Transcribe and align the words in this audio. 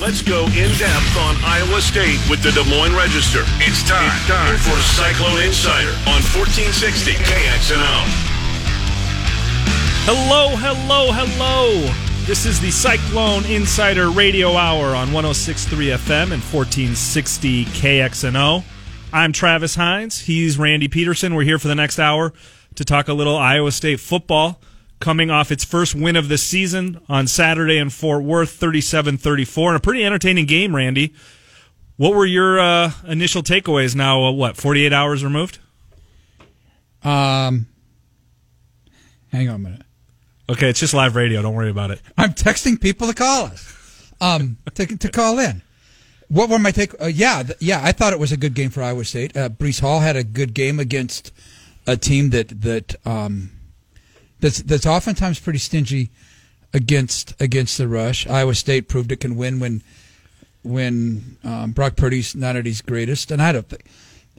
Let's 0.00 0.22
go 0.22 0.44
in 0.46 0.70
depth 0.78 1.16
on 1.18 1.34
Iowa 1.42 1.80
State 1.80 2.20
with 2.30 2.40
the 2.40 2.52
Des 2.52 2.62
Moines 2.70 2.94
Register. 2.94 3.42
It's 3.58 3.82
time, 3.82 4.06
it's 4.06 4.28
time 4.28 4.56
for 4.58 4.78
Cyclone 4.94 5.42
Insider 5.42 5.90
on 6.06 6.22
1460 6.30 7.14
KXNO. 7.14 7.94
Hello, 10.06 10.54
hello, 10.54 11.10
hello. 11.10 11.92
This 12.26 12.46
is 12.46 12.60
the 12.60 12.70
Cyclone 12.70 13.44
Insider 13.46 14.10
Radio 14.10 14.54
Hour 14.54 14.94
on 14.94 15.12
1063 15.12 15.86
FM 15.88 16.30
and 16.30 16.42
1460 16.44 17.64
KXNO. 17.64 18.62
I'm 19.12 19.32
Travis 19.32 19.74
Hines. 19.74 20.20
He's 20.20 20.58
Randy 20.58 20.86
Peterson. 20.86 21.34
We're 21.34 21.42
here 21.42 21.58
for 21.58 21.66
the 21.66 21.74
next 21.74 21.98
hour 21.98 22.32
to 22.76 22.84
talk 22.84 23.08
a 23.08 23.14
little 23.14 23.36
Iowa 23.36 23.72
State 23.72 23.98
football 23.98 24.60
coming 25.00 25.30
off 25.30 25.52
its 25.52 25.64
first 25.64 25.94
win 25.94 26.16
of 26.16 26.28
the 26.28 26.38
season 26.38 27.00
on 27.08 27.26
Saturday 27.26 27.78
in 27.78 27.90
Fort 27.90 28.24
Worth, 28.24 28.50
37 28.50 29.18
34. 29.18 29.70
And 29.70 29.76
a 29.76 29.80
pretty 29.80 30.04
entertaining 30.04 30.46
game, 30.46 30.74
Randy. 30.74 31.14
What 31.96 32.14
were 32.14 32.26
your 32.26 32.60
uh, 32.60 32.92
initial 33.06 33.42
takeaways 33.42 33.94
now, 33.94 34.22
uh, 34.24 34.32
what, 34.32 34.56
48 34.56 34.92
hours 34.92 35.24
removed? 35.24 35.58
Um, 37.02 37.66
hang 39.32 39.48
on 39.48 39.56
a 39.56 39.58
minute. 39.58 39.82
Okay, 40.48 40.70
it's 40.70 40.80
just 40.80 40.94
live 40.94 41.16
radio. 41.16 41.42
Don't 41.42 41.54
worry 41.54 41.70
about 41.70 41.90
it. 41.90 42.00
I'm 42.16 42.32
texting 42.32 42.80
people 42.80 43.08
to 43.08 43.14
call 43.14 43.46
us, 43.46 44.12
um, 44.20 44.58
to, 44.74 44.86
to 44.86 45.08
call 45.08 45.38
in. 45.38 45.62
What 46.28 46.50
were 46.50 46.58
my 46.58 46.70
take? 46.70 47.00
Uh, 47.00 47.06
yeah, 47.06 47.42
th- 47.42 47.58
yeah, 47.60 47.80
I 47.82 47.92
thought 47.92 48.12
it 48.12 48.18
was 48.18 48.32
a 48.32 48.36
good 48.36 48.54
game 48.54 48.70
for 48.70 48.82
Iowa 48.82 49.04
State. 49.04 49.36
Uh, 49.36 49.48
Breece 49.48 49.80
Hall 49.80 50.00
had 50.00 50.16
a 50.16 50.24
good 50.24 50.54
game 50.54 50.78
against 50.78 51.32
a 51.86 51.96
team 51.96 52.30
that 52.30 52.60
that 52.60 52.94
um, 53.06 53.50
that's 54.40 54.62
that's 54.62 54.86
oftentimes 54.86 55.40
pretty 55.40 55.58
stingy 55.58 56.10
against 56.72 57.34
against 57.40 57.78
the 57.78 57.88
rush. 57.88 58.26
Iowa 58.26 58.54
State 58.54 58.88
proved 58.88 59.12
it 59.12 59.20
can 59.20 59.36
win 59.36 59.60
when 59.60 59.82
when 60.62 61.38
um, 61.44 61.72
Brock 61.72 61.96
Purdy's 61.96 62.34
not 62.34 62.56
at 62.56 62.66
his 62.66 62.82
greatest, 62.82 63.30
and 63.30 63.40
I 63.40 63.52
don't 63.52 63.68
think 63.68 63.84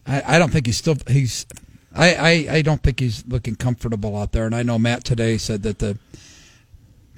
I, 0.06 0.36
I 0.36 0.40
don't 0.40 0.52
think 0.52 0.66
he's 0.66 0.78
still 0.78 0.98
he's 1.08 1.46
I, 1.94 2.14
I, 2.14 2.56
I 2.58 2.62
don't 2.62 2.82
think 2.82 3.00
he's 3.00 3.26
looking 3.28 3.56
comfortable 3.56 4.16
out 4.16 4.32
there. 4.32 4.46
And 4.46 4.56
I 4.56 4.64
know 4.64 4.78
Matt 4.78 5.04
today 5.04 5.38
said 5.38 5.64
that 5.64 5.80
the 5.80 5.98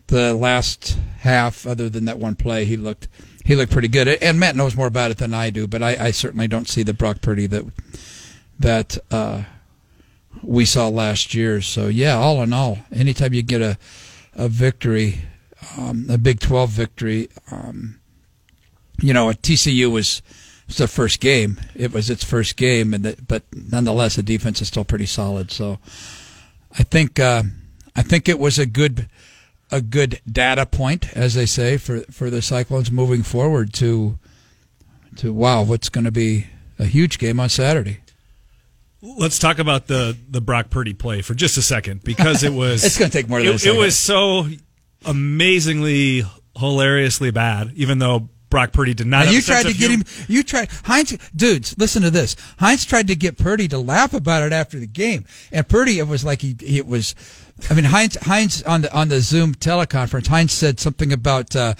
the 0.08 0.34
last 0.34 0.98
half, 1.20 1.66
other 1.66 1.90
than 1.90 2.06
that 2.06 2.20
one 2.20 2.36
play, 2.36 2.66
he 2.66 2.78
looked 2.78 3.08
he 3.46 3.56
looked 3.56 3.72
pretty 3.72 3.88
good. 3.88 4.08
And 4.08 4.40
Matt 4.40 4.56
knows 4.56 4.76
more 4.76 4.88
about 4.88 5.12
it 5.12 5.18
than 5.18 5.34
I 5.34 5.50
do, 5.50 5.68
but 5.68 5.82
I, 5.82 6.08
I 6.08 6.12
certainly 6.12 6.48
don't 6.48 6.68
see 6.68 6.84
the 6.84 6.94
Brock 6.94 7.22
Purdy 7.22 7.48
that 7.48 7.66
that 8.60 8.98
uh, 9.10 9.44
we 10.44 10.66
saw 10.66 10.88
last 10.88 11.34
year. 11.34 11.62
So 11.62 11.88
yeah, 11.88 12.16
all 12.16 12.42
in 12.42 12.54
all, 12.54 12.80
anytime 12.92 13.34
you 13.34 13.44
get 13.44 13.62
a 13.62 13.78
a 14.34 14.48
victory, 14.48 15.26
um, 15.78 16.08
a 16.10 16.18
Big 16.18 16.40
Twelve 16.40 16.70
victory, 16.70 17.30
um, 17.52 18.00
you 19.02 19.14
know, 19.14 19.30
a 19.30 19.34
TCU 19.34 19.92
was 19.92 20.22
it's 20.68 20.78
the 20.78 20.88
first 20.88 21.20
game. 21.20 21.60
It 21.76 21.92
was 21.92 22.10
its 22.10 22.24
first 22.24 22.56
game, 22.56 22.94
and 22.94 23.04
the, 23.04 23.18
but 23.28 23.44
nonetheless, 23.54 24.16
the 24.16 24.24
defense 24.24 24.62
is 24.62 24.70
still 24.70 24.86
pretty 24.86 25.06
solid. 25.06 25.52
So, 25.52 25.80
I 26.78 26.84
think 26.84 27.20
uh, 27.20 27.44
I 27.96 28.04
think 28.04 28.30
it 28.30 28.40
was 28.40 28.58
a 28.58 28.66
good 28.66 29.10
a 29.70 29.82
good 29.82 30.22
data 30.30 30.66
point, 30.66 31.16
as 31.16 31.34
they 31.34 31.46
say, 31.46 31.78
for 31.78 32.02
for 32.12 32.30
the 32.30 32.42
Cyclones 32.42 32.92
moving 32.92 33.24
forward 33.24 33.74
to 33.76 34.18
to 35.18 35.34
wow, 35.34 35.64
what's 35.64 35.90
going 35.90 36.06
to 36.06 36.12
be 36.12 36.48
a 36.80 36.86
huge 36.86 37.20
game 37.20 37.40
on 37.40 37.50
Saturday. 37.50 38.00
Let's 39.02 39.40
talk 39.40 39.60
about 39.60 39.88
the 39.88 40.16
the 40.30 40.42
Brock 40.42 40.70
Purdy 40.70 40.94
play 40.94 41.22
for 41.22 41.34
just 41.34 41.58
a 41.58 41.62
second 41.62 42.04
because 42.04 42.44
it 42.44 42.54
was 42.54 42.84
it's 42.86 42.98
going 42.98 43.10
to 43.10 43.18
take 43.18 43.28
more 43.28 43.40
than 43.40 43.54
it, 43.54 43.66
it 43.66 43.76
was 43.76 43.98
so 43.98 44.48
amazingly 45.06 46.24
hilariously 46.56 47.32
bad, 47.32 47.72
even 47.76 47.98
though 48.00 48.30
Brock 48.52 48.74
Purdy 48.74 48.94
did 48.94 49.08
not. 49.08 49.32
You 49.32 49.42
tried 49.42 49.66
to 49.66 49.74
get 49.74 49.90
him. 49.90 50.04
You 50.28 50.44
tried 50.44 50.70
Hines, 50.84 51.18
Dudes, 51.36 51.76
listen 51.80 52.04
to 52.04 52.12
this. 52.12 52.36
Hines 52.60 52.86
tried 52.86 53.08
to 53.08 53.16
get 53.16 53.38
Purdy 53.38 53.68
to 53.70 53.80
laugh 53.80 54.14
about 54.14 54.44
it 54.44 54.54
after 54.54 54.78
the 54.78 54.86
game, 54.88 55.26
and 55.52 55.68
Purdy, 55.68 55.98
it 55.98 56.08
was 56.08 56.24
like 56.24 56.42
he 56.42 56.56
it 56.62 56.86
was. 56.86 57.16
I 57.70 57.74
mean, 57.74 57.86
Hines, 57.86 58.16
Hines 58.16 58.64
on 58.64 58.82
the 58.82 58.94
on 58.94 59.10
the 59.10 59.22
Zoom 59.22 59.54
teleconference, 59.56 60.28
Hines 60.28 60.52
said 60.52 60.80
something 60.80 61.14
about 61.14 61.56
uh, 61.56 61.76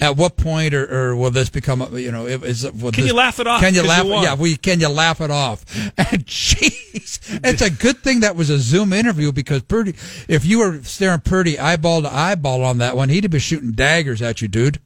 at 0.00 0.16
what 0.16 0.36
point 0.36 0.74
or, 0.74 1.10
or 1.10 1.16
will 1.16 1.30
this 1.30 1.50
become 1.50 1.96
you 1.96 2.10
know 2.10 2.26
is 2.26 2.64
will 2.64 2.92
can 2.92 3.02
this, 3.02 3.10
you 3.10 3.14
laugh 3.14 3.38
it 3.38 3.46
off? 3.46 3.60
Can 3.60 3.74
you 3.74 3.82
laugh? 3.82 4.04
You 4.04 4.12
yeah, 4.14 4.34
we 4.34 4.56
can 4.56 4.80
you 4.80 4.88
laugh 4.88 5.20
it 5.20 5.30
off? 5.30 5.64
And 5.98 6.26
jeez, 6.26 7.40
it's 7.44 7.62
a 7.62 7.70
good 7.70 7.98
thing 7.98 8.20
that 8.20 8.36
was 8.36 8.50
a 8.50 8.58
Zoom 8.58 8.92
interview 8.92 9.32
because 9.32 9.62
Purdy, 9.62 9.94
if 10.28 10.44
you 10.44 10.58
were 10.58 10.82
staring 10.82 11.20
Purdy 11.20 11.58
eyeball 11.58 12.02
to 12.02 12.12
eyeball 12.12 12.64
on 12.64 12.78
that 12.78 12.96
one, 12.96 13.08
he'd 13.08 13.24
have 13.24 13.30
been 13.30 13.40
shooting 13.40 13.72
daggers 13.72 14.20
at 14.22 14.42
you, 14.42 14.48
dude. 14.48 14.78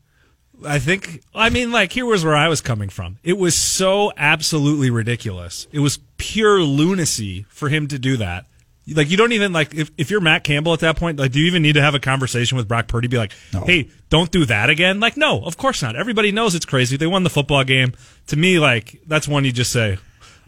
I 0.66 0.78
think, 0.78 1.22
I 1.34 1.50
mean, 1.50 1.72
like, 1.72 1.92
here 1.92 2.04
was 2.04 2.24
where 2.24 2.36
I 2.36 2.48
was 2.48 2.60
coming 2.60 2.88
from. 2.88 3.18
It 3.22 3.38
was 3.38 3.54
so 3.54 4.12
absolutely 4.16 4.90
ridiculous. 4.90 5.66
It 5.72 5.80
was 5.80 6.00
pure 6.18 6.60
lunacy 6.60 7.46
for 7.48 7.68
him 7.68 7.88
to 7.88 7.98
do 7.98 8.16
that. 8.18 8.46
Like, 8.94 9.10
you 9.10 9.16
don't 9.16 9.32
even, 9.32 9.52
like, 9.52 9.74
if, 9.74 9.90
if 9.96 10.10
you're 10.10 10.20
Matt 10.20 10.44
Campbell 10.44 10.72
at 10.72 10.80
that 10.80 10.96
point, 10.96 11.18
like, 11.18 11.32
do 11.32 11.40
you 11.40 11.46
even 11.46 11.62
need 11.62 11.74
to 11.74 11.82
have 11.82 11.94
a 11.94 12.00
conversation 12.00 12.56
with 12.56 12.68
Brock 12.68 12.88
Purdy? 12.88 13.08
Be 13.08 13.18
like, 13.18 13.32
no. 13.52 13.62
hey, 13.62 13.88
don't 14.08 14.30
do 14.30 14.44
that 14.46 14.70
again? 14.70 15.00
Like, 15.00 15.16
no, 15.16 15.42
of 15.44 15.56
course 15.56 15.82
not. 15.82 15.96
Everybody 15.96 16.32
knows 16.32 16.54
it's 16.54 16.66
crazy. 16.66 16.96
They 16.96 17.06
won 17.06 17.22
the 17.22 17.30
football 17.30 17.64
game. 17.64 17.94
To 18.28 18.36
me, 18.36 18.58
like, 18.58 19.00
that's 19.06 19.28
one 19.28 19.44
you 19.44 19.52
just 19.52 19.72
say, 19.72 19.98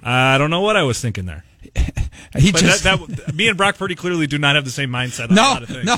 I 0.02 0.38
don't 0.38 0.50
know 0.50 0.60
what 0.60 0.76
I 0.76 0.82
was 0.82 1.00
thinking 1.00 1.26
there. 1.26 1.44
he 2.38 2.52
but 2.52 2.60
just 2.60 2.84
that, 2.84 2.98
that, 3.06 3.34
me 3.34 3.48
and 3.48 3.56
Brock 3.56 3.76
Purdy 3.76 3.94
clearly 3.94 4.26
do 4.26 4.38
not 4.38 4.56
have 4.56 4.64
the 4.64 4.70
same 4.70 4.90
mindset. 4.90 5.30
no, 5.30 5.58
no, 5.82 5.96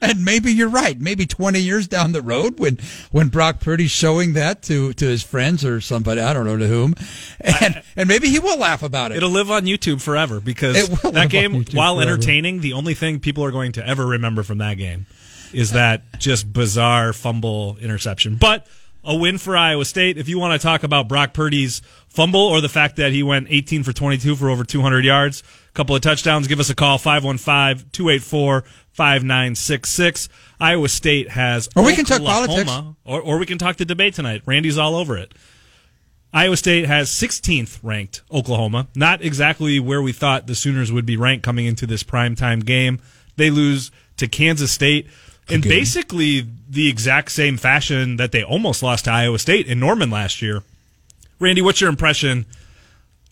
and 0.00 0.24
maybe 0.24 0.52
you're 0.52 0.68
right. 0.68 0.98
Maybe 0.98 1.26
20 1.26 1.60
years 1.60 1.86
down 1.88 2.12
the 2.12 2.22
road, 2.22 2.58
when 2.58 2.78
when 3.10 3.28
Brock 3.28 3.60
Purdy's 3.60 3.90
showing 3.90 4.34
that 4.34 4.62
to 4.64 4.92
to 4.94 5.06
his 5.06 5.22
friends 5.22 5.64
or 5.64 5.80
somebody, 5.80 6.20
I 6.20 6.32
don't 6.32 6.44
know 6.44 6.56
to 6.56 6.66
whom, 6.66 6.94
and 7.40 7.76
I, 7.76 7.82
and 7.96 8.08
maybe 8.08 8.28
he 8.28 8.38
will 8.38 8.58
laugh 8.58 8.82
about 8.82 9.12
it. 9.12 9.18
It'll 9.18 9.30
live 9.30 9.50
on 9.50 9.62
YouTube 9.62 10.00
forever 10.00 10.40
because 10.40 10.88
that 11.00 11.30
game, 11.30 11.64
while 11.72 11.96
forever. 11.96 12.12
entertaining, 12.12 12.60
the 12.60 12.74
only 12.74 12.94
thing 12.94 13.20
people 13.20 13.44
are 13.44 13.52
going 13.52 13.72
to 13.72 13.86
ever 13.86 14.06
remember 14.06 14.42
from 14.42 14.58
that 14.58 14.74
game 14.74 15.06
is 15.52 15.72
that 15.72 16.18
just 16.18 16.52
bizarre 16.52 17.12
fumble 17.12 17.76
interception. 17.80 18.36
But 18.36 18.66
a 19.06 19.14
win 19.14 19.38
for 19.38 19.56
Iowa 19.56 19.84
State. 19.84 20.18
If 20.18 20.28
you 20.28 20.38
want 20.38 20.60
to 20.60 20.64
talk 20.64 20.82
about 20.82 21.08
Brock 21.08 21.32
Purdy's 21.32 21.80
fumble 22.08 22.40
or 22.40 22.60
the 22.60 22.68
fact 22.68 22.96
that 22.96 23.12
he 23.12 23.22
went 23.22 23.46
18 23.48 23.84
for 23.84 23.92
22 23.92 24.34
for 24.34 24.50
over 24.50 24.64
200 24.64 25.04
yards, 25.04 25.42
a 25.68 25.72
couple 25.72 25.94
of 25.94 26.02
touchdowns, 26.02 26.48
give 26.48 26.58
us 26.60 26.68
a 26.68 26.74
call 26.74 26.98
515 26.98 27.90
284 27.92 28.64
5966. 28.92 30.28
Iowa 30.58 30.88
State 30.88 31.30
has 31.30 31.68
Or 31.76 31.84
we 31.84 31.94
can 31.94 32.04
talk 32.04 32.20
politics 32.20 32.72
or, 33.04 33.20
or 33.20 33.38
we 33.38 33.46
can 33.46 33.58
talk 33.58 33.76
the 33.76 33.84
debate 33.84 34.14
tonight. 34.14 34.42
Randy's 34.44 34.76
all 34.76 34.96
over 34.96 35.16
it. 35.16 35.32
Iowa 36.32 36.56
State 36.56 36.86
has 36.86 37.08
16th 37.08 37.78
ranked 37.82 38.22
Oklahoma. 38.32 38.88
Not 38.96 39.22
exactly 39.22 39.78
where 39.78 40.02
we 40.02 40.12
thought 40.12 40.46
the 40.46 40.54
Sooners 40.54 40.90
would 40.90 41.06
be 41.06 41.16
ranked 41.16 41.44
coming 41.44 41.66
into 41.66 41.86
this 41.86 42.02
primetime 42.02 42.64
game. 42.64 43.00
They 43.36 43.50
lose 43.50 43.90
to 44.16 44.26
Kansas 44.26 44.72
State 44.72 45.08
in 45.48 45.60
basically 45.60 46.46
the 46.68 46.88
exact 46.88 47.30
same 47.30 47.56
fashion 47.56 48.16
that 48.16 48.32
they 48.32 48.42
almost 48.42 48.82
lost 48.82 49.04
to 49.04 49.12
Iowa 49.12 49.38
State 49.38 49.66
in 49.66 49.78
Norman 49.80 50.10
last 50.10 50.42
year. 50.42 50.62
Randy, 51.38 51.62
what's 51.62 51.80
your 51.80 51.90
impression? 51.90 52.46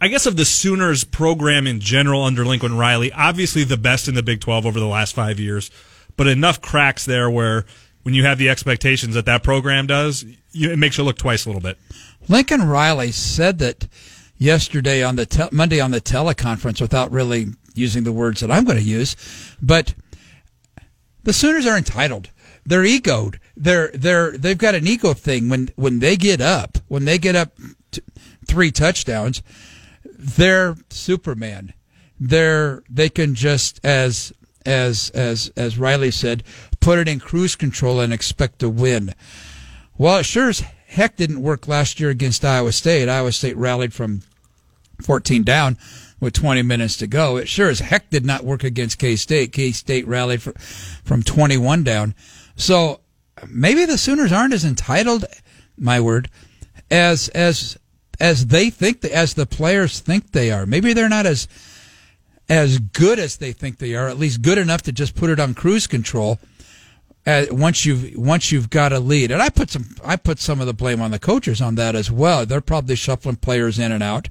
I 0.01 0.09
guess 0.09 0.27
of 0.27 0.37
the 0.37 0.45
Sooners 0.45 1.05
program 1.05 1.67
in 1.67 1.81
general 1.81 2.23
under 2.23 2.45
Lincoln 2.45 2.77
Riley. 2.77 3.13
Obviously, 3.13 3.65
the 3.65 3.77
best 3.77 4.09
in 4.09 4.15
the 4.15 4.23
Big 4.23 4.41
12 4.41 4.67
over 4.67 4.79
the 4.79 4.87
last 4.87 5.15
five 5.15 5.41
years, 5.41 5.71
but 6.17 6.27
enough 6.27 6.61
cracks 6.61 7.05
there 7.05 7.31
where 7.31 7.65
when 8.03 8.15
you 8.15 8.25
have 8.25 8.39
the 8.39 8.51
expectations 8.51 9.15
that 9.15 9.25
that 9.27 9.43
program 9.43 9.87
does, 9.87 10.25
you, 10.53 10.71
it 10.71 10.79
makes 10.79 10.99
you 10.99 11.05
look 11.05 11.17
twice 11.17 11.47
a 11.47 11.49
little 11.49 11.63
bit. 11.63 11.79
Lincoln 12.29 12.69
Riley 12.69 13.13
said 13.13 13.59
that 13.61 13.89
yesterday 14.37 15.03
on 15.03 15.17
the 15.17 15.27
te- 15.27 15.49
Monday 15.51 15.81
on 15.81 15.91
the 15.91 16.01
teleconference 16.01 16.81
without 16.81 17.11
really 17.11 17.47
using 17.75 18.05
the 18.05 18.13
words 18.13 18.41
that 18.41 18.51
I'm 18.51 18.65
going 18.65 18.79
to 18.79 18.85
use, 18.85 19.17
but 19.63 19.95
the 21.25 21.33
Sooners 21.33 21.67
are 21.67 21.77
entitled. 21.77 22.31
They're 22.65 22.85
egoed. 22.85 23.39
They're 23.57 23.89
they're 23.89 24.33
they've 24.33 24.59
got 24.59 24.75
an 24.75 24.87
ego 24.87 25.13
thing 25.13 25.49
when 25.49 25.71
when 25.77 25.99
they 25.99 26.17
get 26.17 26.41
up 26.41 26.79
when 26.89 27.05
they 27.05 27.19
get 27.19 27.37
up 27.37 27.59
three 28.47 28.71
touchdowns, 28.71 29.43
they're 30.05 30.77
Superman. 30.91 31.75
They're 32.19 32.83
they 32.89 33.09
can 33.09 33.35
just 33.35 33.81
as 33.85 34.33
as 34.65 35.11
as 35.11 35.53
as 35.57 35.79
Riley 35.79 36.11
said, 36.11 36.43
put 36.81 36.99
it 36.99 37.09
in 37.09 37.21
cruise 37.21 37.55
control 37.57 38.01
and 38.01 38.13
expect 38.13 38.61
to 38.61 38.71
win. 38.71 39.15
Well, 39.99 40.19
it 40.19 40.25
sure 40.25 40.49
as 40.49 40.61
heck 40.87 41.17
didn't 41.17 41.43
work 41.43 41.69
last 41.69 42.01
year 42.01 42.11
against 42.11 42.45
Iowa 42.45 42.73
State. 42.73 43.09
Iowa 43.09 43.33
State 43.33 43.57
rallied 43.57 43.93
from 43.93 44.23
14 45.03 45.43
down 45.43 45.77
with 46.25 46.35
20 46.35 46.63
minutes 46.63 46.97
to 46.97 47.07
go. 47.07 47.37
It 47.37 47.49
sure 47.49 47.69
as 47.69 47.79
heck 47.79 48.11
did 48.11 48.25
not 48.25 48.45
work 48.45 48.65
against 48.65 48.99
K 48.99 49.15
State. 49.15 49.53
K 49.53 49.71
State 49.71 50.09
rallied 50.09 50.43
for, 50.43 50.53
from 51.05 51.23
21 51.23 51.85
down. 51.85 52.15
So 52.57 53.01
maybe 53.49 53.85
the 53.85 53.99
Sooners 53.99 54.33
aren't 54.33 54.55
as 54.55 54.65
entitled, 54.65 55.25
my 55.77 56.01
word, 56.01 56.31
as 56.91 57.29
as 57.29 57.79
as 58.21 58.47
they 58.47 58.71
think, 58.71 59.01
the, 59.01 59.15
as 59.15 59.35
the 59.35 59.47
players 59.47 60.01
think 60.01 60.33
they 60.33 60.51
are. 60.51 60.67
Maybe 60.67 60.93
they're 60.93 61.09
not 61.09 61.27
as 61.27 61.47
as 62.49 62.79
good 62.79 63.19
as 63.19 63.37
they 63.37 63.53
think 63.53 63.79
they 63.79 63.95
are. 63.95 64.09
At 64.09 64.19
least 64.19 64.43
good 64.43 64.59
enough 64.59 64.83
to 64.83 64.93
just 64.93 65.15
put 65.15 65.31
it 65.31 65.41
on 65.41 65.55
cruise 65.55 65.87
control. 65.87 66.39
uh, 67.27 67.47
once 67.51 67.87
you've 67.87 68.17
once 68.17 68.53
you've 68.53 68.71
got 68.71 68.93
a 68.93 69.01
lead, 69.01 69.31
and 69.31 69.41
I 69.43 69.49
put 69.49 69.71
some 69.71 69.87
I 70.05 70.17
put 70.17 70.39
some 70.39 70.61
of 70.61 70.67
the 70.67 70.75
blame 70.75 71.01
on 71.01 71.11
the 71.11 71.19
coaches 71.19 71.61
on 71.61 71.75
that 71.77 71.95
as 71.95 72.11
well. 72.11 72.45
They're 72.45 72.61
probably 72.61 72.97
shuffling 72.97 73.37
players 73.37 73.79
in 73.79 73.93
and 73.93 74.03
out, 74.03 74.29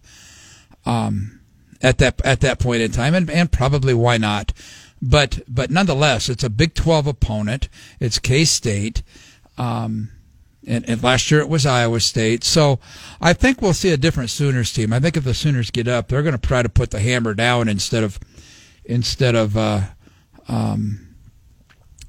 um, 0.85 1.39
at 1.83 1.99
that 1.99 2.19
at 2.25 2.39
that 2.39 2.59
point 2.59 2.81
in 2.81 2.91
time, 2.91 3.13
and, 3.13 3.29
and 3.29 3.51
probably 3.51 3.93
why 3.93 4.17
not. 4.17 4.53
But 5.01 5.41
but 5.47 5.69
nonetheless, 5.69 6.29
it's 6.29 6.43
a 6.43 6.49
Big 6.49 6.73
Twelve 6.73 7.05
opponent. 7.05 7.69
It's 7.99 8.17
K 8.17 8.45
State. 8.45 9.03
Um, 9.57 10.09
and, 10.65 10.87
and, 10.89 11.03
last 11.03 11.29
year 11.29 11.41
it 11.41 11.49
was 11.49 11.65
Iowa 11.65 11.99
State. 11.99 12.43
So 12.43 12.79
I 13.21 13.33
think 13.33 13.61
we'll 13.61 13.73
see 13.73 13.91
a 13.91 13.97
different 13.97 14.29
Sooners 14.29 14.71
team. 14.71 14.93
I 14.93 14.99
think 14.99 15.17
if 15.17 15.23
the 15.23 15.33
Sooners 15.33 15.69
get 15.69 15.87
up, 15.87 16.07
they're 16.07 16.23
going 16.23 16.37
to 16.37 16.47
try 16.47 16.61
to 16.63 16.69
put 16.69 16.91
the 16.91 16.99
hammer 16.99 17.33
down 17.33 17.67
instead 17.67 18.03
of 18.03 18.19
instead 18.85 19.35
of 19.35 19.57
uh, 19.57 19.81
um, 20.47 21.15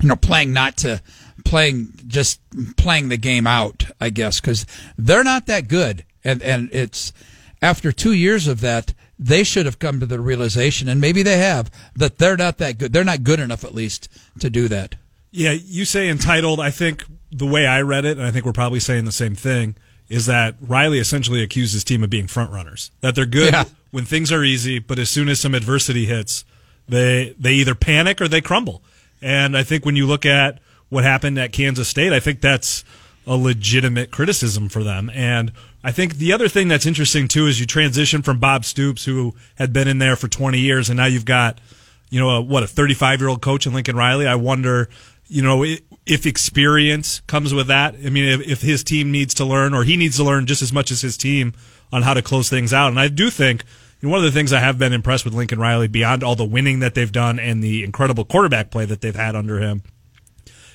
you 0.00 0.08
know 0.08 0.16
playing 0.16 0.52
not 0.52 0.76
to 0.78 1.02
playing 1.44 1.92
just 2.06 2.40
playing 2.76 3.08
the 3.08 3.16
game 3.16 3.46
out. 3.46 3.86
I 4.00 4.10
guess 4.10 4.40
because 4.40 4.66
they're 4.96 5.24
not 5.24 5.46
that 5.46 5.68
good, 5.68 6.04
and 6.22 6.42
and 6.42 6.70
it's 6.72 7.12
after 7.60 7.92
two 7.92 8.12
years 8.12 8.46
of 8.46 8.60
that. 8.60 8.94
They 9.24 9.42
should 9.42 9.64
have 9.64 9.78
come 9.78 10.00
to 10.00 10.06
the 10.06 10.20
realization, 10.20 10.86
and 10.86 11.00
maybe 11.00 11.22
they 11.22 11.38
have, 11.38 11.70
that 11.96 12.18
they're 12.18 12.36
not 12.36 12.58
that 12.58 12.76
good. 12.76 12.92
They're 12.92 13.04
not 13.04 13.24
good 13.24 13.40
enough, 13.40 13.64
at 13.64 13.74
least, 13.74 14.10
to 14.40 14.50
do 14.50 14.68
that. 14.68 14.96
Yeah, 15.30 15.52
you 15.52 15.86
say 15.86 16.10
entitled. 16.10 16.60
I 16.60 16.70
think 16.70 17.04
the 17.32 17.46
way 17.46 17.66
I 17.66 17.80
read 17.80 18.04
it, 18.04 18.18
and 18.18 18.26
I 18.26 18.30
think 18.30 18.44
we're 18.44 18.52
probably 18.52 18.80
saying 18.80 19.06
the 19.06 19.12
same 19.12 19.34
thing, 19.34 19.76
is 20.10 20.26
that 20.26 20.56
Riley 20.60 20.98
essentially 20.98 21.42
accused 21.42 21.72
his 21.72 21.84
team 21.84 22.04
of 22.04 22.10
being 22.10 22.26
front 22.26 22.52
runners. 22.52 22.90
That 23.00 23.14
they're 23.14 23.24
good 23.24 23.54
yeah. 23.54 23.64
when 23.92 24.04
things 24.04 24.30
are 24.30 24.44
easy, 24.44 24.78
but 24.78 24.98
as 24.98 25.08
soon 25.08 25.30
as 25.30 25.40
some 25.40 25.54
adversity 25.54 26.04
hits, 26.04 26.44
they 26.86 27.34
they 27.38 27.54
either 27.54 27.74
panic 27.74 28.20
or 28.20 28.28
they 28.28 28.42
crumble. 28.42 28.82
And 29.22 29.56
I 29.56 29.62
think 29.62 29.86
when 29.86 29.96
you 29.96 30.06
look 30.06 30.26
at 30.26 30.58
what 30.90 31.02
happened 31.02 31.38
at 31.38 31.50
Kansas 31.50 31.88
State, 31.88 32.12
I 32.12 32.20
think 32.20 32.42
that's 32.42 32.84
a 33.26 33.36
legitimate 33.36 34.10
criticism 34.10 34.68
for 34.68 34.84
them. 34.84 35.10
And 35.14 35.50
I 35.84 35.92
think 35.92 36.16
the 36.16 36.32
other 36.32 36.48
thing 36.48 36.68
that's 36.68 36.86
interesting 36.86 37.28
too 37.28 37.46
is 37.46 37.60
you 37.60 37.66
transition 37.66 38.22
from 38.22 38.40
Bob 38.40 38.64
Stoops, 38.64 39.04
who 39.04 39.34
had 39.56 39.72
been 39.72 39.86
in 39.86 39.98
there 39.98 40.16
for 40.16 40.28
20 40.28 40.58
years, 40.58 40.88
and 40.88 40.96
now 40.96 41.06
you've 41.06 41.26
got, 41.26 41.60
you 42.08 42.18
know, 42.18 42.30
a, 42.30 42.40
what 42.40 42.62
a 42.62 42.66
35 42.66 43.20
year 43.20 43.28
old 43.28 43.42
coach 43.42 43.66
in 43.66 43.74
Lincoln 43.74 43.96
Riley. 43.96 44.26
I 44.26 44.34
wonder 44.34 44.88
you 45.28 45.42
know, 45.42 45.64
if 46.06 46.26
experience 46.26 47.20
comes 47.20 47.54
with 47.54 47.68
that. 47.68 47.94
I 47.94 48.10
mean, 48.10 48.24
if, 48.24 48.46
if, 48.46 48.62
his 48.62 48.84
team 48.84 49.10
needs 49.10 49.34
to 49.34 49.44
learn, 49.44 49.74
or 49.74 49.84
he 49.84 49.96
needs 49.96 50.16
to 50.16 50.24
learn 50.24 50.46
just 50.46 50.62
as 50.62 50.72
much 50.72 50.90
as 50.90 51.00
his 51.00 51.16
team 51.16 51.54
on 51.92 52.02
how 52.02 52.14
to 52.14 52.22
close 52.22 52.48
things 52.48 52.72
out. 52.72 52.88
And 52.88 53.00
I 53.00 53.08
do 53.08 53.30
think 53.30 53.64
you 54.00 54.08
know, 54.08 54.12
one 54.12 54.18
of 54.18 54.24
the 54.24 54.38
things 54.38 54.52
I 54.52 54.60
have 54.60 54.78
been 54.78 54.92
impressed 54.92 55.24
with 55.24 55.34
Lincoln 55.34 55.58
Riley, 55.58 55.88
beyond 55.88 56.22
all 56.22 56.36
the 56.36 56.44
winning 56.44 56.80
that 56.80 56.94
they've 56.94 57.10
done 57.10 57.38
and 57.38 57.62
the 57.62 57.84
incredible 57.84 58.24
quarterback 58.24 58.70
play 58.70 58.84
that 58.84 59.00
they've 59.00 59.16
had 59.16 59.34
under 59.34 59.60
him, 59.60 59.82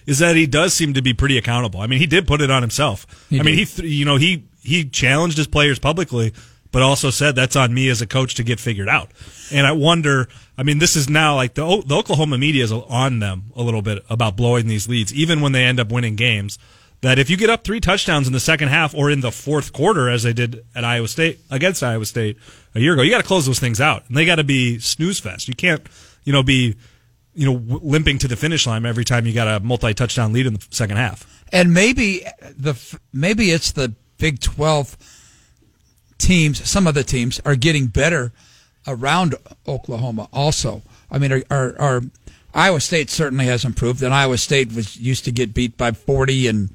is 0.08 0.20
that 0.20 0.36
he 0.36 0.48
does 0.48 0.74
seem 0.74 0.94
to 0.96 1.02
be 1.02 1.14
pretty 1.14 1.38
accountable. 1.38 1.82
I 1.82 1.88
mean, 1.88 2.00
he 2.00 2.08
did 2.08 2.26
put 2.26 2.42
it 2.42 2.50
on 2.50 2.64
himself. 2.64 3.06
He 3.30 3.40
I 3.40 3.44
mean, 3.44 3.56
he 3.56 3.88
you 3.88 4.06
know 4.06 4.16
he 4.16 4.46
he 4.62 4.86
challenged 4.86 5.38
his 5.38 5.48
players 5.48 5.80
publicly, 5.80 6.34
but 6.72 6.82
also 6.82 7.10
said 7.10 7.36
that's 7.36 7.56
on 7.56 7.74
me 7.74 7.90
as 7.90 8.02
a 8.02 8.08
coach 8.08 8.36
to 8.36 8.44
get 8.44 8.60
figured 8.60 8.90
out. 8.90 9.10
And 9.52 9.66
I 9.66 9.72
wonder 9.72 10.28
I 10.60 10.64
mean, 10.64 10.80
this 10.80 10.98
is 10.98 11.10
now 11.10 11.38
like 11.38 11.54
the, 11.54 11.82
the 11.86 11.96
Oklahoma 11.96 12.38
media 12.38 12.66
is 12.66 12.72
on 12.74 13.20
them 13.20 13.54
a 13.56 13.64
little 13.64 13.82
bit 13.82 14.04
about 14.10 14.36
blowing 14.36 14.68
these 14.68 14.90
leads, 14.90 15.14
even 15.14 15.40
when 15.40 15.54
they 15.54 15.64
end 15.64 15.80
up 15.80 15.90
winning 15.90 16.18
games. 16.18 16.60
That 17.00 17.18
if 17.18 17.30
you 17.30 17.38
get 17.38 17.50
up 17.50 17.64
three 17.64 17.80
touchdowns 17.80 18.28
in 18.28 18.34
the 18.34 18.42
second 18.42 18.68
half 18.68 18.94
or 18.94 19.10
in 19.10 19.22
the 19.22 19.32
fourth 19.32 19.72
quarter, 19.72 20.10
as 20.10 20.24
they 20.24 20.34
did 20.34 20.66
at 20.76 20.84
Iowa 20.84 21.08
State 21.08 21.40
against 21.50 21.82
Iowa 21.82 22.06
State 22.06 22.36
a 22.76 22.82
year 22.82 22.92
ago, 22.92 23.04
you 23.04 23.10
got 23.10 23.22
to 23.22 23.28
close 23.28 23.46
those 23.46 23.58
things 23.58 23.80
out, 23.80 24.04
and 24.10 24.18
they 24.18 24.26
got 24.26 24.36
to 24.36 24.44
be 24.44 24.80
snooze 24.80 25.18
fest. 25.18 25.48
You 25.48 25.54
can't, 25.54 25.82
you 26.26 26.34
know, 26.34 26.44
be, 26.44 26.76
you 27.34 27.46
know, 27.46 27.78
limping 27.82 28.18
to 28.18 28.28
the 28.28 28.36
finish 28.36 28.68
line 28.68 28.86
every 28.86 29.06
time 29.06 29.26
you 29.26 29.32
got 29.32 29.48
a 29.48 29.62
multi 29.62 29.94
touchdown 29.94 30.34
lead 30.34 30.46
in 30.46 30.56
the 30.56 30.68
second 30.72 30.98
half. 30.98 31.46
And 31.54 31.74
maybe 31.74 32.26
the 32.58 32.76
maybe 33.14 33.52
it's 33.52 33.72
the 33.72 33.96
Big 34.20 34.40
Twelve 34.40 34.96
teams. 36.20 36.70
Some 36.70 36.86
of 36.86 36.94
the 36.94 37.04
teams 37.04 37.42
are 37.46 37.56
getting 37.56 37.88
better 37.88 38.32
around 38.88 39.36
Oklahoma 39.68 40.30
also. 40.32 40.84
I 41.10 41.18
mean, 41.18 41.44
our, 41.50 42.02
Iowa 42.54 42.80
State 42.80 43.10
certainly 43.10 43.46
has 43.46 43.66
improved, 43.66 44.02
and 44.04 44.14
Iowa 44.14 44.38
State 44.38 44.74
was 44.74 44.98
used 44.98 45.26
to 45.26 45.32
get 45.32 45.54
beat 45.54 45.78
by 45.78 45.92
40 45.92 46.48
and 46.48 46.70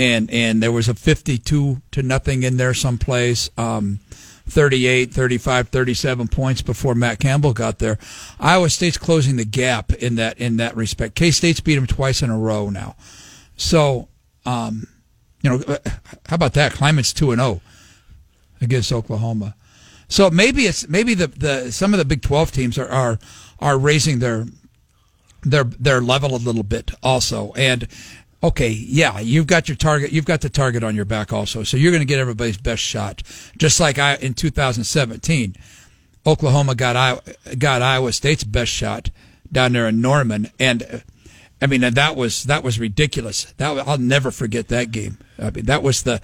and 0.00 0.30
and 0.30 0.62
there 0.62 0.70
was 0.70 0.88
a 0.88 0.94
52 0.94 1.82
to 1.90 2.02
nothing 2.02 2.44
in 2.44 2.56
there 2.56 2.74
someplace. 2.74 3.50
Um, 3.58 4.00
38, 4.48 5.12
35, 5.12 5.68
37 5.68 6.28
points 6.28 6.62
before 6.62 6.94
Matt 6.94 7.18
Campbell 7.18 7.52
got 7.52 7.80
there. 7.80 7.98
Iowa 8.40 8.70
State's 8.70 8.96
closing 8.96 9.36
the 9.36 9.44
gap 9.44 9.92
in 9.92 10.14
that 10.14 10.38
in 10.38 10.56
that 10.56 10.76
respect. 10.76 11.14
K 11.14 11.30
State's 11.30 11.60
beat 11.60 11.74
them 11.74 11.86
twice 11.86 12.22
in 12.22 12.30
a 12.30 12.38
row 12.38 12.70
now. 12.70 12.96
So, 13.56 14.08
um, 14.46 14.86
you 15.42 15.50
know, 15.50 15.58
how 16.26 16.34
about 16.34 16.54
that? 16.54 16.72
Klieman's 16.72 17.12
two 17.12 17.30
and 17.30 17.40
zero 17.40 17.60
oh 17.60 17.60
against 18.60 18.92
Oklahoma. 18.92 19.54
So 20.08 20.30
maybe 20.30 20.62
it's 20.62 20.88
maybe 20.88 21.14
the, 21.14 21.28
the 21.28 21.72
some 21.72 21.94
of 21.94 21.98
the 21.98 22.04
Big 22.04 22.22
Twelve 22.22 22.50
teams 22.50 22.78
are, 22.78 22.88
are 22.88 23.18
are 23.60 23.78
raising 23.78 24.18
their 24.18 24.46
their 25.42 25.64
their 25.64 26.00
level 26.00 26.34
a 26.34 26.38
little 26.38 26.62
bit 26.62 26.90
also. 27.02 27.52
And 27.54 27.86
okay, 28.42 28.70
yeah, 28.70 29.20
you've 29.20 29.46
got 29.46 29.68
your 29.68 29.76
target, 29.76 30.12
you've 30.12 30.24
got 30.24 30.40
the 30.40 30.48
target 30.48 30.82
on 30.82 30.96
your 30.96 31.04
back 31.04 31.32
also. 31.32 31.62
So 31.62 31.76
you're 31.76 31.92
going 31.92 32.00
to 32.00 32.06
get 32.06 32.18
everybody's 32.18 32.58
best 32.58 32.82
shot. 32.82 33.22
Just 33.56 33.80
like 33.80 33.98
I 33.98 34.16
in 34.16 34.34
2017, 34.34 35.54
Oklahoma 36.26 36.74
got 36.74 36.96
Iowa, 36.96 37.20
got 37.58 37.82
Iowa 37.82 38.12
State's 38.12 38.44
best 38.44 38.72
shot 38.72 39.10
down 39.50 39.72
there 39.72 39.88
in 39.88 40.00
Norman, 40.00 40.50
and 40.58 41.02
I 41.60 41.66
mean 41.66 41.80
that 41.80 42.16
was 42.16 42.44
that 42.44 42.62
was 42.62 42.78
ridiculous. 42.78 43.52
That 43.56 43.86
I'll 43.86 43.98
never 43.98 44.30
forget 44.30 44.68
that 44.68 44.90
game. 44.90 45.18
I 45.38 45.50
mean 45.50 45.64
that 45.66 45.82
was 45.82 46.02
the 46.02 46.20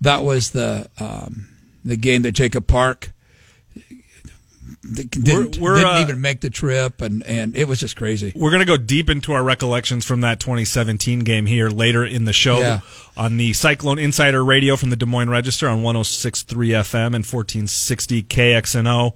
that 0.00 0.22
was 0.22 0.50
the 0.50 0.88
um, 0.98 1.48
the 1.84 1.96
game 1.96 2.22
that 2.22 2.32
Jacob 2.32 2.66
Park 2.66 3.12
didn't, 4.94 5.58
we're, 5.58 5.72
we're, 5.72 5.74
didn't 5.76 5.96
uh, 5.96 6.00
even 6.00 6.20
make 6.20 6.40
the 6.40 6.50
trip, 6.50 7.00
and, 7.00 7.24
and 7.24 7.56
it 7.56 7.66
was 7.66 7.80
just 7.80 7.96
crazy. 7.96 8.32
We're 8.34 8.50
going 8.50 8.60
to 8.60 8.66
go 8.66 8.76
deep 8.76 9.10
into 9.10 9.32
our 9.32 9.42
recollections 9.42 10.04
from 10.04 10.20
that 10.20 10.40
2017 10.40 11.20
game 11.20 11.46
here 11.46 11.68
later 11.68 12.04
in 12.04 12.24
the 12.24 12.32
show 12.32 12.58
yeah. 12.58 12.80
on 13.16 13.36
the 13.36 13.52
Cyclone 13.52 13.98
Insider 13.98 14.44
Radio 14.44 14.76
from 14.76 14.90
the 14.90 14.96
Des 14.96 15.06
Moines 15.06 15.30
Register 15.30 15.68
on 15.68 15.82
106.3 15.82 16.46
FM 16.46 17.06
and 17.06 17.24
1460 17.24 18.22
KXNO. 18.24 19.14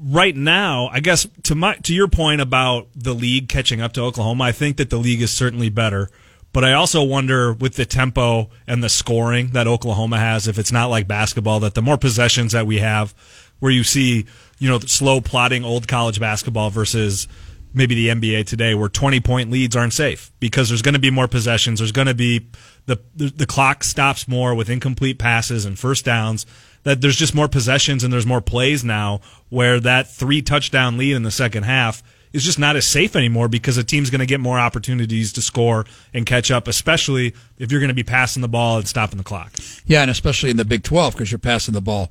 Right 0.00 0.36
now, 0.36 0.88
I 0.92 1.00
guess 1.00 1.26
to 1.44 1.54
my 1.54 1.74
to 1.74 1.94
your 1.94 2.08
point 2.08 2.40
about 2.40 2.88
the 2.94 3.14
league 3.14 3.48
catching 3.48 3.80
up 3.80 3.92
to 3.94 4.02
Oklahoma, 4.02 4.44
I 4.44 4.52
think 4.52 4.76
that 4.76 4.90
the 4.90 4.98
league 4.98 5.22
is 5.22 5.32
certainly 5.32 5.70
better. 5.70 6.08
But 6.52 6.64
I 6.64 6.72
also 6.72 7.02
wonder 7.02 7.52
with 7.52 7.74
the 7.74 7.84
tempo 7.84 8.48
and 8.66 8.82
the 8.82 8.88
scoring 8.88 9.48
that 9.48 9.66
Oklahoma 9.66 10.18
has, 10.18 10.48
if 10.48 10.58
it's 10.58 10.72
not 10.72 10.86
like 10.86 11.06
basketball, 11.06 11.60
that 11.60 11.74
the 11.74 11.82
more 11.82 11.98
possessions 11.98 12.52
that 12.52 12.66
we 12.66 12.78
have, 12.78 13.14
where 13.58 13.70
you 13.70 13.84
see 13.84 14.24
you 14.58 14.68
know, 14.68 14.78
slow 14.80 15.20
plotting 15.20 15.64
old 15.64 15.88
college 15.88 16.20
basketball 16.20 16.70
versus 16.70 17.28
maybe 17.74 17.94
the 17.94 18.08
NBA 18.08 18.46
today 18.46 18.74
where 18.74 18.88
20 18.88 19.20
point 19.20 19.50
leads 19.50 19.76
aren't 19.76 19.92
safe 19.92 20.32
because 20.40 20.68
there's 20.68 20.82
going 20.82 20.94
to 20.94 21.00
be 21.00 21.10
more 21.10 21.28
possessions. 21.28 21.78
There's 21.78 21.92
going 21.92 22.08
to 22.08 22.14
be 22.14 22.48
the, 22.86 23.00
the, 23.14 23.28
the 23.28 23.46
clock 23.46 23.84
stops 23.84 24.26
more 24.26 24.54
with 24.54 24.70
incomplete 24.70 25.18
passes 25.18 25.64
and 25.64 25.78
first 25.78 26.04
downs 26.04 26.46
that 26.84 27.00
there's 27.00 27.16
just 27.16 27.34
more 27.34 27.48
possessions 27.48 28.04
and 28.04 28.12
there's 28.12 28.26
more 28.26 28.40
plays 28.40 28.84
now 28.84 29.20
where 29.48 29.80
that 29.80 30.08
three 30.10 30.42
touchdown 30.42 30.96
lead 30.96 31.14
in 31.14 31.22
the 31.22 31.30
second 31.30 31.64
half 31.64 32.02
is 32.32 32.44
just 32.44 32.58
not 32.58 32.76
as 32.76 32.86
safe 32.86 33.16
anymore 33.16 33.48
because 33.48 33.76
a 33.78 33.84
team's 33.84 34.10
going 34.10 34.20
to 34.20 34.26
get 34.26 34.38
more 34.38 34.58
opportunities 34.58 35.32
to 35.32 35.40
score 35.40 35.86
and 36.12 36.26
catch 36.26 36.50
up, 36.50 36.68
especially 36.68 37.34
if 37.58 37.72
you're 37.72 37.80
going 37.80 37.88
to 37.88 37.94
be 37.94 38.02
passing 38.02 38.42
the 38.42 38.48
ball 38.48 38.76
and 38.76 38.86
stopping 38.86 39.16
the 39.16 39.24
clock. 39.24 39.52
Yeah, 39.86 40.02
and 40.02 40.10
especially 40.10 40.50
in 40.50 40.58
the 40.58 40.64
Big 40.64 40.82
12 40.82 41.14
because 41.14 41.32
you're 41.32 41.38
passing 41.38 41.72
the 41.72 41.80
ball 41.80 42.10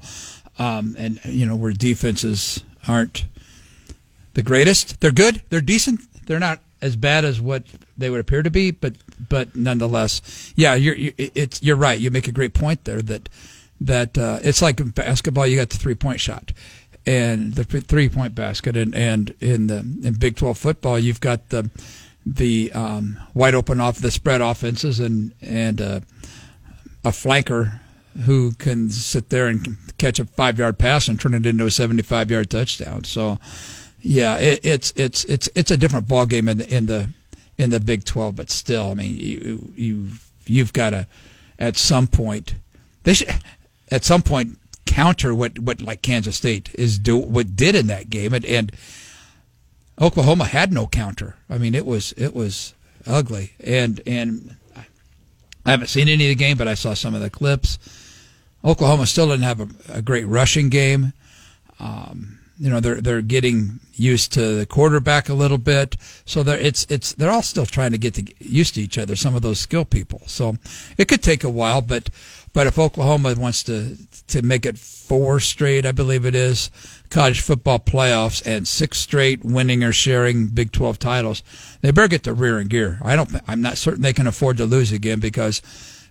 um, 0.60 0.96
and 0.98 1.20
you 1.26 1.46
know 1.46 1.56
where 1.56 1.72
defenses 1.72 2.64
aren't 2.88 3.26
the 4.34 4.42
greatest. 4.42 5.00
They're 5.02 5.12
good. 5.12 5.42
They're 5.50 5.62
decent. 5.62 6.02
They're 6.26 6.40
not 6.40 6.60
as 6.82 6.96
bad 6.96 7.26
as 7.26 7.42
what 7.42 7.64
they 7.98 8.10
would 8.10 8.20
appear 8.20 8.44
to 8.44 8.52
be, 8.52 8.72
but 8.72 8.94
but 9.30 9.56
nonetheless, 9.56 10.54
yeah, 10.56 10.76
you're 10.76 10.96
you, 10.96 11.14
it's 11.18 11.62
you're 11.62 11.76
right. 11.76 12.00
You 12.00 12.12
make 12.12 12.28
a 12.28 12.32
great 12.32 12.54
point 12.54 12.84
there 12.86 13.02
that 13.04 13.30
that 13.82 14.18
uh, 14.18 14.40
it's 14.44 14.62
like 14.62 14.80
in 14.80 14.90
basketball. 14.90 15.48
You 15.48 15.58
got 15.58 15.70
the 15.70 15.78
three 15.78 15.96
point 15.96 16.20
shot 16.20 16.52
and 17.06 17.54
the 17.54 17.64
three 17.64 18.10
point 18.10 18.36
basket, 18.36 18.76
and 18.76 18.94
and 18.94 19.34
in 19.40 19.68
the 19.68 19.78
in 19.78 20.16
Big 20.20 20.36
Twelve 20.36 20.58
football, 20.58 21.00
you've 21.00 21.22
got 21.22 21.50
the 21.50 21.72
the 22.26 22.72
um, 22.74 23.18
wide 23.34 23.56
open 23.56 23.80
off 23.80 24.00
the 24.00 24.12
spread 24.12 24.42
offenses 24.42 25.00
and 25.00 25.34
and 25.42 25.82
uh, 25.82 26.00
a 27.06 27.10
flanker 27.10 27.80
who 28.26 28.52
can 28.54 28.90
sit 28.90 29.30
there 29.30 29.48
and 29.48 29.78
catch 29.98 30.20
a 30.20 30.26
five 30.26 30.60
yard 30.60 30.78
pass 30.78 31.08
and 31.08 31.20
turn 31.20 31.34
it 31.34 31.46
into 31.46 31.66
a 31.66 31.72
75 31.72 32.32
yard 32.32 32.50
touchdown. 32.50 33.04
So, 33.04 33.40
yeah, 34.02 34.38
it, 34.38 34.60
it's 34.64 34.92
it's 34.96 35.24
it's 35.26 35.50
it's 35.56 35.72
a 35.72 35.78
different 35.78 36.08
ball 36.08 36.26
game 36.26 36.50
in 36.50 36.58
the 36.58 36.76
in 36.76 36.88
the 36.88 37.10
in 37.58 37.70
the 37.70 37.80
Big 37.80 38.04
12, 38.04 38.36
but 38.36 38.50
still, 38.50 38.92
I 38.92 38.94
mean, 38.96 39.16
you 39.18 39.72
you 39.76 40.08
you've 40.46 40.74
got 40.74 40.90
to 40.92 41.08
at 41.58 41.78
some 41.78 42.08
point 42.08 42.56
they 43.04 43.14
should 43.14 43.34
at 43.92 44.04
some 44.04 44.22
point 44.22 44.58
counter 44.86 45.36
what 45.36 45.60
what 45.60 45.82
like 45.82 46.02
Kansas 46.02 46.38
State 46.38 46.70
is 46.76 46.98
do 46.98 47.18
what 47.18 47.56
did 47.56 47.76
in 47.76 47.88
that 47.88 48.10
game 48.10 48.34
and, 48.34 48.46
and 48.46 48.72
Oklahoma 50.00 50.46
had 50.46 50.72
no 50.72 50.88
counter. 50.88 51.36
I 51.50 51.58
mean, 51.58 51.74
it 51.74 51.86
was 51.86 52.14
it 52.14 52.36
was 52.36 52.74
ugly. 53.06 53.54
And 53.60 54.02
and 54.06 54.56
I 55.66 55.72
haven't 55.72 55.88
seen 55.88 56.08
any 56.08 56.26
of 56.26 56.30
the 56.30 56.36
game, 56.36 56.58
but 56.58 56.68
I 56.68 56.76
saw 56.76 56.94
some 56.94 57.16
of 57.16 57.22
the 57.22 57.30
clips. 57.30 57.80
Oklahoma 58.64 59.06
still 59.06 59.28
didn't 59.28 59.44
have 59.44 59.60
a, 59.60 59.98
a 59.98 60.02
great 60.02 60.26
rushing 60.26 60.70
game. 60.70 61.14
Um, 61.80 62.40
you 62.60 62.70
know 62.70 62.80
they're 62.80 63.02
they're 63.02 63.22
getting 63.22 63.80
used 63.94 64.34
to 64.34 64.56
the 64.56 64.66
quarterback 64.66 65.30
a 65.30 65.34
little 65.34 65.58
bit, 65.58 65.96
so 66.26 66.44
they're 66.44 66.60
it's 66.60 66.86
it's 66.90 67.14
they're 67.14 67.32
all 67.32 67.44
still 67.44 67.66
trying 67.66 67.92
to 67.92 67.98
get 67.98 68.16
to, 68.16 68.26
used 68.40 68.76
to 68.76 68.82
each 68.82 68.98
other. 68.98 69.16
Some 69.16 69.36
of 69.36 69.42
those 69.42 69.60
skill 69.60 69.86
people, 69.86 70.22
so 70.26 70.58
it 70.98 71.08
could 71.08 71.22
take 71.22 71.44
a 71.44 71.50
while. 71.50 71.82
But 71.82 72.10
but 72.54 72.68
if 72.68 72.80
Oklahoma 72.80 73.36
wants 73.38 73.64
to 73.64 73.98
to 74.28 74.42
make 74.42 74.66
it 74.66 74.78
four 74.78 75.40
straight, 75.40 75.86
I 75.86 75.92
believe 75.92 76.26
it 76.26 76.36
is 76.36 76.72
college 77.10 77.42
football 77.42 77.80
playoffs 77.80 78.46
and 78.46 78.68
six 78.68 78.98
straight 78.98 79.44
winning 79.44 79.84
or 79.84 79.92
sharing 79.92 80.48
Big 80.48 80.72
Twelve 80.72 81.00
titles, 81.00 81.44
they 81.82 81.92
better 81.92 82.08
get 82.08 82.24
the 82.24 82.34
rear 82.34 82.60
in 82.60 82.68
gear. 82.68 83.00
I 83.04 83.16
don't. 83.16 83.30
I'm 83.48 83.62
not 83.62 83.78
certain 83.78 84.02
they 84.02 84.14
can 84.14 84.28
afford 84.28 84.58
to 84.58 84.66
lose 84.66 84.92
again 84.92 85.20
because 85.20 85.62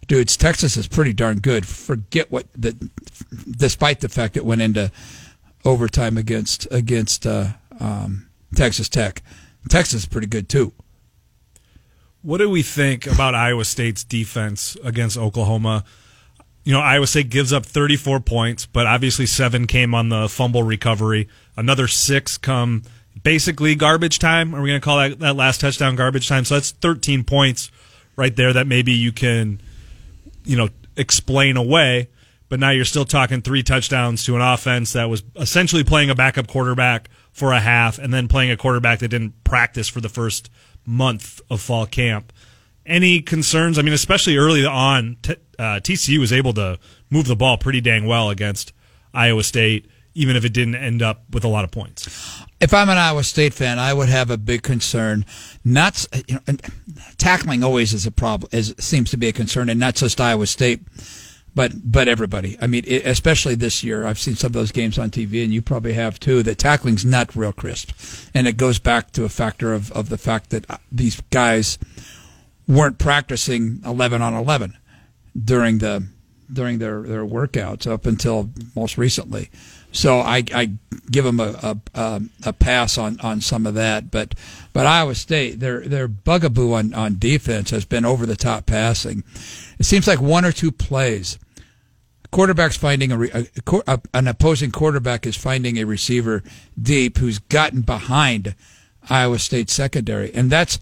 dudes, 0.07 0.37
Texas 0.37 0.77
is 0.77 0.89
pretty 0.89 1.13
darn 1.13 1.39
good. 1.39 1.67
Forget 1.67 2.31
what 2.31 2.47
the, 2.55 2.91
despite 3.51 4.01
the 4.01 4.09
fact 4.09 4.37
it 4.37 4.45
went 4.45 4.63
into 4.63 4.91
overtime 5.65 6.17
against 6.17 6.67
against 6.71 7.27
uh, 7.27 7.49
um, 7.81 8.29
Texas 8.55 8.89
Tech. 8.89 9.23
Texas 9.69 10.03
is 10.03 10.07
pretty 10.07 10.29
good 10.29 10.49
too. 10.49 10.73
What 12.23 12.39
do 12.39 12.49
we 12.49 12.63
think 12.63 13.07
about 13.07 13.35
Iowa 13.35 13.65
State's 13.65 14.05
defense 14.05 14.77
against 14.83 15.17
Oklahoma? 15.17 15.85
You 16.67 16.73
know, 16.73 16.81
Iowa 16.81 17.07
State 17.07 17.31
gives 17.31 17.53
up 17.53 17.65
34 17.65 18.21
points, 18.21 18.67
but 18.67 18.87
obviously 18.87 19.25
seven 19.25 19.67
came 19.67 19.95
on 19.95 20.09
the 20.09 20.29
fumble 20.29 20.65
recovery. 20.65 21.29
Another 21.57 21.87
six 21.87 22.37
come 22.37 22.83
basically 23.23 23.75
garbage 23.77 24.19
time. 24.19 24.55
Are 24.55 24.61
we 24.61 24.69
going 24.69 24.81
to 24.81 24.85
call 24.85 24.99
that, 24.99 25.21
that 25.21 25.37
last 25.37 25.61
touchdown 25.61 25.95
garbage 25.95 26.29
time? 26.29 26.45
So 26.45 26.55
that's 26.55 26.73
13 26.73 27.25
points 27.25 27.71
right 28.17 28.35
there 28.35 28.53
that 28.53 28.67
maybe 28.67 28.93
you 28.93 29.13
can, 29.13 29.61
you 30.45 30.57
know, 30.57 30.69
explain 30.97 31.57
away 31.57 32.09
but 32.49 32.61
now 32.61 32.71
you're 32.71 32.85
still 32.85 33.05
talking 33.05 33.43
three 33.43 33.63
touchdowns 33.63 34.25
to 34.25 34.37
an 34.37 34.43
offense 34.43 34.93
that 34.93 35.09
was 35.09 35.25
essentially 35.35 35.83
playing 35.83 36.11
a 36.11 36.15
backup 36.15 36.47
quarterback 36.47 37.11
for 37.33 37.53
a 37.53 37.61
half 37.61 37.99
and 37.99 38.15
then 38.15 38.29
playing 38.29 38.51
a 38.51 38.57
quarterback 38.57 39.01
that 39.01 39.09
didn't 39.09 39.43
practice 39.45 39.89
for 39.89 40.01
the 40.01 40.09
first 40.09 40.51
month 40.85 41.41
of 41.51 41.61
fall 41.61 41.87
camp. 41.87 42.33
Any 42.87 43.21
concerns? 43.21 43.79
I 43.79 43.83
mean, 43.83 43.93
especially 43.93 44.37
early 44.37 44.65
on, 44.65 45.17
t- 45.23 45.37
uh, 45.59 45.81
TCU 45.81 46.19
was 46.19 46.33
able 46.33 46.53
to 46.55 46.79
move 47.11 47.27
the 47.27 47.37
ball 47.37 47.59
pretty 47.59 47.81
dang 47.81 48.07
well 48.07 48.31
against 48.31 48.73
Iowa 49.13 49.43
State, 49.43 49.91
even 50.15 50.37
if 50.37 50.45
it 50.45 50.53
didn't 50.53 50.77
end 50.77 51.03
up 51.03 51.25
with 51.31 51.45
a 51.45 51.49
lot 51.49 51.65
of 51.65 51.71
points. 51.71 52.07
If 52.61 52.73
I'm 52.73 52.89
an 52.89 52.97
Iowa 52.97 53.25
State 53.25 53.53
fan, 53.53 53.79
I 53.79 53.93
would 53.93 54.09
have 54.09 54.31
a 54.31 54.39
big 54.39 54.63
concern. 54.63 55.27
Not 55.65 56.07
you 56.29 56.39
know, 56.47 56.57
tackling 57.19 57.65
always 57.65 57.93
is 57.93 58.07
a 58.07 58.13
problem. 58.13 58.49
Is 58.53 58.75
seems 58.79 59.11
to 59.11 59.17
be 59.17 59.29
a 59.29 59.33
concern, 59.33 59.69
and 59.69 59.81
not 59.81 59.97
just 59.97 60.21
Iowa 60.21 60.47
State 60.47 60.81
but 61.57 61.73
but 61.91 62.07
everybody. 62.07 62.57
I 62.61 62.67
mean, 62.67 62.85
especially 62.87 63.55
this 63.55 63.83
year, 63.83 64.07
I've 64.07 64.19
seen 64.19 64.37
some 64.37 64.49
of 64.49 64.53
those 64.53 64.71
games 64.71 64.99
on 64.99 65.11
TV, 65.11 65.43
and 65.43 65.53
you 65.53 65.63
probably 65.63 65.95
have 65.95 66.21
too. 66.21 66.43
That 66.43 66.59
tackling's 66.59 67.05
not 67.05 67.35
real 67.35 67.53
crisp, 67.53 67.93
and 68.35 68.47
it 68.47 68.59
goes 68.59 68.79
back 68.79 69.11
to 69.13 69.25
a 69.25 69.31
factor 69.31 69.73
of 69.73 69.91
of 69.93 70.11
the 70.11 70.19
fact 70.19 70.51
that 70.51 70.71
uh, 70.71 70.77
these 70.93 71.21
guys 71.31 71.79
weren't 72.69 72.99
practicing 72.99 73.81
eleven 73.85 74.23
on 74.23 74.35
eleven 74.35 74.77
during 75.45 75.79
the 75.79 76.07
during 76.53 76.79
their 76.79 77.03
their 77.03 77.25
workouts 77.25 77.87
up 77.87 78.07
until 78.07 78.51
most 78.75 78.99
recently. 78.99 79.51
So 79.93 80.19
I, 80.21 80.45
I 80.55 80.73
give 81.11 81.25
them 81.25 81.41
a, 81.41 81.79
a, 81.95 82.21
a 82.45 82.53
pass 82.53 82.99
on, 82.99 83.19
on 83.21 83.41
some 83.41 83.67
of 83.67 83.75
that, 83.75 84.11
but 84.11 84.35
but 84.75 84.85
Iowa 84.85 85.15
State 85.15 85.61
their 85.61 85.81
their 85.81 86.07
bugaboo 86.07 86.75
on, 86.75 86.93
on 86.93 87.19
defense 87.19 87.71
has 87.71 87.87
been 87.87 88.05
over 88.05 88.27
the 88.27 88.37
top 88.37 88.67
passing. 88.67 89.25
It 89.79 89.85
seems 89.85 90.07
like 90.07 90.21
one 90.21 90.45
or 90.45 90.53
two 90.53 90.71
plays 90.71 91.39
quarterback's 92.31 92.77
finding 92.77 93.13
a, 93.13 93.47
a, 93.87 94.01
an 94.13 94.29
opposing 94.29 94.71
quarterback 94.71 95.27
is 95.27 95.37
finding 95.37 95.79
a 95.79 95.85
receiver 95.85 96.43
deep 96.81 97.17
who's 97.17 97.39
gotten 97.39 97.81
behind 97.81 98.55
Iowa 99.09 99.39
State 99.39 99.71
secondary, 99.71 100.35
and 100.35 100.51
that's 100.51 100.79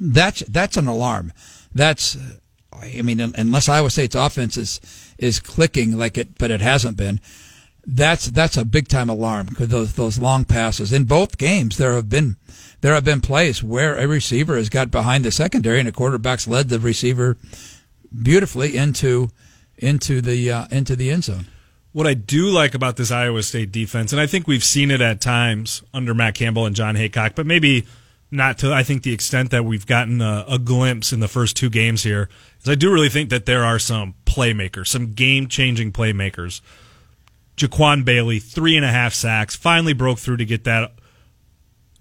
that's 0.00 0.40
that's 0.40 0.76
an 0.76 0.86
alarm. 0.86 1.32
That's 1.74 2.16
I 2.72 3.02
mean, 3.02 3.20
unless 3.20 3.68
Iowa 3.68 3.90
State's 3.90 4.14
offense 4.14 4.56
is 4.56 4.80
is 5.18 5.40
clicking 5.40 5.96
like 5.96 6.18
it, 6.18 6.38
but 6.38 6.50
it 6.50 6.60
hasn't 6.60 6.96
been. 6.96 7.20
That's 7.84 8.26
that's 8.26 8.56
a 8.56 8.64
big 8.64 8.88
time 8.88 9.08
alarm 9.08 9.46
because 9.46 9.68
those 9.68 9.94
those 9.94 10.18
long 10.18 10.44
passes 10.44 10.92
in 10.92 11.04
both 11.04 11.36
games 11.36 11.78
there 11.78 11.94
have 11.94 12.08
been 12.08 12.36
there 12.80 12.94
have 12.94 13.04
been 13.04 13.20
plays 13.20 13.62
where 13.62 13.96
a 13.96 14.06
receiver 14.06 14.56
has 14.56 14.68
got 14.68 14.90
behind 14.90 15.24
the 15.24 15.32
secondary 15.32 15.80
and 15.80 15.88
a 15.88 15.92
quarterback's 15.92 16.46
led 16.46 16.68
the 16.68 16.78
receiver 16.78 17.36
beautifully 18.22 18.76
into 18.76 19.30
into 19.78 20.20
the 20.20 20.50
uh, 20.50 20.66
into 20.70 20.94
the 20.94 21.10
end 21.10 21.24
zone. 21.24 21.46
What 21.92 22.06
I 22.06 22.14
do 22.14 22.46
like 22.46 22.74
about 22.74 22.96
this 22.96 23.10
Iowa 23.10 23.42
State 23.42 23.70
defense, 23.72 24.12
and 24.12 24.20
I 24.20 24.26
think 24.26 24.46
we've 24.46 24.64
seen 24.64 24.90
it 24.90 25.00
at 25.00 25.20
times 25.20 25.82
under 25.92 26.14
Matt 26.14 26.34
Campbell 26.34 26.66
and 26.66 26.74
Jon 26.74 26.94
Heacock, 26.94 27.34
but 27.34 27.46
maybe 27.46 27.84
not 28.32 28.58
to 28.58 28.72
I 28.72 28.82
think 28.82 29.02
the 29.02 29.12
extent 29.12 29.50
that 29.50 29.64
we've 29.64 29.86
gotten 29.86 30.20
a, 30.20 30.44
a 30.48 30.58
glimpse 30.58 31.12
in 31.12 31.20
the 31.20 31.28
first 31.28 31.56
two 31.56 31.70
games 31.70 32.02
here, 32.02 32.28
is 32.62 32.68
I 32.68 32.74
do 32.74 32.92
really 32.92 33.08
think 33.08 33.30
that 33.30 33.46
there 33.46 33.64
are 33.64 33.78
some 33.78 34.14
playmakers, 34.24 34.88
some 34.88 35.12
game 35.12 35.46
changing 35.48 35.92
playmakers. 35.92 36.60
Jaquan 37.56 38.04
Bailey, 38.04 38.38
three 38.38 38.76
and 38.76 38.84
a 38.84 38.90
half 38.90 39.12
sacks, 39.12 39.54
finally 39.54 39.92
broke 39.92 40.18
through 40.18 40.38
to 40.38 40.44
get 40.44 40.64
that 40.64 40.94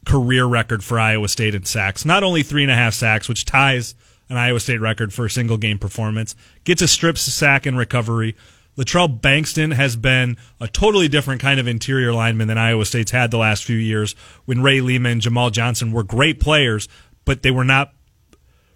career 0.06 0.46
record 0.46 0.84
for 0.84 1.00
Iowa 1.00 1.28
State 1.28 1.54
in 1.54 1.66
sacks. 1.66 2.06
Not 2.06 2.24
only 2.24 2.42
three 2.42 2.64
and 2.64 2.72
a 2.72 2.76
half 2.76 2.94
sacks, 2.94 3.28
which 3.28 3.46
ties 3.46 3.94
an 4.30 4.38
Iowa 4.38 4.60
State 4.62 4.80
record 4.80 5.14
for 5.14 5.26
a 5.26 5.30
single 5.30 5.58
game 5.58 5.78
performance. 5.78 6.36
Gets 6.64 6.82
a 6.82 6.88
strip 6.88 7.18
sack 7.18 7.68
in 7.68 7.76
recovery. 7.76 8.36
Latrell 8.82 9.20
Bankston 9.20 9.74
has 9.76 9.96
been 9.96 10.38
a 10.60 10.68
totally 10.68 11.08
different 11.08 11.40
kind 11.40 11.60
of 11.60 11.68
interior 11.68 12.14
lineman 12.14 12.48
than 12.48 12.58
Iowa 12.58 12.84
State's 12.84 13.12
had 13.12 13.30
the 13.30 13.38
last 13.38 13.64
few 13.64 13.78
years 13.78 14.16
when 14.46 14.64
Ray 14.64 14.82
Lima, 14.82 15.10
and 15.10 15.22
Jamahl 15.22 15.52
Johnson 15.52 15.92
were 15.92 16.02
great 16.02 16.40
players, 16.40 16.90
but 17.24 17.44
they 17.44 17.52
were 17.52 17.64
not 17.64 17.94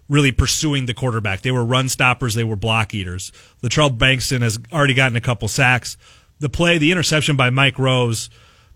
really 0.08 0.30
pursuing 0.30 0.86
the 0.86 0.94
quarterback. 0.94 1.40
They 1.40 1.50
were 1.50 1.64
run 1.64 1.88
stoppers, 1.88 2.34
they 2.34 2.44
were 2.44 2.54
block 2.54 2.94
eaters. 2.94 3.32
Latrell 3.64 3.98
Bankston 3.98 4.42
has 4.42 4.60
already 4.72 4.94
gotten 4.94 5.16
a 5.16 5.20
couple 5.20 5.48
sacks. 5.48 5.96
The 6.38 6.48
play, 6.48 6.78
the 6.78 6.92
interception 6.92 7.34
by 7.34 7.50
Mike 7.50 7.76
Rose 7.76 8.30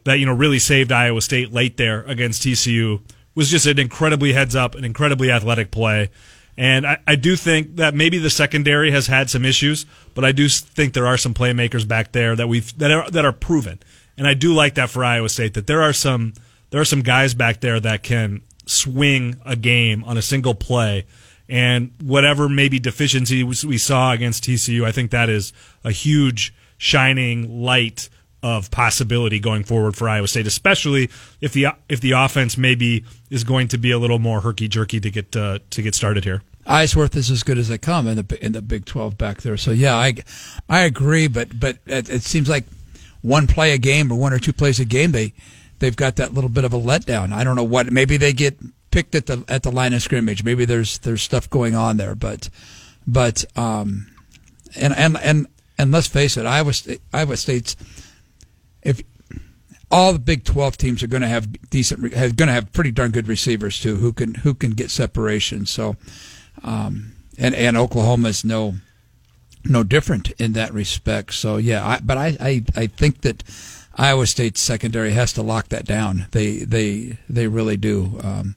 that, 0.05 0.19
you 0.19 0.27
know, 0.27 0.35
really 0.35 0.59
saved 0.59 0.91
Iowa 0.91 1.21
State 1.21 1.53
late 1.53 1.77
there 1.77 2.03
against 2.09 2.43
TCU 2.43 3.03
was 3.37 3.51
just 3.51 3.67
an 3.67 3.79
incredibly 3.79 4.33
heads 4.33 4.57
up, 4.57 4.75
an 4.75 4.85
incredibly 4.85 5.31
athletic 5.31 5.71
play. 5.71 6.11
And 6.61 6.87
I, 6.87 6.99
I 7.07 7.15
do 7.17 7.37
think 7.37 7.77
that 7.77 7.95
maybe 7.95 8.19
the 8.19 8.29
secondary 8.29 8.91
has 8.91 9.07
had 9.07 9.31
some 9.31 9.47
issues, 9.47 9.87
but 10.15 10.27
I 10.27 10.33
do 10.33 10.47
think 10.47 10.93
there 10.93 11.07
are 11.07 11.17
some 11.17 11.33
playmakers 11.33 11.89
back 11.89 12.13
there 12.13 12.37
that 12.37 12.49
we've 12.49 12.77
that 12.77 12.91
are 12.91 13.11
that 13.11 13.25
are 13.25 13.33
proven. 13.33 13.81
And 14.19 14.27
I 14.27 14.35
do 14.35 14.53
like 14.53 14.75
that 14.75 14.91
for 14.91 15.03
Iowa 15.03 15.31
State 15.31 15.55
that 15.55 15.67
there 15.67 15.81
are 15.81 15.95
some 15.95 16.35
there 16.69 16.79
are 16.79 16.85
some 16.85 17.01
guys 17.01 17.33
back 17.33 17.63
there 17.63 17.81
that 17.81 18.03
can 18.03 18.43
swing 18.67 19.41
a 19.47 19.57
game 19.57 20.05
on 20.05 20.19
a 20.19 20.23
single 20.23 20.55
play. 20.55 21.07
And 21.49 21.93
whatever 22.03 22.47
maybe 22.47 22.79
deficiency 22.79 23.43
we 23.43 23.79
saw 23.79 24.13
against 24.13 24.45
TCU, 24.45 24.85
I 24.85 24.93
think 24.93 25.13
that 25.13 25.31
is 25.31 25.55
a 25.83 25.91
huge 25.91 26.53
shining 26.77 27.63
light 27.63 28.11
of 28.43 28.71
possibility 28.71 29.41
going 29.41 29.65
forward 29.65 29.97
for 29.97 30.11
Iowa 30.11 30.29
State, 30.29 30.47
especially 30.47 31.09
if 31.41 31.55
the 31.55 31.69
if 31.89 32.03
the 32.03 32.13
offense 32.13 32.59
maybe 32.59 33.07
is 33.31 33.45
going 33.45 33.69
to 33.69 33.79
be 33.79 33.93
a 33.93 33.99
little 33.99 34.19
more 34.19 34.43
herky 34.43 34.69
jerky 34.69 35.01
to 35.01 35.11
get 35.11 35.35
uh, 35.35 35.61
to 35.71 35.81
get 35.81 35.95
started 35.95 36.25
here. 36.25 36.43
Eisworth 36.67 37.17
is 37.17 37.31
as 37.31 37.43
good 37.43 37.59
as 37.59 37.69
they 37.69 37.79
come 37.79 38.07
in 38.07 38.17
the 38.17 38.45
in 38.45 38.53
the 38.53 38.63
Big 38.63 38.85
Twelve 38.85 39.17
back 39.17 39.43
there. 39.43 39.57
So 39.57 39.71
yeah, 39.71 39.97
I 39.97 40.15
I 40.69 40.81
agree, 40.81 41.27
but 41.27 41.59
but 41.59 41.79
it, 41.87 42.09
it, 42.11 42.23
seems 42.23 42.49
like 42.49 42.65
one 43.23 43.47
play 43.47 43.73
a 43.73 43.79
game 43.79 44.13
or 44.13 44.19
one 44.19 44.33
or 44.33 44.39
two 44.39 44.53
plays 44.53 44.79
a 44.79 44.85
game 44.85 45.13
they 45.13 45.33
they've 45.79 45.97
got 45.97 46.17
that 46.17 46.35
little 46.35 46.51
bit 46.51 46.65
of 46.65 46.73
a 46.73 46.79
letdown. 46.79 47.33
I 47.33 47.45
don't 47.45 47.57
know 47.57 47.65
what 47.65 47.91
maybe 47.91 48.17
they 48.17 48.33
get 48.33 48.59
picked 48.91 49.15
at 49.15 49.27
the 49.27 49.45
at 49.49 49.63
the 49.63 49.73
line 49.73 49.95
of 49.95 50.03
scrimmage. 50.03 50.45
Maybe 50.45 50.65
there's 50.65 50.99
there's 50.99 51.23
stuff 51.23 51.49
going 51.49 51.75
on 51.75 51.97
there, 51.97 52.15
but 52.15 52.49
but 53.07 53.45
um 53.57 54.07
and 54.77 54.95
and 54.97 55.17
and 55.19 55.47
and 55.79 55.93
let's 55.93 56.07
face 56.07 56.37
it, 56.37 56.45
Iowa 56.47 56.73
State, 56.75 57.01
Iowa 57.13 57.37
State's 57.37 57.75
if 58.83 59.03
all 59.91 60.13
the 60.13 60.19
Big 60.19 60.45
Twelve 60.45 60.77
teams 60.77 61.03
are 61.03 61.09
going 61.09 61.23
to 61.23 61.29
have 61.29 61.51
decent, 61.71 62.03
going 62.13 62.35
to 62.35 62.53
have 62.53 62.73
pretty 62.73 62.93
darn 62.93 63.11
good 63.11 63.27
receivers 63.27 63.81
too, 63.81 63.97
who 63.97 64.13
can 64.13 64.35
who 64.35 64.55
can 64.55 64.71
get 64.73 64.91
separation. 64.91 65.67
So 65.67 65.97
um, 66.63 67.13
and 67.39 67.55
and 67.55 67.77
Oklahoma 67.77 68.29
is 68.29 68.45
no 68.45 68.75
no 69.65 69.83
different 69.83 70.31
in 70.33 70.53
that 70.53 70.73
respect. 70.73 71.35
So 71.35 71.57
yeah, 71.57 71.87
I, 71.87 72.01
but 72.01 72.17
I, 72.17 72.37
I 72.41 72.65
I 72.77 72.87
think 72.87 73.23
that 73.23 73.43
Iowa 73.95 74.27
State's 74.27 74.61
secondary 74.61 75.13
has 75.13 75.33
to 75.35 75.43
lock 75.43 75.69
that 75.69 75.85
down. 75.85 76.27
They 76.31 76.59
they 76.59 77.19
they 77.29 77.47
really 77.49 77.77
do. 77.77 78.19
Um, 78.23 78.57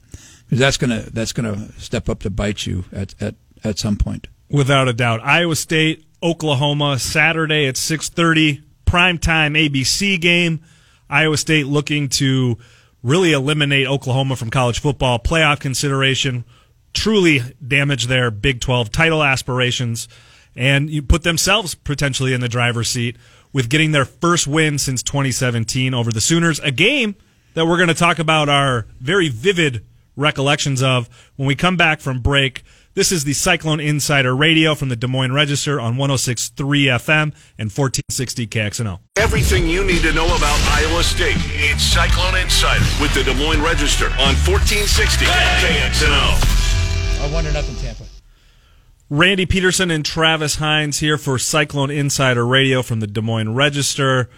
that's 0.50 0.76
gonna 0.76 1.02
that's 1.12 1.32
gonna 1.32 1.72
step 1.78 2.08
up 2.08 2.20
to 2.20 2.30
bite 2.30 2.66
you 2.66 2.84
at 2.92 3.14
at 3.20 3.34
at 3.62 3.78
some 3.78 3.96
point. 3.96 4.28
Without 4.50 4.88
a 4.88 4.92
doubt, 4.92 5.20
Iowa 5.24 5.56
State, 5.56 6.04
Oklahoma, 6.22 6.98
Saturday 6.98 7.66
at 7.66 7.76
six 7.76 8.08
thirty, 8.08 8.62
prime 8.84 9.18
time 9.18 9.54
ABC 9.54 10.20
game. 10.20 10.60
Iowa 11.10 11.36
State 11.36 11.66
looking 11.66 12.08
to 12.10 12.56
really 13.02 13.32
eliminate 13.32 13.86
Oklahoma 13.86 14.36
from 14.36 14.50
college 14.50 14.80
football 14.80 15.18
playoff 15.18 15.60
consideration 15.60 16.44
truly 16.94 17.40
damage 17.66 18.06
their 18.06 18.30
Big 18.30 18.60
12 18.60 18.90
title 18.90 19.22
aspirations 19.22 20.08
and 20.56 20.88
you 20.90 21.02
put 21.02 21.22
themselves 21.22 21.74
potentially 21.74 22.32
in 22.32 22.40
the 22.40 22.48
driver's 22.48 22.88
seat 22.88 23.16
with 23.52 23.68
getting 23.68 23.92
their 23.92 24.04
first 24.04 24.46
win 24.46 24.78
since 24.78 25.02
2017 25.02 25.94
over 25.94 26.12
the 26.12 26.20
Sooners, 26.20 26.60
a 26.60 26.70
game 26.70 27.14
that 27.54 27.66
we're 27.66 27.76
going 27.76 27.88
to 27.88 27.94
talk 27.94 28.18
about 28.18 28.48
our 28.48 28.86
very 29.00 29.28
vivid 29.28 29.84
recollections 30.16 30.82
of 30.82 31.08
when 31.36 31.46
we 31.46 31.54
come 31.54 31.76
back 31.76 32.00
from 32.00 32.20
break. 32.20 32.62
This 32.94 33.10
is 33.10 33.24
the 33.24 33.32
Cyclone 33.32 33.80
Insider 33.80 34.36
Radio 34.36 34.76
from 34.76 34.88
the 34.88 34.94
Des 34.94 35.08
Moines 35.08 35.32
Register 35.32 35.80
on 35.80 35.96
106.3 35.96 36.54
FM 36.54 37.34
and 37.58 37.70
1460 37.70 38.46
KXNO. 38.46 39.00
Everything 39.16 39.66
you 39.68 39.84
need 39.84 40.02
to 40.02 40.12
know 40.12 40.26
about 40.26 40.60
Iowa 40.70 41.02
State. 41.02 41.34
It's 41.38 41.82
Cyclone 41.82 42.36
Insider 42.36 42.84
with 43.00 43.12
the 43.14 43.24
Des 43.24 43.34
Moines 43.34 43.62
Register 43.62 44.06
on 44.06 44.34
1460 44.46 45.24
KXNO. 45.26 46.63
I 47.24 47.32
wonder 47.32 47.50
nothing, 47.52 47.74
Tampa. 47.76 48.04
Randy 49.08 49.46
Peterson 49.46 49.90
and 49.90 50.04
Travis 50.04 50.56
Hines 50.56 50.98
here 50.98 51.16
for 51.16 51.38
Cyclone 51.38 51.90
Insider 51.90 52.46
Radio 52.46 52.82
from 52.82 53.00
the 53.00 53.06
Des 53.06 53.22
Moines 53.22 53.54
Register. 53.54 54.28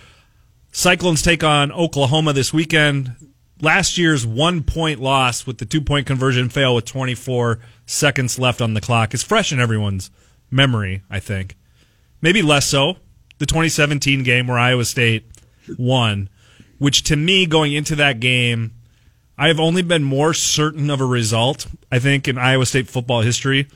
Cyclones 0.71 1.21
take 1.21 1.43
on 1.43 1.73
Oklahoma 1.73 2.33
this 2.33 2.53
weekend. 2.53 3.17
Last 3.61 3.99
year's 3.99 4.25
one 4.25 4.63
point 4.63 5.01
loss 5.01 5.49
with 5.49 5.59
the 5.59 5.65
two 5.67 5.81
point 5.81 6.07
conversion 6.07 6.49
fail 6.49 6.77
with 6.77 6.85
24 6.85 7.59
seconds 7.87 8.39
left 8.39 8.61
on 8.61 8.75
the 8.75 8.81
clock 8.81 9.15
is 9.15 9.25
fresh 9.25 9.53
in 9.53 9.59
everyone's 9.59 10.13
memory, 10.49 11.03
I 11.11 11.19
think. 11.19 11.57
Maybe 12.23 12.41
less 12.41 12.67
so. 12.67 12.99
The 13.39 13.47
2017 13.47 14.23
game 14.23 14.47
where 14.47 14.59
Iowa 14.59 14.85
State 14.85 15.29
won, 15.77 16.29
which 16.79 17.03
to 17.05 17.17
me, 17.17 17.47
going 17.47 17.73
into 17.73 17.97
that 17.97 18.21
game, 18.21 18.76
I 19.39 19.49
have 19.49 19.61
only 19.61 19.83
been 19.83 20.03
more 20.03 20.33
certain 20.33 20.89
of 20.89 21.01
a 21.01 21.05
result, 21.05 21.67
I 21.93 21.99
think, 21.99 22.27
in 22.27 22.39
Iowa 22.39 22.65
State 22.65 22.89
football 22.89 23.21
history 23.21 23.69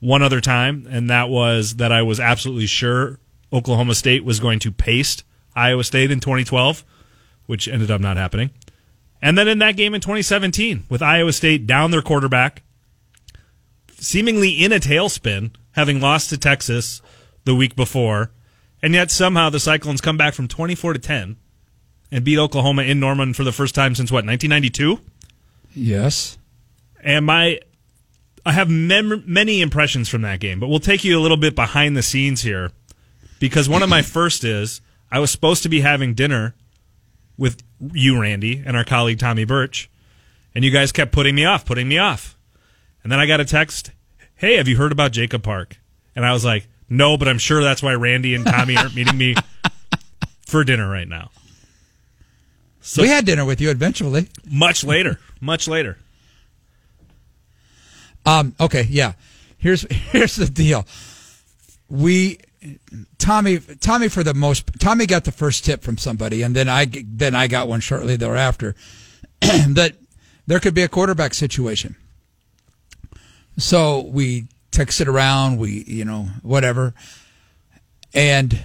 one 0.00 0.22
other 0.22 0.40
time, 0.40 0.86
and 0.90 1.08
that 1.08 1.28
was 1.28 1.76
that 1.76 1.92
I 1.92 2.02
was 2.02 2.18
absolutely 2.18 2.66
sure 2.66 3.18
Oklahoma 3.52 3.94
State 3.94 4.24
was 4.24 4.40
going 4.40 4.58
to 4.60 4.72
paste 4.72 5.22
Iowa 5.54 5.84
State 5.84 6.10
in 6.10 6.20
2012, 6.20 6.84
which 7.46 7.68
ended 7.68 7.90
up 7.90 8.00
not 8.00 8.16
happening. 8.16 8.50
And 9.22 9.38
then 9.38 9.48
in 9.48 9.58
that 9.60 9.76
game 9.76 9.94
in 9.94 10.00
2017, 10.00 10.84
with 10.90 11.00
Iowa 11.00 11.32
State 11.32 11.66
down 11.66 11.92
their 11.92 12.02
quarterback, 12.02 12.62
seemingly 13.96 14.50
in 14.50 14.72
a 14.72 14.80
tailspin, 14.80 15.52
having 15.72 16.00
lost 16.00 16.28
to 16.30 16.38
Texas 16.38 17.00
the 17.44 17.54
week 17.54 17.76
before, 17.76 18.32
and 18.82 18.92
yet 18.92 19.10
somehow 19.10 19.48
the 19.48 19.60
Cyclones 19.60 20.00
come 20.00 20.16
back 20.16 20.34
from 20.34 20.48
24 20.48 20.94
to 20.94 20.98
10 20.98 21.36
and 22.14 22.24
beat 22.24 22.38
Oklahoma 22.38 22.84
in 22.84 23.00
Norman 23.00 23.34
for 23.34 23.42
the 23.42 23.50
first 23.50 23.74
time 23.74 23.96
since 23.96 24.12
what 24.12 24.24
1992. 24.24 25.00
Yes. 25.74 26.38
And 27.02 27.26
my 27.26 27.58
I 28.46 28.52
have 28.52 28.70
mem- 28.70 29.24
many 29.26 29.60
impressions 29.60 30.08
from 30.08 30.22
that 30.22 30.38
game, 30.38 30.60
but 30.60 30.68
we'll 30.68 30.78
take 30.78 31.02
you 31.02 31.18
a 31.18 31.20
little 31.20 31.36
bit 31.36 31.56
behind 31.56 31.96
the 31.96 32.04
scenes 32.04 32.42
here 32.42 32.70
because 33.40 33.68
one 33.68 33.82
of 33.82 33.88
my 33.88 34.00
first 34.00 34.44
is 34.44 34.80
I 35.10 35.18
was 35.18 35.32
supposed 35.32 35.64
to 35.64 35.68
be 35.68 35.80
having 35.80 36.14
dinner 36.14 36.54
with 37.36 37.64
you, 37.92 38.20
Randy, 38.20 38.62
and 38.64 38.76
our 38.76 38.84
colleague 38.84 39.18
Tommy 39.18 39.44
Birch, 39.44 39.90
and 40.54 40.64
you 40.64 40.70
guys 40.70 40.92
kept 40.92 41.10
putting 41.10 41.34
me 41.34 41.44
off, 41.44 41.64
putting 41.64 41.88
me 41.88 41.98
off. 41.98 42.38
And 43.02 43.10
then 43.10 43.18
I 43.18 43.26
got 43.26 43.40
a 43.40 43.44
text, 43.44 43.90
"Hey, 44.36 44.56
have 44.56 44.68
you 44.68 44.76
heard 44.76 44.92
about 44.92 45.10
Jacob 45.10 45.42
Park?" 45.42 45.78
And 46.14 46.24
I 46.24 46.32
was 46.32 46.44
like, 46.44 46.68
"No, 46.88 47.16
but 47.16 47.26
I'm 47.26 47.38
sure 47.38 47.60
that's 47.60 47.82
why 47.82 47.94
Randy 47.94 48.36
and 48.36 48.46
Tommy 48.46 48.76
aren't 48.76 48.94
meeting 48.94 49.18
me 49.18 49.34
for 50.46 50.62
dinner 50.62 50.88
right 50.88 51.08
now." 51.08 51.32
So 52.86 53.00
we 53.00 53.08
had 53.08 53.24
dinner 53.24 53.46
with 53.46 53.62
you 53.62 53.70
eventually. 53.70 54.28
Much 54.46 54.84
later, 54.84 55.18
much 55.40 55.66
later. 55.66 55.96
Um, 58.26 58.54
okay, 58.60 58.86
yeah. 58.90 59.14
Here's 59.56 59.82
here's 59.90 60.36
the 60.36 60.44
deal. 60.44 60.86
We 61.88 62.38
Tommy 63.16 63.58
Tommy 63.58 64.08
for 64.08 64.22
the 64.22 64.34
most 64.34 64.70
Tommy 64.80 65.06
got 65.06 65.24
the 65.24 65.32
first 65.32 65.64
tip 65.64 65.82
from 65.82 65.96
somebody, 65.96 66.42
and 66.42 66.54
then 66.54 66.68
I 66.68 66.84
then 67.06 67.34
I 67.34 67.46
got 67.46 67.68
one 67.68 67.80
shortly 67.80 68.16
thereafter 68.16 68.74
that 69.40 69.94
there 70.46 70.60
could 70.60 70.74
be 70.74 70.82
a 70.82 70.88
quarterback 70.88 71.32
situation. 71.32 71.96
So 73.56 74.00
we 74.00 74.48
texted 74.72 75.06
around, 75.06 75.56
we 75.56 75.84
you 75.86 76.04
know 76.04 76.28
whatever, 76.42 76.92
and 78.12 78.62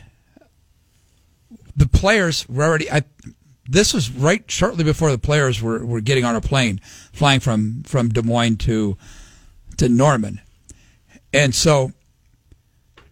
the 1.77 1.87
players 1.87 2.49
were 2.49 2.65
already. 2.65 2.91
I 2.91 3.03
this 3.69 3.93
was 3.93 4.09
right 4.09 4.49
shortly 4.49 4.83
before 4.83 5.11
the 5.11 5.19
players 5.19 5.61
were, 5.61 5.85
were 5.85 6.01
getting 6.01 6.25
on 6.25 6.35
a 6.35 6.41
plane, 6.41 6.81
flying 7.13 7.39
from 7.39 7.83
from 7.83 8.09
Des 8.09 8.23
Moines 8.23 8.57
to 8.57 8.97
to 9.77 9.87
Norman. 9.87 10.41
And 11.31 11.53
so 11.53 11.93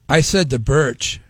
I 0.10 0.22
said 0.22 0.50
to 0.50 0.60
Birch, 0.60 1.22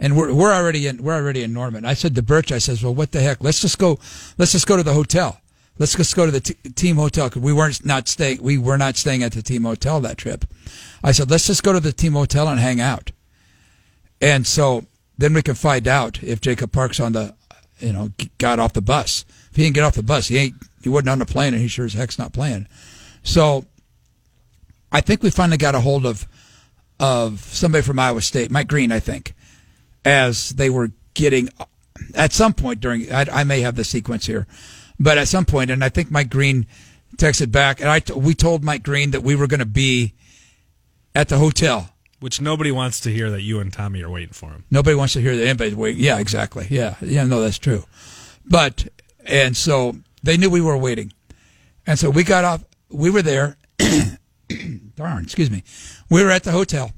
and 0.00 0.16
we're, 0.16 0.34
we're 0.34 0.52
already 0.52 0.86
in 0.86 1.02
we're 1.02 1.14
already 1.14 1.42
in 1.42 1.52
Norman. 1.52 1.84
I 1.84 1.94
said 1.94 2.14
to 2.16 2.22
Birch, 2.22 2.50
I 2.50 2.58
says, 2.58 2.82
well, 2.82 2.94
what 2.94 3.12
the 3.12 3.20
heck? 3.20 3.42
Let's 3.42 3.60
just 3.60 3.78
go. 3.78 3.98
Let's 4.36 4.52
just 4.52 4.66
go 4.66 4.76
to 4.76 4.82
the 4.82 4.94
hotel. 4.94 5.40
Let's 5.78 5.94
just 5.94 6.16
go 6.16 6.26
to 6.26 6.32
the 6.32 6.40
t- 6.40 6.54
team 6.74 6.96
hotel 6.96 7.28
because 7.28 7.42
we 7.42 7.52
weren't 7.52 7.84
not 7.84 8.08
staying. 8.08 8.42
We 8.42 8.58
were 8.58 8.76
not 8.76 8.96
staying 8.96 9.22
at 9.22 9.32
the 9.32 9.42
team 9.42 9.62
hotel 9.62 10.00
that 10.00 10.18
trip. 10.18 10.44
I 11.04 11.12
said, 11.12 11.30
let's 11.30 11.46
just 11.46 11.62
go 11.62 11.72
to 11.72 11.78
the 11.78 11.92
team 11.92 12.14
hotel 12.14 12.48
and 12.48 12.58
hang 12.58 12.80
out. 12.80 13.12
And 14.20 14.44
so 14.44 14.86
then 15.16 15.34
we 15.34 15.42
can 15.42 15.54
find 15.54 15.86
out 15.86 16.20
if 16.20 16.40
Jacob 16.40 16.72
Parks 16.72 16.98
on 16.98 17.12
the, 17.12 17.36
you 17.80 17.92
know, 17.92 18.10
got 18.38 18.58
off 18.58 18.72
the 18.72 18.82
bus. 18.82 19.24
If 19.50 19.56
he 19.56 19.62
didn't 19.62 19.74
get 19.74 19.84
off 19.84 19.94
the 19.94 20.02
bus, 20.02 20.28
he 20.28 20.38
ain't. 20.38 20.54
He 20.82 20.88
wasn't 20.88 21.10
on 21.10 21.18
the 21.18 21.26
plane, 21.26 21.54
and 21.54 21.62
he 21.62 21.68
sure 21.68 21.84
as 21.84 21.94
heck's 21.94 22.18
not 22.18 22.32
playing. 22.32 22.68
So 23.22 23.64
I 24.92 25.00
think 25.00 25.22
we 25.22 25.30
finally 25.30 25.58
got 25.58 25.74
a 25.74 25.80
hold 25.80 26.06
of 26.06 26.26
of 27.00 27.40
somebody 27.40 27.82
from 27.82 27.98
Iowa 27.98 28.20
State, 28.20 28.50
Mike 28.50 28.68
Green, 28.68 28.90
I 28.90 29.00
think, 29.00 29.34
as 30.04 30.50
they 30.50 30.70
were 30.70 30.90
getting 31.14 31.48
at 32.14 32.32
some 32.32 32.54
point 32.54 32.80
during. 32.80 33.12
I, 33.12 33.26
I 33.32 33.44
may 33.44 33.60
have 33.60 33.76
the 33.76 33.84
sequence 33.84 34.26
here, 34.26 34.46
but 34.98 35.18
at 35.18 35.28
some 35.28 35.44
point, 35.44 35.70
and 35.70 35.84
I 35.84 35.88
think 35.88 36.10
Mike 36.10 36.30
Green 36.30 36.66
texted 37.16 37.50
back, 37.50 37.80
and 37.80 37.88
I 37.88 38.00
we 38.14 38.34
told 38.34 38.64
Mike 38.64 38.82
Green 38.82 39.10
that 39.12 39.22
we 39.22 39.36
were 39.36 39.46
going 39.46 39.60
to 39.60 39.66
be 39.66 40.14
at 41.14 41.28
the 41.28 41.38
hotel. 41.38 41.90
Which 42.20 42.40
nobody 42.40 42.72
wants 42.72 43.00
to 43.00 43.10
hear 43.10 43.30
that 43.30 43.42
you 43.42 43.60
and 43.60 43.72
Tommy 43.72 44.02
are 44.02 44.10
waiting 44.10 44.32
for 44.32 44.50
him. 44.50 44.64
Nobody 44.70 44.96
wants 44.96 45.12
to 45.12 45.20
hear 45.20 45.36
that 45.36 45.46
anybody's 45.46 45.76
waiting. 45.76 46.02
Yeah, 46.02 46.18
exactly. 46.18 46.66
Yeah, 46.68 46.96
yeah, 47.00 47.24
no, 47.24 47.40
that's 47.40 47.58
true. 47.58 47.84
But 48.44 48.88
and 49.24 49.56
so 49.56 49.96
they 50.22 50.36
knew 50.36 50.50
we 50.50 50.60
were 50.60 50.76
waiting, 50.76 51.12
and 51.86 51.98
so 51.98 52.10
we 52.10 52.24
got 52.24 52.44
off. 52.44 52.64
We 52.90 53.10
were 53.10 53.22
there. 53.22 53.56
darn, 54.98 55.22
excuse 55.22 55.50
me. 55.50 55.62
We 56.10 56.22
were 56.22 56.30
at 56.30 56.44
the 56.44 56.52
hotel, 56.52 56.92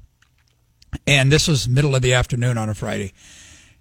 and 1.06 1.30
this 1.30 1.46
was 1.46 1.68
middle 1.68 1.94
of 1.94 2.02
the 2.02 2.14
afternoon 2.14 2.58
on 2.58 2.68
a 2.68 2.74
Friday. 2.74 3.12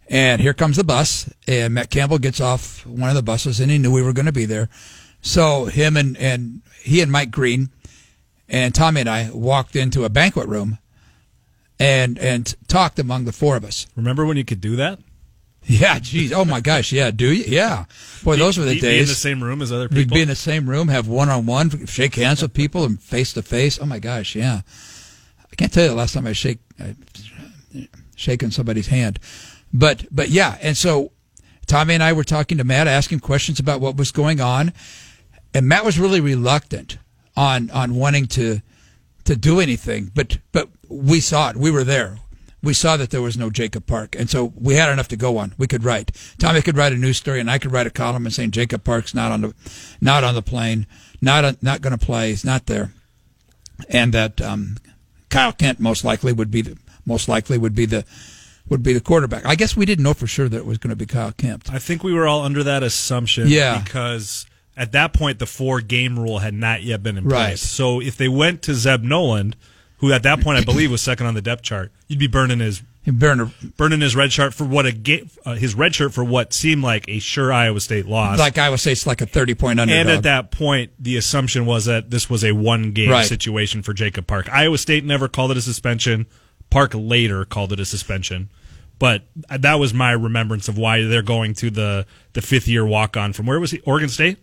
And 0.07 0.41
here 0.41 0.53
comes 0.53 0.77
the 0.77 0.83
bus, 0.83 1.31
and 1.47 1.75
Matt 1.75 1.89
Campbell 1.89 2.17
gets 2.17 2.41
off 2.41 2.85
one 2.85 3.09
of 3.09 3.15
the 3.15 3.23
buses, 3.23 3.59
and 3.59 3.71
he 3.71 3.77
knew 3.77 3.91
we 3.91 4.01
were 4.01 4.13
going 4.13 4.25
to 4.25 4.31
be 4.31 4.45
there. 4.45 4.69
So 5.21 5.65
him 5.65 5.95
and, 5.97 6.17
and 6.17 6.61
he 6.81 7.01
and 7.01 7.11
Mike 7.11 7.31
Green 7.31 7.69
and 8.47 8.73
Tommy 8.73 9.01
and 9.01 9.09
I 9.09 9.29
walked 9.31 9.75
into 9.75 10.05
a 10.05 10.09
banquet 10.09 10.47
room 10.47 10.79
and 11.79 12.19
and 12.19 12.55
talked 12.67 12.99
among 12.99 13.25
the 13.25 13.31
four 13.31 13.55
of 13.55 13.63
us. 13.63 13.87
Remember 13.95 14.25
when 14.25 14.37
you 14.37 14.45
could 14.45 14.61
do 14.61 14.75
that? 14.75 14.99
Yeah, 15.63 15.99
geez. 15.99 16.33
Oh 16.33 16.45
my 16.45 16.61
gosh. 16.61 16.91
Yeah. 16.91 17.11
Do 17.11 17.31
you? 17.31 17.43
Yeah. 17.47 17.85
Boy, 18.23 18.37
those 18.37 18.57
were 18.57 18.65
the 18.65 18.75
be, 18.75 18.79
days. 18.79 18.91
Be 18.91 18.99
in 19.01 19.07
the 19.07 19.13
same 19.13 19.43
room 19.43 19.61
as 19.61 19.71
other 19.71 19.87
people. 19.87 19.99
We'd 19.99 20.13
be 20.13 20.21
in 20.21 20.27
the 20.27 20.35
same 20.35 20.69
room, 20.69 20.87
have 20.87 21.07
one 21.07 21.29
on 21.29 21.45
one, 21.45 21.85
shake 21.85 22.15
hands 22.15 22.41
with 22.41 22.53
people, 22.53 22.85
and 22.85 22.99
face 22.99 23.33
to 23.33 23.43
face. 23.43 23.79
Oh 23.79 23.85
my 23.85 23.99
gosh. 23.99 24.35
Yeah. 24.35 24.61
I 25.51 25.55
can't 25.55 25.71
tell 25.71 25.83
you 25.83 25.89
the 25.89 25.95
last 25.95 26.13
time 26.13 26.25
I 26.25 26.33
shake, 26.33 26.59
I, 26.79 26.95
shaking 28.15 28.51
somebody's 28.51 28.87
hand, 28.87 29.19
but 29.73 30.05
but 30.11 30.29
yeah. 30.29 30.57
And 30.61 30.75
so 30.75 31.11
Tommy 31.67 31.93
and 31.93 32.03
I 32.03 32.13
were 32.13 32.23
talking 32.23 32.57
to 32.57 32.63
Matt, 32.63 32.87
asking 32.87 33.19
questions 33.19 33.59
about 33.59 33.81
what 33.81 33.95
was 33.95 34.11
going 34.11 34.41
on, 34.41 34.73
and 35.53 35.67
Matt 35.67 35.85
was 35.85 35.99
really 35.99 36.21
reluctant 36.21 36.97
on 37.35 37.69
on 37.71 37.95
wanting 37.95 38.27
to 38.27 38.61
to 39.25 39.35
do 39.35 39.59
anything, 39.59 40.11
but 40.13 40.39
but 40.51 40.69
we 40.87 41.19
saw 41.19 41.49
it. 41.49 41.57
We 41.57 41.71
were 41.71 41.83
there 41.83 42.19
we 42.61 42.73
saw 42.73 42.97
that 42.97 43.09
there 43.09 43.21
was 43.21 43.37
no 43.37 43.49
Jacob 43.49 43.85
Park, 43.85 44.15
and 44.17 44.29
so 44.29 44.51
we 44.55 44.75
had 44.75 44.91
enough 44.91 45.07
to 45.09 45.15
go 45.15 45.37
on. 45.37 45.53
We 45.57 45.67
could 45.67 45.83
write. 45.83 46.11
Tommy 46.37 46.61
could 46.61 46.75
write 46.75 46.91
a 46.91 46.97
news 46.97 47.17
story, 47.17 47.39
and 47.39 47.49
I 47.49 47.57
could 47.57 47.71
write 47.71 47.87
a 47.87 47.91
column 47.91 48.25
and 48.25 48.33
saying 48.33 48.51
Jacob 48.51 48.83
Park's 48.83 49.13
not 49.13 49.31
on 49.31 49.41
the, 49.41 49.53
not 50.01 50.23
on 50.23 50.35
the 50.35 50.41
plane, 50.41 50.85
not 51.21 51.61
not 51.63 51.81
going 51.81 51.97
to 51.97 52.05
play. 52.05 52.29
He's 52.29 52.43
not 52.43 52.65
there, 52.65 52.93
and 53.89 54.13
that 54.13 54.41
um, 54.41 54.77
Kyle 55.29 55.53
Kempt 55.53 55.79
most 55.79 56.03
likely 56.03 56.33
would 56.33 56.51
be 56.51 56.61
the 56.61 56.77
most 57.05 57.29
likely 57.29 57.57
would 57.57 57.75
be 57.75 57.85
the 57.85 58.03
would 58.67 58.83
be 58.83 58.93
the 58.93 59.01
quarterback. 59.01 59.45
I 59.45 59.55
guess 59.55 59.77
we 59.77 59.85
didn't 59.85 60.03
know 60.03 60.13
for 60.13 60.27
sure 60.27 60.49
that 60.49 60.57
it 60.57 60.65
was 60.65 60.77
going 60.77 60.91
to 60.91 60.95
be 60.95 61.05
Kyle 61.05 61.31
Kempt. 61.31 61.71
I 61.71 61.79
think 61.79 62.03
we 62.03 62.13
were 62.13 62.27
all 62.27 62.43
under 62.43 62.63
that 62.63 62.83
assumption. 62.83 63.47
Yeah. 63.47 63.79
because 63.79 64.45
at 64.79 64.93
that 64.93 65.13
point 65.13 65.37
the 65.37 65.45
four 65.45 65.81
game 65.81 66.17
rule 66.17 66.39
had 66.39 66.53
not 66.55 66.81
yet 66.81 67.03
been 67.03 67.17
in 67.17 67.23
place. 67.25 67.33
Right. 67.33 67.59
So 67.59 68.01
if 68.01 68.17
they 68.17 68.27
went 68.29 68.61
to 68.63 68.73
Zeb 68.73 69.03
Noland, 69.03 69.55
who 69.97 70.11
at 70.13 70.23
that 70.23 70.41
point 70.41 70.57
I 70.57 70.63
believe 70.63 70.89
was 70.89 71.01
second 71.01 71.27
on 71.27 71.33
the 71.35 71.41
depth 71.41 71.61
chart, 71.61 71.91
you'd 72.07 72.17
be 72.19 72.27
burning 72.27 72.59
his 72.59 72.81
Burner, 73.07 73.49
burning 73.77 74.01
his 74.01 74.15
red 74.15 74.31
shirt 74.31 74.53
for 74.53 74.65
what 74.65 74.85
a 74.85 74.91
ga- 74.91 75.23
uh, 75.43 75.55
his 75.55 75.73
red 75.73 75.95
shirt 75.95 76.13
for 76.13 76.23
what 76.23 76.53
seemed 76.53 76.83
like 76.83 77.07
a 77.07 77.17
sure 77.17 77.51
Iowa 77.51 77.79
State 77.79 78.05
loss. 78.05 78.37
like 78.37 78.57
Iowa 78.57 78.77
State's 78.77 79.07
like 79.07 79.21
a 79.21 79.25
thirty 79.25 79.55
point 79.55 79.79
underdog. 79.79 79.99
and 80.01 80.09
at 80.11 80.23
that 80.23 80.51
point, 80.51 80.91
the 80.99 81.17
assumption 81.17 81.65
was 81.65 81.85
that 81.85 82.11
this 82.11 82.29
was 82.29 82.43
a 82.43 82.51
one 82.51 82.91
game 82.91 83.09
Right. 83.09 83.25
situation 83.25 83.81
for 83.81 83.93
Jacob 83.93 84.27
Park. 84.27 84.47
Iowa 84.51 84.77
State 84.77 85.05
never 85.05 85.27
called 85.27 85.49
it 85.49 85.57
a 85.57 85.61
suspension. 85.61 86.27
Park 86.69 86.91
later 86.93 87.45
called 87.45 87.73
it 87.73 87.79
a 87.79 87.85
suspension. 87.85 88.49
But 88.99 89.23
that 89.49 89.75
was 89.75 89.91
my 89.93 90.11
remembrance 90.11 90.67
of 90.67 90.77
why 90.77 91.01
they're 91.03 91.21
going 91.23 91.53
to 91.55 91.71
the, 91.71 92.05
the 92.33 92.41
fifth 92.41 92.67
year 92.67 92.85
walk 92.85 93.15
on 93.17 93.31
from 93.33 93.45
where 93.47 93.59
was 93.59 93.71
he? 93.71 93.79
Oregon 93.85 94.09
State? 94.09 94.37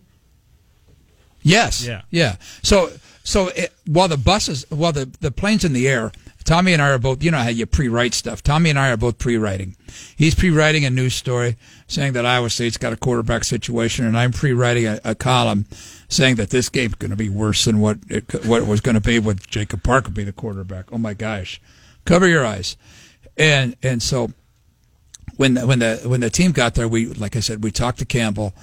Yes. 1.47 1.85
Yeah. 1.85 2.01
Yeah. 2.09 2.35
So 2.63 2.91
so 3.23 3.47
it, 3.49 3.73
while 3.85 4.07
the 4.07 4.17
buses, 4.17 4.65
while 4.69 4.91
the 4.91 5.05
the 5.19 5.31
plane's 5.31 5.65
in 5.65 5.73
the 5.73 5.87
air, 5.87 6.11
Tommy 6.43 6.71
and 6.71 6.81
I 6.81 6.91
are 6.91 6.97
both. 6.97 7.21
You 7.21 7.31
know 7.31 7.39
how 7.39 7.49
you 7.49 7.65
pre-write 7.65 8.13
stuff. 8.13 8.41
Tommy 8.41 8.69
and 8.69 8.79
I 8.79 8.89
are 8.89 8.97
both 8.97 9.17
pre-writing. 9.17 9.75
He's 10.15 10.33
pre-writing 10.33 10.85
a 10.85 10.89
news 10.89 11.13
story 11.13 11.57
saying 11.87 12.13
that 12.13 12.25
Iowa 12.25 12.49
State's 12.49 12.77
got 12.77 12.93
a 12.93 12.97
quarterback 12.97 13.43
situation, 13.43 14.05
and 14.05 14.17
I'm 14.17 14.31
pre-writing 14.31 14.85
a, 14.85 14.99
a 15.03 15.13
column 15.13 15.65
saying 16.07 16.35
that 16.35 16.49
this 16.49 16.69
game's 16.69 16.95
going 16.95 17.11
to 17.11 17.17
be 17.17 17.27
worse 17.27 17.65
than 17.65 17.79
what 17.81 17.97
it, 18.07 18.45
what 18.45 18.61
it 18.61 18.67
was 18.67 18.79
going 18.79 18.95
to 18.95 19.01
be 19.01 19.19
with 19.19 19.45
Jacob 19.47 19.83
Parker 19.83 20.09
be 20.09 20.23
the 20.23 20.31
quarterback. 20.31 20.85
Oh 20.93 20.97
my 20.97 21.13
gosh, 21.13 21.59
cover 22.05 22.27
your 22.27 22.45
eyes, 22.45 22.77
and 23.35 23.75
and 23.83 24.01
so 24.01 24.31
when 25.35 25.55
the, 25.55 25.67
when 25.67 25.79
the 25.79 25.97
when 26.05 26.21
the 26.21 26.29
team 26.29 26.51
got 26.51 26.75
there, 26.75 26.87
we 26.87 27.07
like 27.07 27.35
I 27.35 27.41
said, 27.41 27.63
we 27.63 27.71
talked 27.71 27.99
to 27.99 28.05
Campbell, 28.05 28.53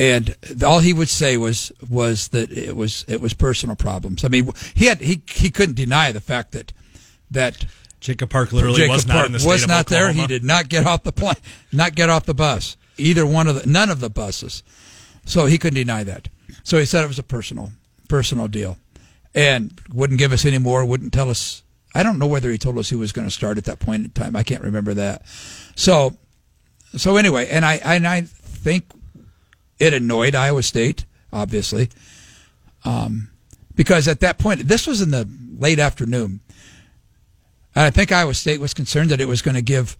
and 0.00 0.34
all 0.64 0.78
he 0.78 0.94
would 0.94 1.10
say 1.10 1.36
was 1.36 1.70
was 1.90 2.28
that 2.28 2.50
it 2.50 2.74
was 2.74 3.04
it 3.06 3.20
was 3.20 3.34
personal 3.34 3.76
problems. 3.76 4.24
I 4.24 4.28
mean, 4.28 4.50
he 4.74 4.86
had 4.86 5.00
he 5.00 5.20
he 5.26 5.50
couldn't 5.50 5.74
deny 5.74 6.10
the 6.10 6.22
fact 6.22 6.52
that 6.52 6.72
that 7.30 7.66
Jacob 8.00 8.30
Park 8.30 8.50
literally 8.50 8.78
Jacob 8.78 8.94
was 8.94 9.06
not 9.06 9.14
Park 9.14 9.26
in 9.26 9.32
the 9.32 9.46
was 9.46 9.68
not 9.68 9.86
there. 9.88 10.10
He 10.10 10.26
did 10.26 10.42
not 10.42 10.70
get 10.70 10.86
off 10.86 11.02
the 11.02 11.12
plane, 11.12 11.34
not 11.70 11.94
get 11.94 12.08
off 12.08 12.24
the 12.24 12.34
bus. 12.34 12.78
Either 12.96 13.26
one 13.26 13.46
of 13.46 13.60
the 13.60 13.68
none 13.68 13.90
of 13.90 14.00
the 14.00 14.08
buses. 14.08 14.62
So 15.26 15.44
he 15.44 15.58
couldn't 15.58 15.76
deny 15.76 16.02
that. 16.04 16.28
So 16.62 16.78
he 16.78 16.86
said 16.86 17.04
it 17.04 17.08
was 17.08 17.18
a 17.18 17.22
personal 17.22 17.70
personal 18.08 18.48
deal, 18.48 18.78
and 19.34 19.78
wouldn't 19.92 20.18
give 20.18 20.32
us 20.32 20.46
any 20.46 20.58
more. 20.58 20.82
Wouldn't 20.82 21.12
tell 21.12 21.28
us. 21.28 21.62
I 21.94 22.02
don't 22.02 22.18
know 22.18 22.26
whether 22.26 22.50
he 22.50 22.56
told 22.56 22.78
us 22.78 22.88
he 22.88 22.96
was 22.96 23.12
going 23.12 23.26
to 23.26 23.34
start 23.34 23.58
at 23.58 23.64
that 23.64 23.80
point 23.80 24.04
in 24.04 24.10
time. 24.12 24.34
I 24.34 24.44
can't 24.44 24.62
remember 24.62 24.94
that. 24.94 25.26
So, 25.74 26.16
so 26.96 27.16
anyway, 27.16 27.48
and 27.50 27.66
I 27.66 27.74
and 27.84 28.06
I 28.06 28.22
think 28.22 28.84
it 29.80 29.94
annoyed 29.94 30.34
Iowa 30.34 30.62
State, 30.62 31.06
obviously, 31.32 31.88
um, 32.84 33.30
because 33.74 34.06
at 34.06 34.20
that 34.20 34.38
point, 34.38 34.60
this 34.68 34.86
was 34.86 35.00
in 35.00 35.10
the 35.10 35.28
late 35.58 35.78
afternoon. 35.78 36.40
And 37.74 37.84
I 37.84 37.90
think 37.90 38.12
Iowa 38.12 38.34
State 38.34 38.60
was 38.60 38.74
concerned 38.74 39.10
that 39.10 39.20
it 39.20 39.28
was 39.28 39.42
going 39.42 39.54
to 39.54 39.62
give 39.62 39.96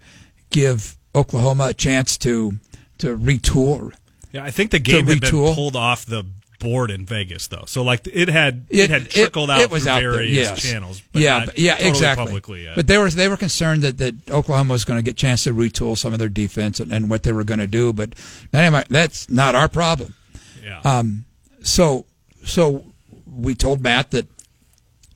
give 0.51 0.97
Oklahoma 1.15 1.69
a 1.71 1.75
chance 1.75 2.19
to 2.19 2.59
to 2.99 3.17
retool. 3.17 3.93
Yeah, 4.33 4.45
I 4.45 4.51
think 4.51 4.71
the 4.71 4.79
game 4.79 5.07
had 5.07 5.21
been 5.21 5.31
pulled 5.31 5.77
off 5.77 6.05
the 6.07 6.25
board 6.61 6.91
in 6.93 7.05
Vegas 7.05 7.49
though. 7.49 7.65
So 7.67 7.83
like 7.83 8.07
it 8.07 8.29
had 8.29 8.67
it, 8.71 8.91
had 8.91 9.11
trickled 9.11 9.51
out 9.51 9.61
it 9.61 9.71
was 9.71 9.83
through 9.83 9.93
out 9.93 10.01
there, 10.01 10.13
various 10.13 10.49
yes. 10.49 10.63
channels. 10.63 11.03
But 11.13 11.23
yeah, 11.23 11.47
yeah, 11.57 11.73
totally 11.73 11.89
exactly. 11.91 12.27
Publicly 12.27 12.65
yet. 12.65 12.77
But 12.77 12.87
they 12.87 12.99
were 12.99 13.11
they 13.11 13.29
were 13.29 13.37
concerned 13.37 13.83
that, 13.83 13.99
that 13.99 14.31
Oklahoma 14.31 14.73
was 14.73 14.85
going 14.85 14.99
to 14.99 15.03
get 15.03 15.13
a 15.13 15.15
chance 15.15 15.45
to 15.45 15.53
retool 15.53 15.99
some 15.99 16.13
of 16.13 16.21
their 16.21 16.29
defense 16.29 16.79
and, 16.79 16.93
and 16.93 17.11
what 17.11 17.25
they 17.25 17.33
were 17.33 17.45
going 17.45 17.61
to 17.61 17.67
do. 17.67 17.93
But 17.93 18.15
anyway, 18.53 18.85
that's 18.89 19.29
not 19.29 19.57
our 19.57 19.69
problem. 19.69 20.15
yeah. 20.63 20.81
Um, 20.85 21.25
so 21.63 22.07
so 22.45 22.85
we 23.27 23.55
told 23.55 23.83
Matt 23.83 24.13
that 24.13 24.27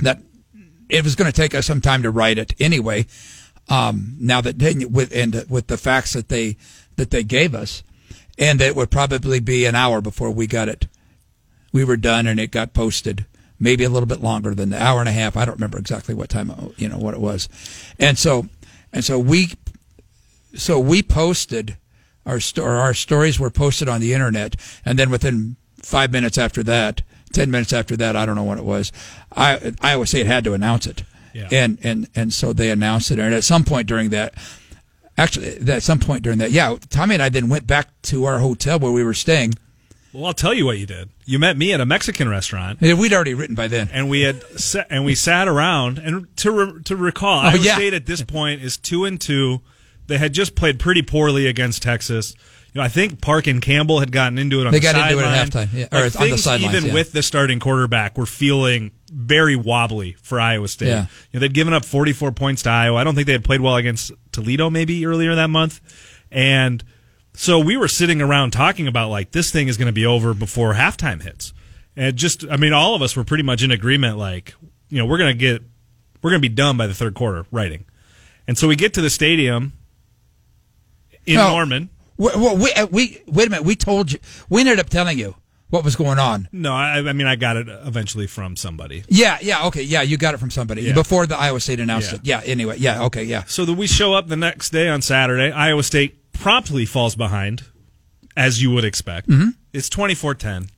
that 0.00 0.20
it 0.88 1.04
was 1.04 1.14
going 1.14 1.30
to 1.30 1.36
take 1.36 1.54
us 1.54 1.66
some 1.66 1.80
time 1.80 2.02
to 2.02 2.10
write 2.10 2.38
it 2.38 2.54
anyway. 2.60 3.06
Um, 3.68 4.16
now 4.18 4.40
that 4.40 4.56
with 4.90 5.14
and 5.14 5.44
with 5.48 5.68
the 5.68 5.78
facts 5.78 6.12
that 6.12 6.28
they 6.28 6.56
that 6.96 7.10
they 7.10 7.22
gave 7.22 7.54
us, 7.54 7.82
and 8.38 8.58
that 8.60 8.68
it 8.68 8.76
would 8.76 8.90
probably 8.90 9.40
be 9.40 9.64
an 9.64 9.74
hour 9.74 10.00
before 10.00 10.30
we 10.30 10.46
got 10.46 10.68
it. 10.68 10.86
We 11.74 11.84
were 11.84 11.98
done, 11.98 12.26
and 12.26 12.40
it 12.40 12.50
got 12.50 12.72
posted. 12.72 13.26
Maybe 13.60 13.84
a 13.84 13.88
little 13.90 14.06
bit 14.06 14.20
longer 14.20 14.54
than 14.54 14.70
the 14.70 14.82
hour 14.82 15.00
and 15.00 15.08
a 15.08 15.12
half. 15.12 15.36
I 15.36 15.44
don't 15.44 15.54
remember 15.54 15.78
exactly 15.78 16.14
what 16.14 16.28
time 16.28 16.72
you 16.76 16.88
know 16.88 16.98
what 16.98 17.14
it 17.14 17.20
was, 17.20 17.48
and 17.98 18.16
so 18.18 18.48
and 18.92 19.04
so 19.04 19.18
we 19.18 19.52
so 20.54 20.78
we 20.78 21.02
posted 21.02 21.76
our 22.26 22.40
sto- 22.40 22.62
or 22.64 22.76
our 22.76 22.94
stories 22.94 23.38
were 23.38 23.50
posted 23.50 23.88
on 23.88 24.00
the 24.00 24.12
internet, 24.12 24.56
and 24.84 24.98
then 24.98 25.10
within 25.10 25.56
five 25.82 26.10
minutes 26.12 26.36
after 26.38 26.62
that, 26.64 27.02
ten 27.32 27.50
minutes 27.50 27.72
after 27.72 27.96
that, 27.96 28.16
I 28.16 28.24
don't 28.26 28.36
know 28.36 28.42
what 28.44 28.58
it 28.58 28.64
was. 28.64 28.92
I 29.34 29.72
Iowa 29.80 30.06
State 30.06 30.26
had 30.26 30.44
to 30.44 30.52
announce 30.54 30.86
it, 30.86 31.02
Yeah. 31.32 31.48
and 31.52 31.78
and 31.82 32.08
and 32.14 32.32
so 32.32 32.52
they 32.52 32.70
announced 32.70 33.10
it. 33.10 33.18
And 33.18 33.32
at 33.34 33.44
some 33.44 33.64
point 33.64 33.86
during 33.88 34.10
that, 34.10 34.34
actually, 35.16 35.56
at 35.70 35.82
some 35.82 36.00
point 36.00 36.22
during 36.22 36.38
that, 36.38 36.50
yeah, 36.50 36.76
Tommy 36.90 37.14
and 37.14 37.22
I 37.22 37.28
then 37.30 37.48
went 37.48 37.66
back 37.66 37.88
to 38.02 38.24
our 38.26 38.38
hotel 38.40 38.78
where 38.78 38.92
we 38.92 39.04
were 39.04 39.14
staying. 39.14 39.54
Well, 40.14 40.26
I'll 40.26 40.32
tell 40.34 40.54
you 40.54 40.64
what 40.64 40.78
you 40.78 40.86
did. 40.86 41.10
You 41.26 41.38
met 41.38 41.56
me 41.56 41.72
at 41.72 41.80
a 41.80 41.86
Mexican 41.86 42.28
restaurant. 42.28 42.78
And 42.80 42.98
We'd 42.98 43.12
already 43.12 43.34
written 43.34 43.54
by 43.54 43.68
then. 43.68 43.88
and 43.92 44.08
we 44.08 44.22
had 44.22 44.42
sa- 44.58 44.84
and 44.88 45.04
we 45.04 45.14
sat 45.14 45.48
around 45.48 45.98
and 45.98 46.34
to 46.38 46.50
re- 46.50 46.82
to 46.84 46.96
recall, 46.96 47.40
Iowa 47.40 47.58
Oh, 47.58 47.62
yeah. 47.62 47.74
State 47.74 47.92
at 47.94 48.06
this 48.06 48.22
point 48.22 48.62
is 48.62 48.76
two 48.76 49.04
and 49.04 49.20
two. 49.20 49.60
They 50.06 50.18
had 50.18 50.32
just 50.32 50.54
played 50.54 50.78
pretty 50.78 51.02
poorly 51.02 51.46
against 51.46 51.82
Texas. 51.82 52.34
You 52.72 52.80
know, 52.80 52.84
I 52.84 52.88
think 52.88 53.20
Park 53.20 53.46
and 53.46 53.62
Campbell 53.62 54.00
had 54.00 54.10
gotten 54.10 54.36
into 54.36 54.60
it 54.60 54.66
on 54.66 54.72
They 54.72 54.80
the 54.80 54.82
got 54.92 55.10
into 55.12 55.20
it 55.20 55.24
at 55.24 55.48
halftime, 55.48 55.68
yeah, 55.72 55.86
Like, 55.92 56.20
on 56.20 56.28
the 56.30 56.58
Even 56.68 56.86
yeah. 56.86 56.92
with 56.94 57.12
the 57.12 57.22
starting 57.22 57.60
quarterback, 57.60 58.16
we 58.16 58.22
were 58.22 58.26
feeling 58.26 58.90
very 59.12 59.54
wobbly 59.54 60.16
for 60.22 60.40
Iowa 60.40 60.66
State. 60.66 60.88
Yeah. 60.88 61.06
You 61.30 61.38
know, 61.38 61.40
they'd 61.40 61.54
given 61.54 61.72
up 61.72 61.84
44 61.84 62.32
points 62.32 62.62
to 62.62 62.70
Iowa. 62.70 62.98
I 62.98 63.04
don't 63.04 63.14
think 63.14 63.26
they 63.28 63.32
had 63.32 63.44
played 63.44 63.60
well 63.60 63.76
against 63.76 64.10
Toledo 64.32 64.70
maybe 64.70 65.06
earlier 65.06 65.34
that 65.36 65.50
month, 65.50 65.80
and 66.32 66.82
so 67.34 67.58
we 67.58 67.76
were 67.76 67.88
sitting 67.88 68.22
around 68.22 68.52
talking 68.52 68.86
about 68.86 69.10
like 69.10 69.32
this 69.32 69.50
thing 69.50 69.68
is 69.68 69.76
going 69.76 69.86
to 69.86 69.92
be 69.92 70.06
over 70.06 70.34
before 70.34 70.74
halftime 70.74 71.22
hits. 71.22 71.52
And 71.96 72.16
just 72.16 72.44
I 72.50 72.56
mean 72.56 72.72
all 72.72 72.94
of 72.94 73.02
us 73.02 73.16
were 73.16 73.24
pretty 73.24 73.44
much 73.44 73.62
in 73.62 73.70
agreement 73.70 74.18
like, 74.18 74.54
you 74.88 74.98
know, 74.98 75.06
we're 75.06 75.18
going 75.18 75.32
to 75.32 75.38
get 75.38 75.62
we're 76.22 76.30
going 76.30 76.40
to 76.42 76.48
be 76.48 76.54
done 76.54 76.76
by 76.76 76.86
the 76.86 76.94
third 76.94 77.14
quarter 77.14 77.44
writing. 77.50 77.84
And 78.48 78.56
so 78.58 78.68
we 78.68 78.76
get 78.76 78.94
to 78.94 79.00
the 79.00 79.10
stadium 79.10 79.72
in 81.26 81.36
No. 81.36 81.50
Norman. 81.50 81.90
We, 82.16 82.26
well, 82.36 82.56
we, 82.56 82.72
uh, 82.72 82.86
we 82.86 83.20
wait 83.26 83.46
a 83.48 83.50
minute. 83.50 83.64
We 83.64 83.74
told 83.76 84.12
you. 84.12 84.18
We 84.48 84.60
ended 84.60 84.78
up 84.78 84.88
telling 84.88 85.18
you 85.18 85.34
what 85.70 85.82
was 85.82 85.96
going 85.96 86.18
on. 86.18 86.48
No, 86.52 86.72
I, 86.72 86.98
I 86.98 87.12
mean 87.12 87.26
I 87.26 87.34
got 87.36 87.56
it 87.56 87.66
eventually 87.68 88.26
from 88.28 88.54
somebody. 88.56 89.02
Yeah, 89.08 89.38
yeah, 89.42 89.66
okay, 89.66 89.82
yeah. 89.82 90.02
You 90.02 90.16
got 90.16 90.34
it 90.34 90.38
from 90.38 90.50
somebody 90.50 90.82
Yeah. 90.82 90.92
before 90.94 91.26
the 91.26 91.36
Iowa 91.36 91.58
State 91.60 91.80
announced 91.80 92.10
Yeah. 92.12 92.16
it. 92.38 92.44
Yeah. 92.46 92.52
Anyway, 92.52 92.76
yeah, 92.78 93.02
okay, 93.04 93.24
yeah. 93.24 93.44
So 93.44 93.64
that 93.64 93.74
we 93.74 93.86
show 93.88 94.14
up 94.14 94.28
the 94.28 94.36
next 94.36 94.70
day 94.70 94.88
on 94.88 95.02
Saturday, 95.02 95.50
Iowa 95.50 95.82
State 95.82 96.16
promptly 96.34 96.84
falls 96.84 97.14
behind, 97.16 97.64
as 98.36 98.62
you 98.62 98.70
would 98.72 98.84
expect. 98.84 99.28
Mm-hmm. 99.28 99.50
It's 99.72 99.88
24-10. 99.88 100.68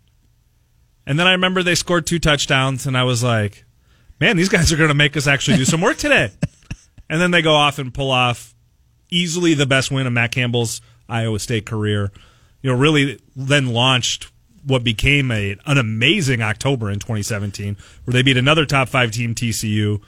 And 1.07 1.19
then 1.19 1.27
I 1.27 1.33
remember 1.33 1.62
they 1.62 1.75
scored 1.75 2.07
two 2.07 2.19
touchdowns, 2.19 2.87
and 2.87 2.97
I 2.97 3.05
was 3.05 3.23
like, 3.23 3.64
man, 4.21 4.37
these 4.37 4.49
guys 4.49 4.73
are 4.73 4.77
going 4.77 4.88
to 4.88 4.95
make 4.95 5.16
us 5.16 5.27
actually 5.27 5.57
do 5.57 5.64
some 5.64 5.81
work 5.81 5.97
today. 5.97 6.31
and 7.11 7.21
then 7.21 7.31
they 7.31 7.42
go 7.42 7.55
off 7.55 7.79
and 7.79 7.92
pull 7.92 8.11
off 8.11 8.55
easily 9.11 9.55
the 9.55 9.66
best 9.66 9.90
win 9.90 10.07
of 10.07 10.12
Matt 10.12 10.33
Campbell's 10.33 10.81
Iowa 11.09 11.38
State 11.38 11.66
career. 11.66 12.11
You 12.62 12.73
know, 12.73 12.79
really 12.79 13.21
then 13.35 13.69
launched 13.69 14.31
what 14.64 14.83
became 14.83 15.31
a 15.31 15.57
an 15.64 15.79
amazing 15.79 16.42
October 16.42 16.90
in 16.90 16.99
2017, 16.99 17.77
where 18.05 18.12
they 18.12 18.23
beat 18.23 18.37
another 18.37 18.66
top 18.66 18.88
five 18.88 19.12
team, 19.12 19.35
TCU, 19.35 20.01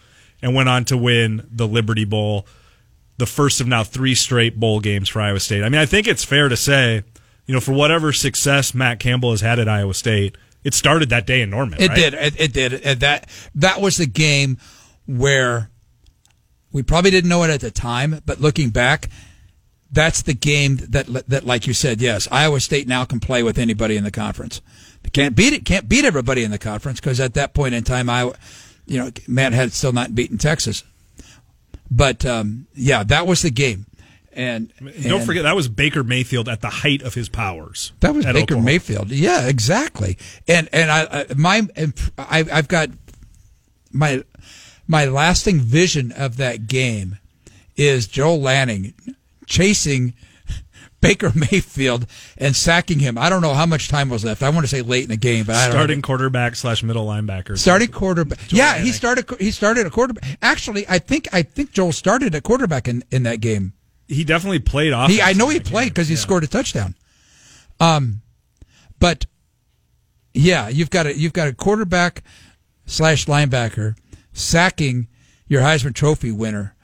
and 0.43 0.55
went 0.55 0.69
on 0.69 0.85
to 0.87 0.97
win 0.97 1.47
the 1.51 1.69
Liberty 1.69 2.05
Bowl, 2.05 2.47
the 3.19 3.27
first 3.27 3.61
of 3.61 3.67
now 3.67 3.85
three 3.85 4.15
straight 4.15 4.59
bowl 4.59 4.81
games 4.81 5.09
for 5.09 5.21
Iowa 5.21 5.41
State. 5.41 5.63
I 5.63 5.69
mean, 5.69 5.81
I 5.81 5.87
think 5.87 6.07
it's 6.07 6.25
fair 6.25 6.49
to 6.49 6.57
say, 6.57 7.03
you 7.47 7.55
know, 7.55 7.61
for 7.61 7.73
whatever 7.73 8.13
success 8.13 8.75
Matt 8.75 9.01
Campbell 9.01 9.33
has 9.33 9.41
had 9.41 9.59
at 9.59 9.69
Iowa 9.69 9.95
State, 9.95 10.37
it 10.65 10.75
started 10.75 11.11
that 11.11 11.27
day 11.27 11.43
in 11.43 11.51
Norman. 11.51 11.81
It 11.81 11.89
right? 11.89 11.97
did. 11.97 12.15
It, 12.15 12.41
it 12.41 12.53
did. 12.53 12.75
And 12.75 13.01
that 13.01 13.29
that 13.57 13.81
was 13.81 13.97
the 13.97 14.07
game 14.07 14.59
where 15.07 15.71
we 16.73 16.83
probably 16.83 17.11
didn't 17.11 17.31
know 17.31 17.43
it 17.45 17.51
at 17.51 17.61
the 17.61 17.71
time, 17.71 18.21
but 18.25 18.41
looking 18.41 18.71
back, 18.71 19.09
that's 19.91 20.23
the 20.23 20.35
game 20.35 20.77
that 20.91 21.07
that 21.29 21.45
like 21.45 21.67
you 21.67 21.75
said, 21.75 22.01
yes, 22.01 22.29
Iowa 22.31 22.61
State 22.61 22.87
now 22.87 23.05
can 23.05 23.21
play 23.21 23.43
with 23.43 23.59
anybody 23.59 23.97
in 23.97 24.05
the 24.05 24.11
conference. 24.11 24.61
They 25.03 25.11
can't 25.11 25.35
beat 25.35 25.53
it. 25.53 25.65
Can't 25.65 25.89
beat 25.89 26.05
everybody 26.05 26.45
in 26.45 26.51
the 26.51 26.59
conference 26.59 27.01
because 27.01 27.21
at 27.21 27.35
that 27.35 27.55
point 27.55 27.75
in 27.75 27.85
time, 27.85 28.11
Iowa, 28.11 28.35
you 28.87 28.99
know, 28.99 29.11
Matt 29.27 29.55
had 29.55 29.73
still 29.73 29.93
not 29.93 30.15
beaten 30.15 30.39
Texas. 30.39 30.85
But 31.91 32.25
um, 32.25 32.67
yeah, 32.75 33.05
that 33.05 33.27
was 33.27 33.43
the 33.43 33.51
game. 33.51 33.87
And, 34.33 34.73
Don't 35.03 35.25
forget 35.25 35.43
that 35.43 35.57
was 35.57 35.69
Baker 35.69 36.05
Mayfield 36.05 36.49
at 36.49 36.61
the 36.61 36.69
height 36.69 37.03
of 37.03 37.15
his 37.15 37.29
powers. 37.29 37.93
That 38.01 38.15
was 38.15 38.25
Baker 38.25 38.39
Oklahoma. 38.39 38.67
Mayfield. 38.67 39.11
Yeah, 39.11 39.49
exactly. 39.49 40.17
And 40.47 40.69
and 40.73 40.93
I, 40.93 41.07
I 41.11 41.27
my 41.35 41.69
I, 42.17 42.45
I've 42.53 42.69
got 42.69 42.91
my 43.91 44.23
my 44.87 45.07
lasting 45.07 45.59
vision 45.61 46.13
of 46.13 46.37
that 46.37 46.69
game 46.69 47.19
is 47.77 48.07
Joel 48.07 48.41
Lanning 48.41 48.95
chasing 49.47 50.15
Baker 51.01 51.33
Mayfield 51.35 52.07
and 52.37 52.55
sacking 52.57 52.99
him. 52.99 53.19
I 53.19 53.31
don't 53.31 53.43
know 53.43 53.55
how 53.55 53.67
much 53.67 53.89
time 53.89 54.09
was 54.09 54.25
left. 54.25 54.43
I 54.43 54.51
want 54.51 54.65
to 54.65 54.69
say 54.69 54.83
late 54.83 55.05
in 55.05 55.11
the 55.11 55.17
game, 55.17 55.45
but 55.45 55.57
I 55.57 55.67
don't 55.67 55.73
Starting 55.73 56.03
quarterback 56.03 56.57
slash 56.57 56.83
middle 56.83 57.07
linebacker. 57.07 57.57
Starting 57.59 57.91
quarterback. 57.91 58.39
Yeah, 58.51 58.79
he 58.79 58.93
started. 58.93 59.27
He 59.39 59.51
started 59.51 59.87
a 59.87 59.91
quarterback. 59.91 60.39
Actually, 60.43 60.87
I 60.89 60.99
think 60.99 61.29
I 61.33 61.43
think 61.43 61.73
Joel 61.73 61.93
started 61.93 62.35
a 62.35 62.41
quarterback 62.41 62.89
in, 62.89 63.05
in 63.11 63.23
that 63.25 63.41
game. 63.41 63.75
He 64.07 64.25
definitely 64.25 64.61
played 64.61 64.93
off. 64.93 65.11
I 65.23 65.35
know 65.35 65.49
he 65.49 65.61
played 65.61 65.91
because 65.91 66.09
he 66.09 66.17
scored 66.17 66.43
a 66.43 66.47
touchdown. 66.47 66.95
Um, 67.79 68.23
but 68.99 69.27
yeah, 70.35 70.69
you've 70.69 70.91
got 70.91 71.07
a 71.07 71.17
you've 71.17 71.33
got 71.33 71.49
a 71.49 71.53
quarterback 71.53 72.23
slash 72.87 73.27
linebacker 73.27 73.97
sacking 74.33 75.09
your 75.47 75.63
Heisman 75.63 75.95
Trophy 75.95 76.33
winner 76.33 76.75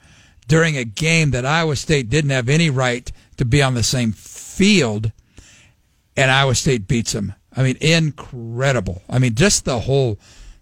during 0.47 0.77
a 0.77 0.83
game 0.83 1.31
that 1.31 1.45
Iowa 1.45 1.75
State 1.75 2.09
didn't 2.09 2.31
have 2.31 2.49
any 2.49 2.69
right 2.69 3.11
to 3.37 3.45
be 3.45 3.61
on 3.61 3.73
the 3.73 3.83
same 3.83 4.11
field, 4.11 5.11
and 6.15 6.31
Iowa 6.31 6.55
State 6.55 6.87
beats 6.87 7.13
them. 7.13 7.33
I 7.55 7.63
mean, 7.63 7.77
incredible. 7.81 9.01
I 9.09 9.19
mean, 9.19 9.35
just 9.35 9.65
the 9.65 9.81
whole 9.81 10.19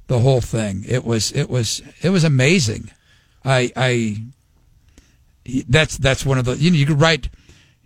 the 0.08 0.20
whole 0.20 0.42
thing. 0.42 0.84
It 0.88 1.04
was 1.04 1.32
it 1.32 1.50
was 1.50 1.82
it 2.02 2.10
was 2.10 2.24
amazing. 2.24 2.92
I 3.44 3.72
I 3.76 4.18
that's 5.68 5.98
that's 5.98 6.26
one 6.26 6.38
of 6.38 6.46
the 6.46 6.56
you 6.58 6.72
know 6.72 6.78
you 6.78 6.86
could 6.86 7.02
write 7.02 7.30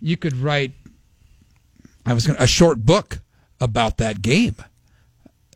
you 0.00 0.16
could 0.16 0.36
write 0.36 0.72
I 2.06 2.14
was 2.14 2.24
to 2.24 2.42
a 2.42 2.46
short 2.46 2.84
book 2.84 3.18
about 3.60 3.98
that 3.98 4.22
game. 4.22 4.56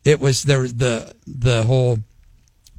It 0.04 0.20
was 0.20 0.42
there 0.42 0.60
was 0.60 0.74
the 0.74 1.14
the 1.26 1.62
whole 1.62 2.00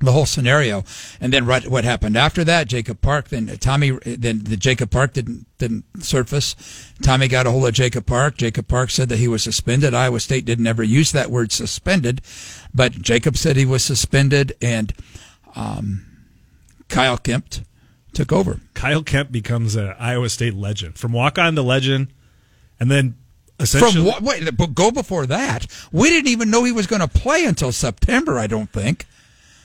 the 0.05 0.11
whole 0.11 0.25
scenario, 0.25 0.83
and 1.19 1.31
then 1.33 1.45
what 1.45 1.67
what 1.67 1.83
happened 1.83 2.17
after 2.17 2.43
that? 2.43 2.67
Jacob 2.67 3.01
Park, 3.01 3.29
then 3.29 3.47
Tommy, 3.57 3.91
then 4.05 4.43
the 4.43 4.57
Jacob 4.57 4.91
Park 4.91 5.13
didn't 5.13 5.45
didn't 5.57 5.85
surface. 6.03 6.55
Tommy 7.01 7.27
got 7.27 7.47
a 7.47 7.51
hold 7.51 7.67
of 7.67 7.73
Jacob 7.73 8.05
Park. 8.05 8.37
Jacob 8.37 8.67
Park 8.67 8.89
said 8.89 9.09
that 9.09 9.19
he 9.19 9.27
was 9.27 9.43
suspended. 9.43 9.93
Iowa 9.93 10.19
State 10.19 10.45
didn't 10.45 10.67
ever 10.67 10.83
use 10.83 11.11
that 11.11 11.31
word 11.31 11.51
suspended, 11.51 12.21
but 12.73 12.93
Jacob 12.93 13.37
said 13.37 13.55
he 13.55 13.65
was 13.65 13.83
suspended, 13.83 14.55
and 14.61 14.93
um, 15.55 16.05
Kyle 16.89 17.17
Kempt 17.17 17.63
took 18.13 18.31
over. 18.31 18.59
Kyle 18.73 19.03
Kempt 19.03 19.31
becomes 19.31 19.75
an 19.75 19.95
Iowa 19.99 20.29
State 20.29 20.53
legend 20.53 20.97
from 20.97 21.13
walk 21.13 21.37
on 21.37 21.55
to 21.55 21.61
legend, 21.61 22.07
and 22.79 22.91
then 22.91 23.15
essentially 23.59 24.11
From 24.11 24.23
what? 24.23 24.41
Wait, 24.41 24.57
but 24.57 24.75
go 24.75 24.91
before 24.91 25.25
that. 25.27 25.67
We 25.91 26.09
didn't 26.09 26.29
even 26.29 26.49
know 26.49 26.63
he 26.63 26.71
was 26.71 26.87
going 26.87 27.01
to 27.01 27.07
play 27.07 27.45
until 27.45 27.71
September. 27.71 28.37
I 28.37 28.47
don't 28.47 28.69
think. 28.69 29.05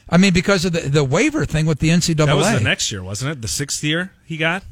I 0.08 0.16
mean, 0.16 0.32
because 0.32 0.64
of 0.64 0.72
the 0.72 0.80
the 0.80 1.04
waiver 1.04 1.44
thing 1.44 1.66
with 1.66 1.78
the 1.80 1.88
NCAA. 1.90 2.26
that 2.26 2.34
was 2.36 2.50
the 2.52 2.60
next 2.60 2.90
year, 2.90 3.02
wasn't 3.02 3.32
it? 3.32 3.42
The 3.42 3.48
sixth 3.48 3.82
year 3.84 4.12
he 4.24 4.36
got. 4.36 4.62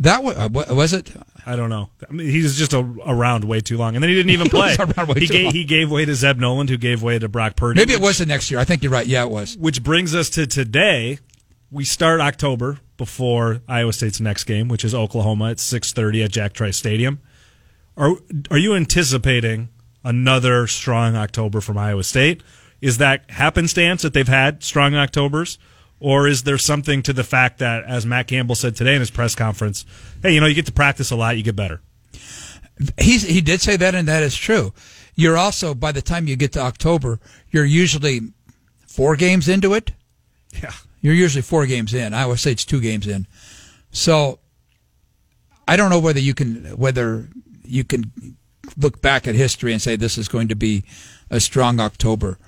That 0.00 0.24
was, 0.24 0.36
uh, 0.36 0.48
was 0.74 0.92
it. 0.92 1.12
I 1.46 1.54
don't 1.54 1.70
know. 1.70 1.90
I 2.08 2.12
mean, 2.12 2.28
he 2.28 2.42
was 2.42 2.56
just 2.56 2.72
a, 2.72 2.78
around 3.06 3.44
way 3.44 3.60
too 3.60 3.76
long, 3.76 3.94
and 3.94 4.02
then 4.02 4.08
he 4.08 4.16
didn't 4.16 4.30
even 4.30 4.48
play. 4.50 4.70
he 4.74 5.26
too 5.26 5.32
gave 5.32 5.44
long. 5.44 5.52
he 5.54 5.64
gave 5.64 5.90
way 5.90 6.04
to 6.04 6.14
Zeb 6.14 6.38
Noland, 6.38 6.70
who 6.70 6.76
gave 6.76 7.02
way 7.02 7.18
to 7.18 7.28
Brock 7.28 7.54
Purdy. 7.56 7.78
Maybe 7.80 7.92
it 7.92 7.96
which- 7.96 8.08
was 8.08 8.18
the 8.18 8.26
next 8.26 8.50
year. 8.50 8.58
I 8.58 8.64
think 8.64 8.82
you're 8.82 8.90
right. 8.92 9.06
Yeah, 9.06 9.24
it 9.24 9.30
was. 9.30 9.56
Which 9.56 9.82
brings 9.82 10.14
us 10.14 10.30
to 10.30 10.46
today. 10.46 11.18
We 11.70 11.84
start 11.84 12.20
October 12.20 12.80
before 12.98 13.62
Iowa 13.66 13.92
State's 13.94 14.20
next 14.20 14.44
game, 14.44 14.68
which 14.68 14.84
is 14.84 14.94
Oklahoma 14.94 15.50
at 15.52 15.56
6:30 15.58 16.24
at 16.24 16.30
Jack 16.30 16.52
Trice 16.52 16.76
Stadium. 16.76 17.20
Are 17.96 18.14
are 18.50 18.58
you 18.58 18.74
anticipating 18.74 19.68
another 20.04 20.66
strong 20.66 21.14
October 21.16 21.60
from 21.60 21.78
Iowa 21.78 22.02
State? 22.04 22.42
Is 22.82 22.98
that 22.98 23.30
happenstance 23.30 24.02
that 24.02 24.12
they've 24.12 24.28
had 24.28 24.62
strong 24.62 24.94
Octobers? 24.94 25.58
Or 26.00 26.26
is 26.26 26.42
there 26.42 26.58
something 26.58 27.00
to 27.04 27.12
the 27.12 27.22
fact 27.22 27.60
that, 27.60 27.84
as 27.84 28.04
Matt 28.04 28.26
Campbell 28.26 28.56
said 28.56 28.74
today 28.74 28.94
in 28.94 29.00
his 29.00 29.10
press 29.10 29.36
conference, 29.36 29.86
hey, 30.20 30.34
you 30.34 30.40
know, 30.40 30.46
you 30.46 30.54
get 30.54 30.66
to 30.66 30.72
practice 30.72 31.12
a 31.12 31.16
lot, 31.16 31.36
you 31.36 31.44
get 31.44 31.54
better. 31.54 31.80
He's, 32.98 33.22
he 33.22 33.40
did 33.40 33.60
say 33.60 33.76
that, 33.76 33.94
and 33.94 34.08
that 34.08 34.24
is 34.24 34.34
true. 34.34 34.74
You're 35.14 35.36
also, 35.36 35.74
by 35.74 35.92
the 35.92 36.02
time 36.02 36.26
you 36.26 36.34
get 36.34 36.52
to 36.54 36.60
October, 36.60 37.20
you're 37.50 37.64
usually 37.64 38.20
four 38.84 39.14
games 39.14 39.48
into 39.48 39.74
it. 39.74 39.92
Yeah. 40.60 40.72
You're 41.00 41.14
usually 41.14 41.42
four 41.42 41.66
games 41.66 41.94
in. 41.94 42.14
I 42.14 42.26
would 42.26 42.40
say 42.40 42.50
it's 42.50 42.64
two 42.64 42.80
games 42.80 43.06
in. 43.06 43.28
So 43.92 44.40
I 45.68 45.76
don't 45.76 45.90
know 45.90 46.00
whether 46.00 46.20
you 46.20 46.34
can 46.34 46.76
whether 46.76 47.28
you 47.64 47.84
can 47.84 48.12
look 48.76 49.00
back 49.00 49.28
at 49.28 49.34
history 49.34 49.72
and 49.72 49.80
say 49.80 49.96
this 49.96 50.18
is 50.18 50.28
going 50.28 50.48
to 50.48 50.56
be 50.56 50.84
a 51.30 51.40
strong 51.40 51.78
October. 51.78 52.38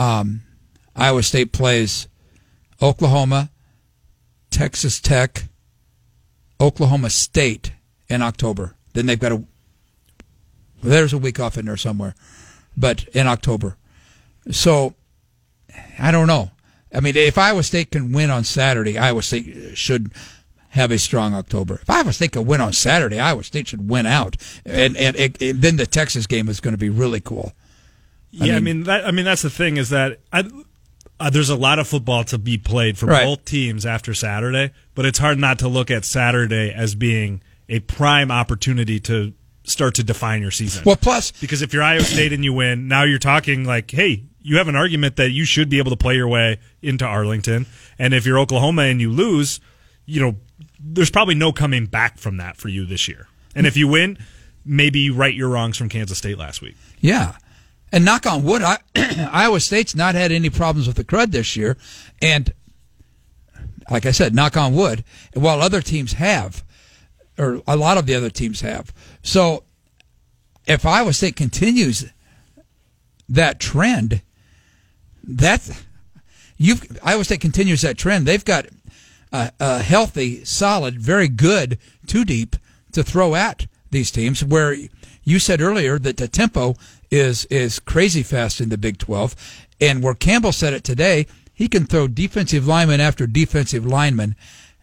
Um, 0.00 0.44
Iowa 0.96 1.22
State 1.22 1.52
plays 1.52 2.08
Oklahoma, 2.80 3.50
Texas 4.50 4.98
Tech, 4.98 5.44
Oklahoma 6.58 7.10
State 7.10 7.72
in 8.08 8.22
October. 8.22 8.74
Then 8.94 9.04
they've 9.04 9.20
got 9.20 9.32
a 9.32 9.44
there's 10.82 11.12
a 11.12 11.18
week 11.18 11.38
off 11.38 11.58
in 11.58 11.66
there 11.66 11.76
somewhere, 11.76 12.14
but 12.78 13.06
in 13.08 13.26
October. 13.26 13.76
So 14.50 14.94
I 15.98 16.10
don't 16.10 16.26
know. 16.26 16.50
I 16.94 17.00
mean, 17.00 17.14
if 17.14 17.36
Iowa 17.36 17.62
State 17.62 17.90
can 17.90 18.10
win 18.10 18.30
on 18.30 18.42
Saturday, 18.44 18.96
Iowa 18.96 19.22
State 19.22 19.76
should 19.76 20.12
have 20.70 20.90
a 20.90 20.98
strong 20.98 21.34
October. 21.34 21.80
If 21.82 21.90
Iowa 21.90 22.14
State 22.14 22.32
can 22.32 22.46
win 22.46 22.62
on 22.62 22.72
Saturday, 22.72 23.20
Iowa 23.20 23.44
State 23.44 23.68
should 23.68 23.90
win 23.90 24.06
out, 24.06 24.38
and 24.64 24.96
and 24.96 25.14
it, 25.16 25.60
then 25.60 25.76
the 25.76 25.86
Texas 25.86 26.26
game 26.26 26.48
is 26.48 26.58
going 26.58 26.72
to 26.72 26.78
be 26.78 26.88
really 26.88 27.20
cool. 27.20 27.52
Yeah, 28.32 28.56
I 28.56 28.60
mean- 28.60 28.64
mean, 28.64 28.82
that. 28.84 29.06
I 29.06 29.10
mean, 29.10 29.24
that's 29.24 29.42
the 29.42 29.50
thing 29.50 29.76
is 29.76 29.90
that 29.90 30.20
I, 30.32 30.44
uh, 31.18 31.30
there's 31.30 31.50
a 31.50 31.56
lot 31.56 31.78
of 31.78 31.88
football 31.88 32.24
to 32.24 32.38
be 32.38 32.56
played 32.58 32.96
for 32.98 33.06
Right. 33.06 33.24
both 33.24 33.44
teams 33.44 33.84
after 33.84 34.14
Saturday, 34.14 34.70
but 34.94 35.04
it's 35.04 35.18
hard 35.18 35.38
not 35.38 35.58
to 35.60 35.68
look 35.68 35.90
at 35.90 36.04
Saturday 36.04 36.72
as 36.72 36.94
being 36.94 37.42
a 37.68 37.80
prime 37.80 38.30
opportunity 38.30 38.98
to 39.00 39.32
start 39.64 39.94
to 39.94 40.02
define 40.02 40.42
your 40.42 40.50
season. 40.50 40.82
Well, 40.84 40.96
plus 40.96 41.30
because 41.32 41.62
if 41.62 41.72
you're 41.74 41.82
Iowa 41.82 42.02
State 42.04 42.32
and 42.32 42.44
you 42.44 42.52
win, 42.52 42.88
now 42.88 43.02
you're 43.04 43.18
talking 43.18 43.64
like, 43.64 43.90
hey, 43.90 44.24
you 44.42 44.56
have 44.56 44.68
an 44.68 44.74
argument 44.76 45.16
that 45.16 45.30
you 45.32 45.44
should 45.44 45.68
be 45.68 45.78
able 45.78 45.90
to 45.90 45.96
play 45.96 46.14
your 46.16 46.26
way 46.28 46.58
into 46.82 47.04
Arlington, 47.04 47.66
and 47.98 48.14
if 48.14 48.24
you're 48.24 48.38
Oklahoma 48.38 48.82
and 48.84 49.00
you 49.00 49.10
lose, 49.10 49.60
you 50.06 50.20
know, 50.20 50.36
there's 50.82 51.10
probably 51.10 51.34
no 51.34 51.52
coming 51.52 51.84
back 51.86 52.18
from 52.18 52.38
that 52.38 52.56
for 52.56 52.68
you 52.68 52.86
this 52.86 53.06
year. 53.06 53.28
And 53.54 53.66
if 53.66 53.76
you 53.76 53.86
win, 53.86 54.16
maybe 54.64 55.10
right 55.10 55.34
your 55.34 55.48
wrongs 55.50 55.76
from 55.76 55.88
Kansas 55.90 56.16
State 56.16 56.38
last 56.38 56.62
week. 56.62 56.76
Yeah. 57.00 57.34
And 57.92 58.04
knock 58.04 58.26
on 58.26 58.44
wood, 58.44 58.62
I, 58.62 58.78
Iowa 59.32 59.60
State's 59.60 59.94
not 59.94 60.14
had 60.14 60.30
any 60.30 60.50
problems 60.50 60.86
with 60.86 60.96
the 60.96 61.04
crud 61.04 61.32
this 61.32 61.56
year. 61.56 61.76
And 62.22 62.52
like 63.90 64.06
I 64.06 64.12
said, 64.12 64.34
knock 64.34 64.56
on 64.56 64.74
wood, 64.74 65.04
while 65.34 65.60
other 65.60 65.80
teams 65.80 66.14
have, 66.14 66.64
or 67.36 67.62
a 67.66 67.76
lot 67.76 67.98
of 67.98 68.06
the 68.06 68.14
other 68.14 68.30
teams 68.30 68.60
have. 68.60 68.94
So 69.22 69.64
if 70.66 70.86
Iowa 70.86 71.12
State 71.12 71.36
continues 71.36 72.06
that 73.28 73.58
trend, 73.58 74.22
that's 75.24 75.82
you've 76.56 76.98
Iowa 77.02 77.24
State 77.24 77.40
continues 77.40 77.82
that 77.82 77.98
trend. 77.98 78.26
They've 78.26 78.44
got 78.44 78.66
a, 79.32 79.52
a 79.58 79.82
healthy, 79.82 80.44
solid, 80.44 81.00
very 81.00 81.28
good 81.28 81.78
two 82.06 82.24
deep 82.24 82.56
to 82.92 83.02
throw 83.02 83.34
at 83.34 83.66
these 83.90 84.10
teams. 84.10 84.44
Where 84.44 84.76
you 85.24 85.38
said 85.38 85.60
earlier 85.60 85.98
that 85.98 86.16
the 86.16 86.28
tempo 86.28 86.76
is 87.10 87.44
is 87.46 87.78
crazy 87.78 88.22
fast 88.22 88.60
in 88.60 88.68
the 88.68 88.78
Big 88.78 88.98
Twelve, 88.98 89.34
and 89.80 90.02
where 90.02 90.14
Campbell 90.14 90.52
said 90.52 90.72
it 90.72 90.84
today, 90.84 91.26
he 91.52 91.68
can 91.68 91.84
throw 91.84 92.08
defensive 92.08 92.66
lineman 92.66 93.00
after 93.00 93.26
defensive 93.26 93.84
lineman 93.84 94.36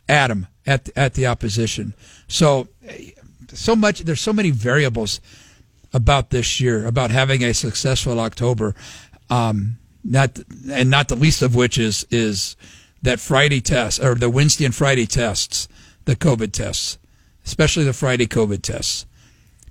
at 0.08 0.30
him 0.30 0.48
at 0.66 0.90
at 0.96 1.14
the 1.16 1.26
opposition. 1.26 1.94
So 2.28 2.68
so 3.54 3.76
much 3.76 4.02
there's 4.02 4.22
so 4.22 4.34
many 4.34 4.52
variables 4.52 5.20
about 5.94 6.30
this 6.30 6.60
year 6.60 6.86
about 6.86 7.12
having 7.12 7.44
a 7.44 7.54
successful 7.54 8.20
October. 8.20 8.76
Um, 9.30 9.78
not 10.04 10.40
and 10.72 10.90
not 10.90 11.08
the 11.08 11.16
least 11.16 11.42
of 11.42 11.56
which 11.56 11.78
is 11.78 12.06
is 12.12 12.56
that 13.02 13.20
Friday 13.20 13.62
test 13.62 14.00
or 14.04 14.16
the 14.16 14.30
Wednesday 14.30 14.66
and 14.66 14.76
Friday 14.76 15.06
tests, 15.06 15.68
the 16.06 16.16
COVID 16.16 16.52
tests, 16.52 17.00
especially 17.44 17.84
the 17.84 17.94
Friday 17.94 18.28
COVID 18.28 18.62
tests, 18.62 19.06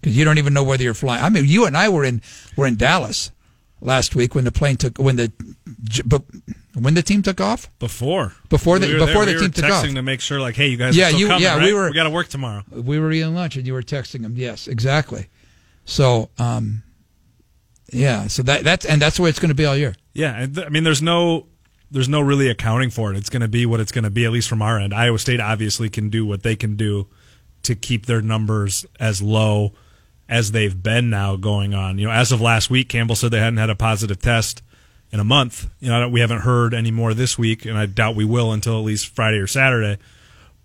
because 0.06 0.16
you 0.16 0.24
don't 0.24 0.38
even 0.38 0.54
know 0.54 0.62
whether 0.62 0.84
you're 0.84 0.94
flying. 0.94 1.20
I 1.24 1.28
mean, 1.30 1.46
you 1.46 1.66
and 1.66 1.76
I 1.76 1.88
were 1.88 2.04
in 2.04 2.22
were 2.56 2.64
in 2.68 2.76
Dallas 2.76 3.32
last 3.80 4.14
week 4.14 4.36
when 4.36 4.44
the 4.44 4.52
plane 4.52 4.76
took 4.76 4.98
when 4.98 5.16
the 5.16 5.32
when 6.78 6.94
the 6.94 7.02
team 7.02 7.22
took 7.22 7.40
off. 7.40 7.68
Before 7.80 8.32
Before 8.48 8.78
the- 8.78 8.86
We 8.86 8.92
before 8.98 9.24
there. 9.24 9.24
the 9.24 9.32
We 9.32 9.32
team 9.32 9.42
were 9.48 9.48
took 9.48 9.64
texting 9.64 9.88
off. 9.88 9.94
to 9.96 10.02
make 10.02 10.20
sure, 10.20 10.40
like, 10.40 10.54
hey, 10.54 10.68
you 10.68 10.76
guys, 10.76 10.96
Yeah, 10.96 11.06
are 11.06 11.08
still 11.08 11.20
you- 11.20 11.26
coming, 11.26 11.42
yeah, 11.42 11.60
we 11.60 11.72
were- 11.72 11.88
We 11.88 11.94
got 11.94 12.04
to 12.04 12.10
work 12.10 12.28
tomorrow. 12.28 12.62
We 12.70 13.00
were 13.00 13.10
eating 13.10 13.34
lunch 13.34 13.56
and 13.56 13.66
you 13.66 13.72
were 13.72 13.82
texting 13.82 14.22
them. 14.22 14.34
Yes, 14.36 14.68
exactly. 14.68 15.26
So, 15.84 16.30
um, 16.38 16.84
yeah, 17.92 18.28
so 18.28 18.44
that 18.44 18.62
that's 18.62 18.84
and 18.84 19.02
that's 19.02 19.16
the 19.16 19.22
way 19.22 19.30
it's 19.30 19.40
going 19.40 19.48
to 19.48 19.54
be 19.56 19.64
all 19.64 19.76
year. 19.76 19.96
Yeah, 20.14 20.46
I 20.64 20.68
mean, 20.68 20.84
there's 20.84 21.02
no, 21.02 21.46
there's 21.90 22.08
no 22.08 22.20
really 22.20 22.48
accounting 22.48 22.90
for 22.90 23.12
it. 23.12 23.16
It's 23.16 23.28
going 23.30 23.42
to 23.42 23.48
be 23.48 23.66
what 23.66 23.80
it's 23.80 23.90
going 23.92 24.04
to 24.04 24.10
be, 24.10 24.24
at 24.24 24.30
least 24.30 24.48
from 24.48 24.62
our 24.62 24.78
end. 24.78 24.94
Iowa 24.94 25.18
State 25.18 25.40
obviously 25.40 25.88
can 25.90 26.10
do 26.10 26.24
what 26.24 26.42
they 26.44 26.54
can 26.54 26.76
do 26.76 27.08
to 27.64 27.74
keep 27.74 28.06
their 28.06 28.22
numbers 28.22 28.86
as 29.00 29.20
low 29.20 29.72
as 30.28 30.52
they've 30.52 30.82
been 30.82 31.10
now 31.10 31.36
going 31.36 31.74
on. 31.74 31.98
You 31.98 32.06
know, 32.06 32.12
as 32.12 32.32
of 32.32 32.40
last 32.40 32.70
week, 32.70 32.88
Campbell 32.88 33.16
said 33.16 33.30
they 33.30 33.38
hadn't 33.38 33.58
had 33.58 33.70
a 33.70 33.76
positive 33.76 34.20
test 34.20 34.62
in 35.12 35.20
a 35.20 35.24
month. 35.24 35.70
You 35.80 35.88
know, 35.88 36.08
we 36.08 36.20
haven't 36.20 36.40
heard 36.40 36.74
any 36.74 36.90
more 36.90 37.14
this 37.14 37.38
week, 37.38 37.64
and 37.64 37.78
I 37.78 37.86
doubt 37.86 38.16
we 38.16 38.24
will 38.24 38.52
until 38.52 38.78
at 38.78 38.84
least 38.84 39.14
Friday 39.14 39.38
or 39.38 39.46
Saturday. 39.46 39.98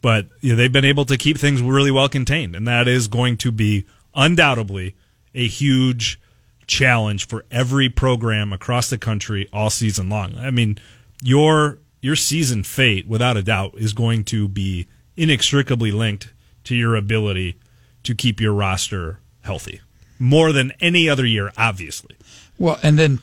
But 0.01 0.27
you 0.41 0.51
know, 0.51 0.55
they've 0.55 0.71
been 0.71 0.85
able 0.85 1.05
to 1.05 1.17
keep 1.17 1.37
things 1.37 1.61
really 1.61 1.91
well 1.91 2.09
contained, 2.09 2.55
and 2.55 2.67
that 2.67 2.87
is 2.87 3.07
going 3.07 3.37
to 3.37 3.51
be 3.51 3.85
undoubtedly 4.15 4.95
a 5.33 5.47
huge 5.47 6.19
challenge 6.67 7.27
for 7.27 7.45
every 7.51 7.89
program 7.89 8.51
across 8.51 8.89
the 8.89 8.97
country 8.97 9.47
all 9.53 9.69
season 9.69 10.09
long. 10.09 10.35
I 10.37 10.51
mean, 10.51 10.77
your 11.21 11.77
your 12.01 12.15
season 12.15 12.63
fate, 12.63 13.07
without 13.07 13.37
a 13.37 13.43
doubt, 13.43 13.75
is 13.77 13.93
going 13.93 14.23
to 14.25 14.47
be 14.47 14.87
inextricably 15.15 15.91
linked 15.91 16.33
to 16.63 16.75
your 16.75 16.95
ability 16.95 17.59
to 18.03 18.15
keep 18.15 18.41
your 18.41 18.53
roster 18.53 19.19
healthy 19.41 19.81
more 20.21 20.51
than 20.51 20.71
any 20.79 21.09
other 21.09 21.25
year, 21.25 21.51
obviously. 21.57 22.15
Well, 22.59 22.79
and 22.83 22.97
then 22.97 23.19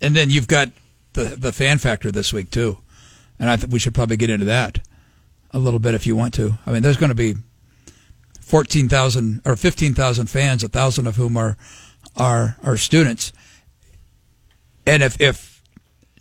and 0.00 0.14
then 0.14 0.28
you've 0.28 0.48
got 0.48 0.70
the 1.12 1.24
the 1.24 1.52
fan 1.52 1.78
factor 1.78 2.10
this 2.10 2.32
week 2.32 2.50
too, 2.50 2.78
and 3.38 3.48
I 3.48 3.56
think 3.56 3.72
we 3.72 3.78
should 3.78 3.94
probably 3.94 4.16
get 4.16 4.30
into 4.30 4.46
that 4.46 4.80
a 5.52 5.58
little 5.58 5.78
bit 5.78 5.94
if 5.94 6.06
you 6.06 6.16
want 6.16 6.34
to. 6.34 6.58
I 6.66 6.72
mean, 6.72 6.82
there's 6.82 6.96
going 6.96 7.10
to 7.10 7.14
be 7.14 7.36
fourteen 8.40 8.88
thousand 8.88 9.40
or 9.44 9.54
fifteen 9.56 9.94
thousand 9.94 10.26
fans, 10.26 10.64
a 10.64 10.68
thousand 10.68 11.06
of 11.06 11.16
whom 11.16 11.36
are 11.36 11.56
are 12.16 12.56
are 12.62 12.76
students, 12.76 13.32
and 14.84 15.02
if 15.02 15.20
if 15.20 15.62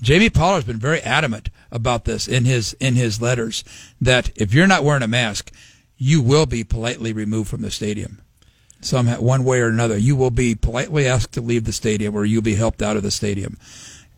Jamie 0.02 0.30
Pollard's 0.30 0.68
been 0.68 0.78
very 0.78 1.02
adamant 1.02 1.50
about 1.72 2.06
this 2.06 2.28
in 2.28 2.46
his 2.46 2.74
in 2.74 2.94
his 2.94 3.22
letters 3.22 3.64
that 4.00 4.30
if 4.36 4.54
you're 4.54 4.68
not 4.68 4.84
wearing 4.84 5.04
a 5.04 5.08
mask, 5.08 5.52
you 5.98 6.22
will 6.22 6.46
be 6.46 6.64
politely 6.64 7.12
removed 7.12 7.50
from 7.50 7.64
the 7.64 7.72
stadium. 7.72 8.22
Some 8.82 9.08
one 9.08 9.44
way 9.44 9.62
or 9.62 9.68
another, 9.68 9.98
you 9.98 10.16
will 10.16 10.32
be 10.32 10.54
politely 10.54 11.08
asked 11.08 11.32
to 11.34 11.42
leave 11.42 11.64
the 11.64 11.74
stadium, 11.74 12.16
or 12.16 12.24
you'll 12.24 12.44
be 12.44 12.56
helped 12.56 12.82
out 12.82 12.98
of 12.98 13.04
the 13.04 13.12
stadium. 13.12 13.58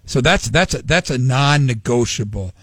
So 0.05 0.21
that's 0.21 0.49
that's 0.49 0.73
a, 0.73 0.81
that's 0.81 1.09
a 1.09 1.17
non-negotiable. 1.17 2.53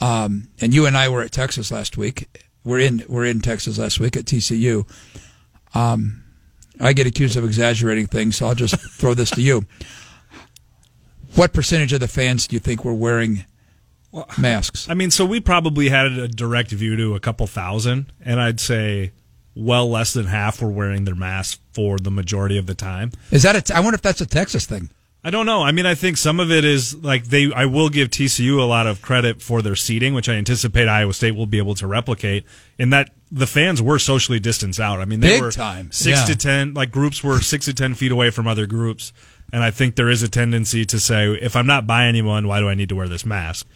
Um, 0.00 0.48
and 0.60 0.72
you 0.72 0.86
and 0.86 0.96
I 0.96 1.08
were 1.08 1.22
at 1.22 1.32
Texas 1.32 1.70
last 1.70 1.96
week. 1.96 2.28
We're 2.64 2.80
in 2.80 3.04
we're 3.08 3.26
in 3.26 3.40
Texas 3.40 3.78
last 3.78 4.00
week 4.00 4.16
at 4.16 4.24
TCU. 4.24 4.88
Um, 5.74 6.24
I 6.80 6.92
get 6.92 7.06
accused 7.06 7.36
of 7.36 7.44
exaggerating 7.44 8.06
things, 8.06 8.36
so 8.36 8.46
I'll 8.46 8.54
just 8.54 8.76
throw 8.98 9.14
this 9.14 9.30
to 9.32 9.42
you. 9.42 9.66
What 11.34 11.52
percentage 11.52 11.92
of 11.92 12.00
the 12.00 12.08
fans 12.08 12.46
do 12.46 12.56
you 12.56 12.60
think 12.60 12.84
were 12.84 12.94
wearing 12.94 13.44
masks? 14.38 14.88
I 14.88 14.94
mean, 14.94 15.10
so 15.10 15.24
we 15.24 15.40
probably 15.40 15.88
had 15.88 16.06
a 16.06 16.28
direct 16.28 16.70
view 16.70 16.96
to 16.96 17.14
a 17.14 17.20
couple 17.20 17.46
thousand, 17.46 18.12
and 18.24 18.40
I'd 18.40 18.58
say 18.60 19.12
well 19.54 19.88
less 19.90 20.12
than 20.12 20.26
half 20.26 20.60
were 20.62 20.68
wearing 20.70 21.04
their 21.04 21.14
masks 21.14 21.58
for 21.72 21.98
the 21.98 22.10
majority 22.10 22.56
of 22.58 22.66
the 22.66 22.74
time. 22.74 23.12
Is 23.30 23.42
that 23.42 23.56
a 23.56 23.62
t- 23.62 23.72
I 23.74 23.80
wonder 23.80 23.94
if 23.96 24.02
that's 24.02 24.20
a 24.20 24.26
Texas 24.26 24.66
thing. 24.66 24.90
I 25.22 25.28
don't 25.28 25.44
know. 25.44 25.62
I 25.62 25.70
mean, 25.70 25.84
I 25.84 25.94
think 25.94 26.16
some 26.16 26.40
of 26.40 26.50
it 26.50 26.64
is 26.64 26.94
like 26.96 27.24
they. 27.26 27.52
I 27.52 27.66
will 27.66 27.90
give 27.90 28.08
TCU 28.08 28.58
a 28.58 28.62
lot 28.64 28.86
of 28.86 29.02
credit 29.02 29.42
for 29.42 29.60
their 29.60 29.76
seating, 29.76 30.14
which 30.14 30.30
I 30.30 30.32
anticipate 30.34 30.88
Iowa 30.88 31.12
State 31.12 31.32
will 31.36 31.44
be 31.46 31.58
able 31.58 31.74
to 31.74 31.86
replicate. 31.86 32.46
In 32.78 32.88
that 32.90 33.10
the 33.30 33.46
fans 33.46 33.82
were 33.82 33.98
socially 33.98 34.40
distanced 34.40 34.80
out. 34.80 34.98
I 34.98 35.04
mean, 35.04 35.20
they 35.20 35.28
Big 35.34 35.42
were 35.42 35.52
time. 35.52 35.92
six 35.92 36.20
Yeah. 36.20 36.24
to 36.24 36.36
ten. 36.36 36.72
Like 36.72 36.90
groups 36.90 37.22
were 37.22 37.40
six 37.42 37.66
to 37.66 37.74
ten 37.74 37.92
feet 37.94 38.12
away 38.12 38.30
from 38.30 38.46
other 38.48 38.66
groups, 38.66 39.12
and 39.52 39.62
I 39.62 39.70
think 39.70 39.96
there 39.96 40.08
is 40.08 40.22
a 40.22 40.28
tendency 40.28 40.86
to 40.86 40.98
say, 40.98 41.32
if 41.34 41.54
I'm 41.54 41.66
not 41.66 41.86
by 41.86 42.06
anyone, 42.06 42.48
why 42.48 42.60
do 42.60 42.68
I 42.70 42.74
need 42.74 42.88
to 42.88 42.96
wear 42.96 43.06
this 43.08 43.26
mask? 43.26 43.66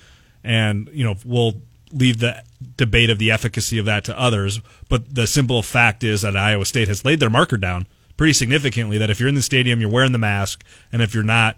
And 0.43 0.89
you 0.95 1.05
know, 1.05 1.17
we'll 1.27 1.61
leave 1.95 2.19
the 2.19 2.43
debate 2.77 3.09
of 3.11 3.19
the 3.19 3.31
efficacy 3.31 3.79
of 3.79 3.87
that 3.87 4.05
to 4.05 4.19
others. 4.19 4.61
But 4.89 5.15
the 5.15 5.27
simple 5.27 5.63
fact 5.63 6.03
is 6.05 6.23
that 6.23 6.37
Iowa 6.37 6.65
State 6.67 6.89
has 6.89 7.05
laid 7.05 7.21
their 7.21 7.31
marker 7.31 7.57
down 7.57 7.87
pretty 8.17 8.33
significantly. 8.33 8.99
That 8.99 9.11
if 9.11 9.21
you're 9.21 9.29
in 9.29 9.35
the 9.37 9.43
stadium, 9.43 9.81
you're 9.81 9.91
wearing 9.91 10.13
the 10.13 10.19
mask, 10.19 10.65
and 10.93 11.01
if 11.01 11.15
you're 11.15 11.23
not, 11.23 11.57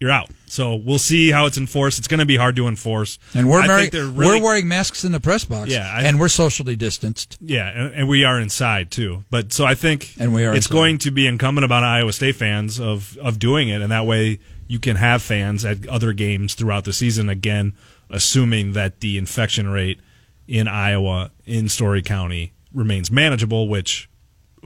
you're 0.00 0.10
out. 0.10 0.30
So 0.46 0.76
we'll 0.76 1.00
see 1.00 1.30
how 1.32 1.46
it's 1.46 1.58
enforced. 1.58 1.98
It's 1.98 2.06
going 2.06 2.20
to 2.20 2.26
be 2.26 2.36
hard 2.36 2.54
to 2.56 2.68
enforce. 2.68 3.18
And 3.34 3.48
we're 3.50 3.62
I 3.62 3.66
very, 3.66 3.80
think 3.82 3.92
they're 3.92 4.06
really- 4.06 4.38
we're 4.40 4.44
wearing 4.46 4.68
masks 4.68 5.04
in 5.04 5.10
the 5.12 5.18
press 5.20 5.44
box. 5.44 5.70
Yeah, 5.70 5.90
I- 5.92 6.02
and 6.04 6.20
we're 6.20 6.28
socially 6.28 6.76
distanced. 6.76 7.36
Yeah, 7.40 7.66
and, 7.68 7.94
and 7.94 8.08
we 8.08 8.22
are 8.24 8.38
inside 8.40 8.90
too. 8.92 9.24
But 9.28 9.52
so 9.52 9.64
I 9.64 9.74
think 9.74 10.12
And 10.18 10.32
we 10.32 10.44
are 10.44 10.54
it's 10.54 10.66
inside. 10.66 10.72
going 10.74 10.98
to 10.98 11.10
be 11.10 11.26
incumbent 11.26 11.64
upon 11.64 11.82
Iowa 11.82 12.12
State 12.12 12.36
fans 12.36 12.78
of 12.80 13.18
of 13.20 13.38
doing 13.40 13.68
it, 13.68 13.82
and 13.82 13.90
that 13.90 14.06
way 14.06 14.38
you 14.68 14.78
can 14.78 14.96
have 14.96 15.20
fans 15.22 15.64
at 15.64 15.86
other 15.88 16.12
games 16.12 16.54
throughout 16.54 16.84
the 16.84 16.92
season. 16.92 17.28
Again, 17.28 17.72
assuming 18.10 18.72
that 18.72 19.00
the 19.00 19.18
infection 19.18 19.68
rate 19.68 20.00
in 20.46 20.66
Iowa 20.68 21.30
in 21.44 21.68
Story 21.68 22.02
County 22.02 22.52
remains 22.72 23.10
manageable, 23.10 23.68
which 23.68 24.08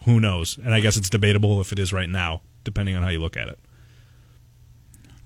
who 0.05 0.21
knows? 0.21 0.59
And 0.59 0.75
I 0.75 0.81
guess 0.81 0.97
it's 0.97 1.11
debatable 1.11 1.61
if 1.61 1.73
it 1.73 1.79
is 1.79 1.93
right 1.93 2.09
now, 2.09 2.43
depending 2.65 2.97
on 2.97 3.03
how 3.03 3.09
you 3.09 3.19
look 3.21 3.37
at 3.37 3.49
it. 3.49 3.59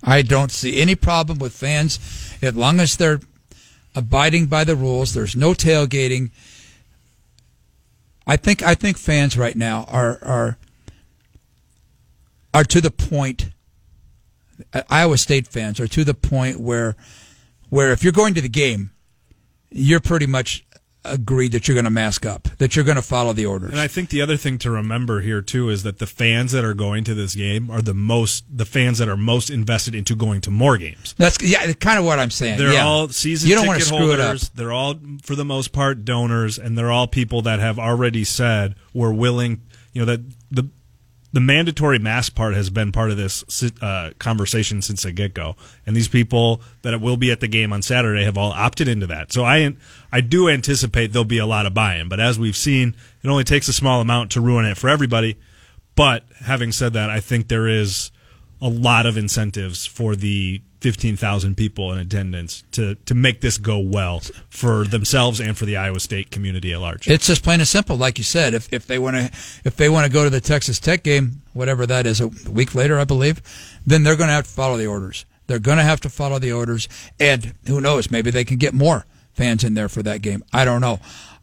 I 0.03 0.21
don't 0.21 0.51
see 0.51 0.79
any 0.79 0.95
problem 0.95 1.39
with 1.39 1.53
fans 1.53 1.99
as 2.41 2.55
long 2.55 2.79
as 2.79 2.97
they're 2.97 3.19
abiding 3.95 4.45
by 4.45 4.63
the 4.63 4.75
rules. 4.75 5.13
There's 5.13 5.35
no 5.35 5.53
tailgating. 5.53 6.29
I 8.25 8.37
think 8.37 8.61
I 8.61 8.75
think 8.75 8.97
fans 8.97 9.37
right 9.37 9.55
now 9.55 9.85
are 9.89 10.19
are 10.21 10.57
are 12.53 12.63
to 12.65 12.81
the 12.81 12.91
point. 12.91 13.49
uh, 14.73 14.81
Iowa 14.89 15.17
State 15.17 15.47
fans 15.47 15.79
are 15.79 15.87
to 15.87 16.03
the 16.03 16.13
point 16.13 16.59
where 16.59 16.95
where 17.69 17.91
if 17.91 18.03
you're 18.03 18.13
going 18.13 18.33
to 18.35 18.41
the 18.41 18.49
game, 18.49 18.91
you're 19.69 19.99
pretty 19.99 20.27
much 20.27 20.65
agreed 21.03 21.51
that 21.53 21.67
you're 21.67 21.75
going 21.75 21.85
to 21.85 21.91
mask 21.91 22.25
up, 22.25 22.43
that 22.57 22.75
you're 22.75 22.85
going 22.85 22.97
to 22.97 23.01
follow 23.01 23.33
the 23.33 23.45
orders. 23.45 23.71
And 23.71 23.79
I 23.79 23.87
think 23.87 24.09
the 24.09 24.21
other 24.21 24.37
thing 24.37 24.57
to 24.59 24.71
remember 24.71 25.21
here 25.21 25.41
too 25.41 25.69
is 25.69 25.83
that 25.83 25.99
the 25.99 26.07
fans 26.07 26.51
that 26.51 26.65
are 26.65 26.73
going 26.73 27.03
to 27.05 27.13
this 27.13 27.35
game 27.35 27.69
are 27.69 27.81
the 27.81 27.93
most 27.93 28.43
the 28.49 28.65
fans 28.65 28.97
that 28.97 29.07
are 29.07 29.17
most 29.17 29.49
invested 29.49 29.95
into 29.95 30.15
going 30.15 30.41
to 30.41 30.51
more 30.51 30.77
games. 30.77 31.15
That's 31.17 31.41
yeah, 31.41 31.71
kind 31.73 31.99
of 31.99 32.05
what 32.05 32.19
I'm 32.19 32.31
saying. 32.31 32.57
They're 32.57 32.73
yeah. 32.73 32.85
all 32.85 33.09
season 33.09 33.49
You 33.49 33.55
don't 33.55 33.67
ticket 33.67 33.83
screw 33.83 34.11
it 34.11 34.19
up. 34.19 34.25
holders. 34.25 34.49
They're 34.49 34.71
all, 34.71 34.95
for 35.23 35.35
the 35.35 35.45
most 35.45 35.71
part, 35.71 36.05
donors, 36.05 36.57
and 36.57 36.77
they're 36.77 36.91
all 36.91 37.07
people 37.07 37.41
that 37.43 37.59
have 37.59 37.79
already 37.79 38.23
said 38.23 38.75
we're 38.93 39.13
willing. 39.13 39.61
You 39.93 40.01
know 40.01 40.05
that 40.05 40.21
the 41.33 41.39
mandatory 41.39 41.99
mask 41.99 42.35
part 42.35 42.55
has 42.55 42.69
been 42.69 42.91
part 42.91 43.11
of 43.11 43.17
this 43.17 43.63
uh, 43.81 44.11
conversation 44.17 44.81
since 44.81 45.03
the 45.03 45.11
get 45.11 45.33
go, 45.33 45.55
and 45.85 45.95
these 45.95 46.07
people 46.07 46.61
that 46.83 46.99
will 47.01 47.17
be 47.17 47.31
at 47.31 47.41
the 47.41 47.47
game 47.47 47.73
on 47.73 47.81
Saturday 47.81 48.23
have 48.23 48.37
all 48.37 48.51
opted 48.51 48.87
into 48.87 49.07
that. 49.07 49.33
So 49.33 49.43
I 49.43 49.75
I 50.11 50.21
do 50.21 50.47
anticipate 50.47 51.11
there'll 51.11 51.25
be 51.25 51.37
a 51.37 51.45
lot 51.45 51.65
of 51.65 51.73
buy-in, 51.73 52.07
but 52.09 52.19
as 52.19 52.39
we've 52.39 52.55
seen, 52.55 52.95
it 53.23 53.27
only 53.27 53.43
takes 53.43 53.67
a 53.67 53.73
small 53.73 54.01
amount 54.01 54.31
to 54.31 54.41
ruin 54.41 54.65
it 54.65 54.77
for 54.77 54.89
everybody. 54.89 55.37
But 55.95 56.23
having 56.41 56.71
said 56.71 56.93
that, 56.93 57.09
I 57.09 57.19
think 57.19 57.47
there 57.47 57.67
is 57.67 58.11
a 58.61 58.69
lot 58.69 59.05
of 59.05 59.17
incentives 59.17 59.85
for 59.85 60.15
the 60.15 60.61
15,000 60.81 61.55
people 61.55 61.91
in 61.91 61.97
attendance 61.97 62.63
to, 62.71 62.95
to 62.95 63.15
make 63.15 63.41
this 63.41 63.57
go 63.57 63.79
well 63.79 64.21
for 64.49 64.83
themselves 64.83 65.39
and 65.39 65.57
for 65.57 65.65
the 65.65 65.75
Iowa 65.75 65.99
State 65.99 66.29
community 66.29 66.71
at 66.73 66.79
large. 66.79 67.07
It's 67.07 67.27
just 67.27 67.43
plain 67.43 67.59
and 67.59 67.67
simple, 67.67 67.97
like 67.97 68.17
you 68.17 68.23
said. 68.23 68.53
If 68.53 68.71
if 68.71 68.85
they 68.85 68.99
want 68.99 69.15
to 69.15 69.25
if 69.65 69.75
they 69.75 69.89
want 69.89 70.05
to 70.05 70.11
go 70.11 70.23
to 70.23 70.29
the 70.29 70.41
Texas 70.41 70.79
Tech 70.79 71.03
game, 71.03 71.41
whatever 71.53 71.85
that 71.87 72.05
is, 72.05 72.21
a 72.21 72.27
week 72.49 72.75
later, 72.75 72.99
I 72.99 73.05
believe, 73.05 73.41
then 73.85 74.03
they're 74.03 74.15
going 74.15 74.29
to 74.29 74.33
have 74.33 74.45
to 74.45 74.49
follow 74.51 74.77
the 74.77 74.87
orders. 74.87 75.25
They're 75.47 75.59
going 75.59 75.77
to 75.77 75.83
have 75.83 76.01
to 76.01 76.09
follow 76.09 76.39
the 76.39 76.51
orders, 76.51 76.87
and 77.19 77.55
who 77.65 77.81
knows? 77.81 78.11
Maybe 78.11 78.31
they 78.31 78.43
can 78.43 78.57
get 78.57 78.73
more 78.73 79.05
fans 79.33 79.63
in 79.63 79.73
there 79.75 79.89
for 79.89 80.03
that 80.03 80.21
game. 80.21 80.43
I 80.51 80.65
don't 80.65 80.81
know. 80.81 80.99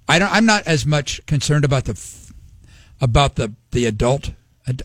I 0.09 0.18
don't. 0.18 0.33
I'm 0.33 0.46
not 0.46 0.66
as 0.66 0.85
much 0.85 1.24
concerned 1.27 1.64
about 1.64 1.87
the 1.87 2.00
about 3.00 3.37
the 3.37 3.53
the 3.72 3.87
adult. 3.87 4.31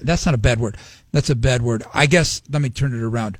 That's 0.02 0.26
not 0.26 0.36
a 0.36 0.40
bad 0.40 0.60
word. 0.60 0.78
That's 1.12 1.30
a 1.30 1.36
bad 1.36 1.62
word. 1.62 1.84
I 1.94 2.06
guess. 2.06 2.42
Let 2.50 2.62
me 2.62 2.70
turn 2.70 2.94
it 2.94 3.02
around. 3.02 3.38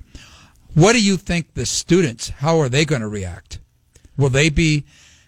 What 0.74 0.94
do 0.94 1.02
you 1.04 1.18
think 1.18 1.54
the 1.54 1.66
students? 1.66 2.30
How 2.30 2.60
are 2.60 2.70
they 2.70 2.86
going 2.86 3.02
to 3.02 3.08
react? 3.08 3.60
Will 4.18 4.30
they 4.30 4.50
be 4.50 4.86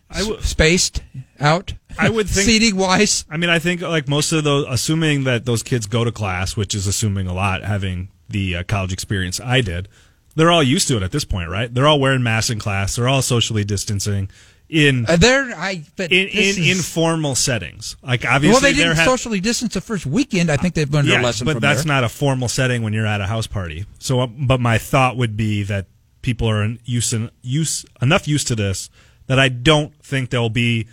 I 0.10 0.19
w- 0.19 0.38
s- 0.38 0.45
spaced 0.45 1.01
out? 1.39 1.73
I 1.97 2.10
would 2.10 2.27
think- 2.27 2.45
seating 2.47 2.75
wise. 2.77 3.25
I 3.30 3.38
mean, 3.38 3.49
I 3.49 3.60
think 3.60 3.82
like 3.82 4.08
most 4.08 4.32
of 4.32 4.43
those, 4.43 4.65
assuming 4.69 5.23
that 5.25 5.45
those 5.45 5.63
kids 5.63 5.86
go 5.88 6.04
to 6.04 6.12
class, 6.12 6.56
which 6.58 6.75
is 6.75 6.88
assuming 6.88 7.27
a 7.27 7.34
lot, 7.34 7.63
having 7.63 8.10
the 8.30 8.58
uh, 8.58 8.63
college 8.63 8.93
experience 8.93 9.39
I 9.39 9.62
did, 9.62 9.88
they're 10.36 10.51
all 10.51 10.63
used 10.63 10.88
to 10.88 10.97
it 10.97 11.04
at 11.04 11.12
this 11.12 11.25
point, 11.25 11.49
right? 11.49 11.73
They're 11.73 11.88
all 11.88 11.99
wearing 11.99 12.23
masks 12.23 12.49
in 12.49 12.60
class. 12.60 12.95
They're 12.95 13.08
all 13.10 13.21
socially 13.21 13.63
distancing 13.65 14.30
in 14.71 15.05
Uh, 15.07 15.17
they're 15.17 15.53
I 15.55 15.84
but 15.97 16.12
in, 16.12 16.27
in 16.29 16.57
is- 16.57 16.77
informal 16.77 17.36
settings. 17.36 17.97
Like 18.01 18.25
obviously, 18.25 18.53
well, 18.53 18.62
they 18.62 18.73
didn't 18.73 18.95
have- 18.95 19.05
socially 19.05 19.39
distance 19.39 19.73
the 19.73 19.81
first 19.81 20.05
weekend. 20.05 20.49
I 20.49 20.57
think 20.57 20.73
they've 20.73 20.91
learned 20.91 21.10
their 21.10 21.21
lesson 21.21 21.45
but 21.45 21.60
that's 21.62 21.84
there. 21.84 21.93
not 21.93 22.03
a 22.03 22.10
formal 22.10 22.47
setting 22.47 22.81
when 22.81 22.93
you're 22.93 23.05
at 23.05 23.21
a 23.21 23.27
house 23.27 23.47
party. 23.47 23.86
So, 23.99 24.21
uh, 24.21 24.27
but 24.27 24.60
my 24.60 24.77
thought 24.77 25.17
would 25.17 25.36
be 25.36 25.63
that 25.63 25.88
people 26.21 26.49
are 26.49 26.63
in 26.63 26.79
use, 26.86 27.13
use 27.41 27.86
enough 28.01 28.27
used 28.27 28.47
to 28.47 28.55
this 28.55 28.89
that 29.27 29.39
I 29.39 29.49
don't 29.49 29.93
think 30.03 30.29
there'll 30.29 30.49
be 30.49 30.88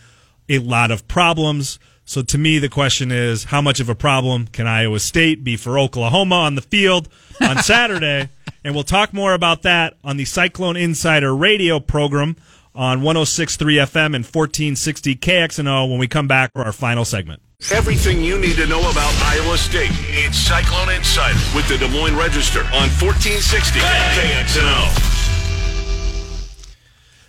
a 0.49 0.59
lot 0.59 0.91
of 0.91 1.07
problems. 1.09 1.79
So, 2.05 2.23
to 2.23 2.39
me, 2.39 2.59
the 2.59 2.69
question 2.71 3.13
is, 3.13 3.45
how 3.45 3.61
much 3.61 3.81
of 3.81 3.89
a 3.89 3.95
problem 3.95 4.47
can 4.47 4.67
Iowa 4.67 4.99
State 4.99 5.45
be 5.45 5.57
for 5.57 5.79
Oklahoma 5.79 6.37
on 6.37 6.55
the 6.55 6.63
field 6.63 7.09
on 7.41 7.59
Saturday? 7.59 8.31
and 8.65 8.75
we'll 8.75 8.83
talk 8.85 9.13
more 9.13 9.35
about 9.35 9.63
that 9.63 9.95
on 10.03 10.17
the 10.17 10.25
Cyclone 10.25 10.77
Insider 10.77 11.35
radio 11.37 11.79
program 11.81 12.37
on 12.75 13.01
106.3 13.01 13.57
FM 13.83 14.15
and 14.15 14.25
1460 14.25 15.17
KXNO 15.17 15.91
when 15.91 15.99
we 15.99 16.09
come 16.09 16.29
back 16.29 16.53
for 16.53 16.63
our 16.63 16.73
final 16.73 17.05
segment. 17.05 17.43
Everything 17.73 18.23
you 18.23 18.39
need 18.39 18.57
to 18.57 18.67
know 18.67 18.79
about 18.79 19.13
Iowa 19.23 19.59
State. 19.59 19.91
It's 20.09 20.39
Cyclone 20.39 20.91
Insider 20.91 21.39
with 21.57 21.69
the 21.69 21.77
Des 21.77 21.89
Moines 21.89 22.15
Register 22.17 22.61
on 22.61 22.89
1460 23.01 23.81
KXNO. 23.81 25.19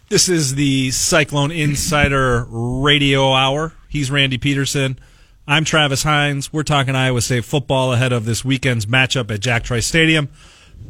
This 0.10 0.30
is 0.30 0.56
the 0.56 0.92
Cyclone 0.92 1.52
Insider 1.52 2.46
Radio 2.50 3.34
Hour. 3.34 3.74
He's 3.88 4.10
Randy 4.12 4.38
Peterson. 4.38 5.00
I'm 5.48 5.66
Travis 5.66 6.04
Hines. 6.04 6.54
We're 6.54 6.62
talking 6.62 6.96
Iowa 6.96 7.22
State 7.22 7.44
football 7.44 7.94
ahead 7.94 8.12
of 8.12 8.26
this 8.26 8.46
weekend's 8.46 8.86
matchup 8.86 9.32
at 9.32 9.40
Jack 9.40 9.64
Trice 9.64 9.88
Stadium 9.88 10.30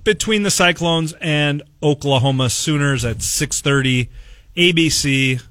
between 0.03 0.43
the 0.43 0.51
Cyclones 0.51 1.13
and 1.21 1.63
Oklahoma 1.81 2.49
Sooners 2.49 3.05
at 3.05 3.21
6:30 3.21 4.09
ABC. 4.59 5.41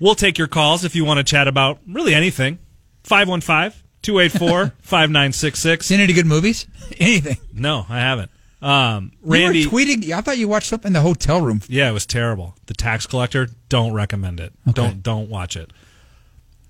We'll 0.00 0.14
take 0.14 0.38
your 0.38 0.48
calls 0.48 0.84
if 0.84 0.94
you 0.96 1.04
want 1.04 1.18
to 1.18 1.24
chat 1.24 1.48
about 1.48 1.78
really 1.86 2.14
anything. 2.14 2.58
515 3.04 3.80
284 4.02 4.72
5966. 4.82 5.86
Seen 5.86 6.00
any 6.00 6.12
good 6.12 6.26
movies? 6.26 6.66
Anything? 6.98 7.36
No, 7.52 7.86
I 7.88 7.98
haven't. 8.00 8.30
Um, 8.62 9.12
Randy. 9.22 9.60
You 9.60 9.70
were 9.70 9.78
tweeting. 9.78 10.10
I 10.12 10.20
thought 10.22 10.38
you 10.38 10.48
watched 10.48 10.68
something 10.68 10.88
in 10.88 10.92
the 10.94 11.00
hotel 11.02 11.40
room. 11.40 11.60
Yeah, 11.68 11.88
it 11.90 11.92
was 11.92 12.06
terrible. 12.06 12.54
The 12.66 12.74
Tax 12.74 13.06
Collector. 13.06 13.48
Don't 13.68 13.92
recommend 13.92 14.40
it. 14.40 14.52
Okay. 14.68 14.72
Don't 14.72 15.02
don't 15.02 15.28
watch 15.28 15.56
it. 15.56 15.72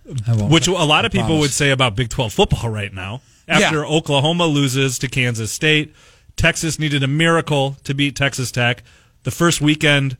Which 0.04 0.68
a 0.68 0.72
lot 0.72 1.04
of 1.04 1.12
people 1.12 1.38
would 1.40 1.50
say 1.50 1.70
about 1.70 1.96
Big 1.96 2.08
12 2.10 2.32
football 2.32 2.70
right 2.70 2.92
now. 2.92 3.22
After 3.48 3.78
Yeah. 3.78 3.84
Oklahoma 3.86 4.46
loses 4.46 4.98
to 5.00 5.08
Kansas 5.08 5.50
State, 5.50 5.94
Texas 6.36 6.78
needed 6.78 7.02
a 7.02 7.08
miracle 7.08 7.76
to 7.84 7.92
beat 7.94 8.14
Texas 8.14 8.52
Tech. 8.52 8.82
The 9.24 9.30
first 9.32 9.60
weekend, 9.60 10.16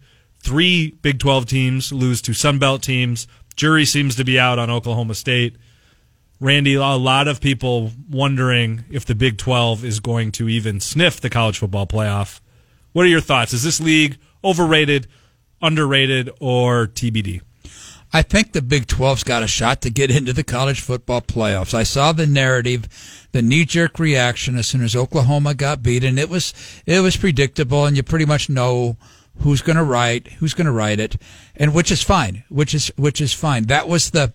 three 0.47 0.93
Big 1.03 1.19
12 1.19 1.45
teams 1.47 1.93
lose 1.93 2.23
to 2.23 2.33
Sun 2.33 2.61
Belt 2.61 2.81
teams. 2.81 3.27
Jury 3.57 3.85
seems 3.85 4.15
to 4.15 4.25
be 4.25 4.39
out 4.39 4.61
on 4.61 4.71
Oklahoma 4.71 5.17
State. 5.17 5.57
Randy, 6.39 6.75
a 6.75 6.83
lot 6.83 7.27
of 7.27 7.41
people 7.41 7.91
wondering 8.09 8.85
if 8.89 9.05
the 9.05 9.17
Big 9.17 9.39
12 9.39 9.85
is 9.85 9.99
going 9.99 10.31
to 10.33 10.49
even 10.49 10.79
sniff 10.79 11.21
the 11.21 11.31
college 11.31 11.59
football 11.59 11.87
playoff. 11.87 12.39
What 12.93 13.07
are 13.07 13.09
your 13.09 13.21
thoughts? 13.21 13.53
Is 13.53 13.65
this 13.65 13.81
league 13.81 14.19
overrated, 14.45 15.09
underrated, 15.61 16.31
or 16.39 16.87
TBD? 16.87 17.41
I 18.13 18.23
think 18.23 18.53
the 18.53 18.63
Big 18.63 18.87
12's 18.87 19.25
got 19.25 19.43
a 19.43 19.49
shot 19.49 19.83
to 19.83 19.91
get 19.91 20.13
into 20.13 20.33
the 20.33 20.45
college 20.45 20.81
football 20.81 21.23
playoffs. 21.23 21.75
I 21.75 21.83
saw 21.83 22.13
the 22.13 22.27
narrative, 22.27 22.87
the 23.33 23.43
knee-jerk 23.43 23.99
reaction 23.99 24.57
as 24.57 24.69
soon 24.69 24.85
as 24.85 24.95
Oklahoma 24.95 25.55
got 25.55 25.83
beaten. 25.83 26.19
it 26.19 26.31
was 26.31 26.55
it 26.87 27.01
was 27.01 27.17
predictable, 27.17 27.85
and 27.85 27.97
you 27.97 28.05
pretty 28.05 28.27
much 28.27 28.49
know 28.49 28.97
who's 29.41 29.63
going 29.63 29.77
to 29.77 29.85
write 29.85 30.29
who's 30.35 30.55
going 30.55 30.67
to 30.67 30.73
write 30.73 31.01
it, 31.01 31.17
and 31.55 31.75
which 31.75 31.91
is 31.91 32.03
fine, 32.03 32.45
which 32.49 32.75
is 32.75 32.93
which 32.97 33.21
is 33.21 33.33
fine. 33.33 33.65
That 33.65 33.89
was 33.89 34.11
the 34.11 34.33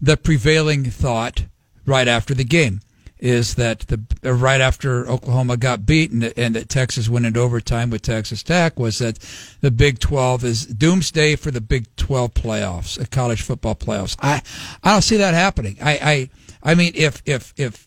the 0.00 0.16
prevailing 0.16 0.84
thought 0.84 1.44
right 1.86 2.08
after 2.08 2.34
the 2.34 2.44
game 2.44 2.80
is 3.20 3.56
that 3.56 3.80
the 3.80 4.34
right 4.34 4.60
after 4.60 5.06
Oklahoma 5.06 5.56
got 5.58 5.84
beaten 5.84 6.22
and 6.22 6.54
that 6.56 6.70
Texas 6.70 7.08
went 7.08 7.26
into 7.26 7.38
overtime 7.38 7.90
with 7.90 8.02
Texas 8.02 8.42
Tech 8.42 8.78
was 8.78 8.98
that 8.98 9.18
the 9.60 9.70
Big 9.70 9.98
12 9.98 10.42
is 10.44 10.66
doomsday 10.66 11.36
for 11.36 11.50
the 11.50 11.60
Big 11.60 11.94
12 11.96 12.32
playoffs, 12.32 13.00
uh, 13.00 13.04
college 13.10 13.42
football 13.42 13.74
playoffs. 13.74 14.16
I 14.20 14.42
I 14.82 14.92
don't 14.92 15.02
see 15.02 15.18
that 15.18 15.34
happening. 15.34 15.76
I 15.82 16.30
I 16.62 16.70
I 16.72 16.74
mean 16.74 16.92
if 16.94 17.22
if 17.26 17.52
if 17.56 17.86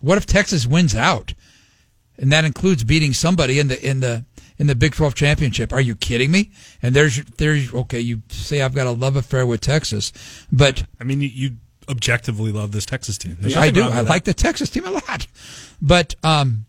what 0.00 0.18
if 0.18 0.26
Texas 0.26 0.66
wins 0.66 0.94
out? 0.94 1.34
And 2.18 2.30
that 2.32 2.44
includes 2.44 2.84
beating 2.84 3.14
somebody 3.14 3.58
in 3.58 3.68
the 3.68 3.88
in 3.88 4.00
the 4.00 4.24
in 4.62 4.68
the 4.68 4.76
Big 4.76 4.94
12 4.94 5.16
championship. 5.16 5.72
Are 5.72 5.80
you 5.80 5.96
kidding 5.96 6.30
me? 6.30 6.52
And 6.80 6.94
there's 6.94 7.24
there's 7.36 7.74
okay, 7.74 7.98
you 7.98 8.22
say 8.28 8.62
I've 8.62 8.76
got 8.76 8.86
a 8.86 8.92
love 8.92 9.16
affair 9.16 9.44
with 9.44 9.60
Texas, 9.60 10.12
but 10.52 10.84
I 11.00 11.04
mean, 11.04 11.20
you, 11.20 11.56
objectively 11.88 12.52
love 12.52 12.70
this 12.70 12.86
Texas 12.86 13.18
team. 13.18 13.36
There's 13.40 13.56
I 13.56 13.70
do. 13.70 13.82
I 13.82 14.02
that. 14.02 14.04
like 14.04 14.22
the 14.22 14.32
Texas 14.32 14.70
team 14.70 14.84
a 14.84 14.92
lot, 14.92 15.26
but 15.82 16.14
um, 16.22 16.66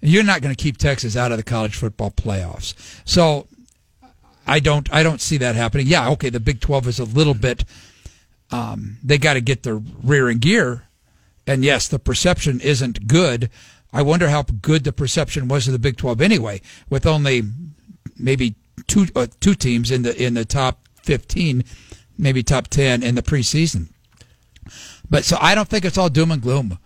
you're 0.00 0.24
not 0.24 0.40
going 0.40 0.54
to 0.54 0.60
keep 0.60 0.78
Texas 0.78 1.14
out 1.14 1.30
of 1.30 1.36
the 1.36 1.44
college 1.44 1.76
football 1.76 2.10
playoffs. 2.10 2.72
So 3.04 3.46
I 4.46 4.58
don't. 4.58 4.90
I 4.90 5.02
don't 5.02 5.20
see 5.20 5.36
that 5.36 5.56
happening. 5.56 5.88
Yeah, 5.88 6.08
okay. 6.12 6.30
The 6.30 6.40
Big 6.40 6.62
Twelve 6.62 6.88
is 6.88 6.98
a 6.98 7.04
little 7.04 7.34
bit. 7.34 7.66
Um, 8.50 8.96
they 9.04 9.18
got 9.18 9.34
to 9.34 9.42
get 9.42 9.62
their 9.62 9.76
rear 9.76 10.30
in 10.30 10.38
gear, 10.38 10.88
and 11.46 11.66
yes, 11.66 11.86
the 11.86 11.98
perception 11.98 12.62
isn't 12.62 13.06
good. 13.06 13.50
I 13.92 14.02
wonder 14.02 14.28
how 14.28 14.42
good 14.42 14.84
the 14.84 14.92
perception 14.92 15.48
was 15.48 15.66
of 15.66 15.72
the 15.72 15.78
Big 15.78 15.96
Twelve 15.96 16.20
anyway, 16.20 16.60
with 16.88 17.06
only 17.06 17.42
maybe 18.16 18.54
two 18.86 19.06
uh, 19.16 19.26
two 19.40 19.54
teams 19.54 19.90
in 19.90 20.02
the 20.02 20.16
in 20.22 20.34
the 20.34 20.44
top 20.44 20.88
fifteen, 21.02 21.64
maybe 22.16 22.42
top 22.42 22.68
ten 22.68 23.02
in 23.02 23.14
the 23.14 23.22
preseason. 23.22 23.88
But 25.08 25.24
so 25.24 25.36
I 25.40 25.54
don't 25.54 25.68
think 25.68 25.84
it's 25.84 25.98
all 25.98 26.08
doom 26.08 26.30
and 26.30 26.40
gloom 26.40 26.78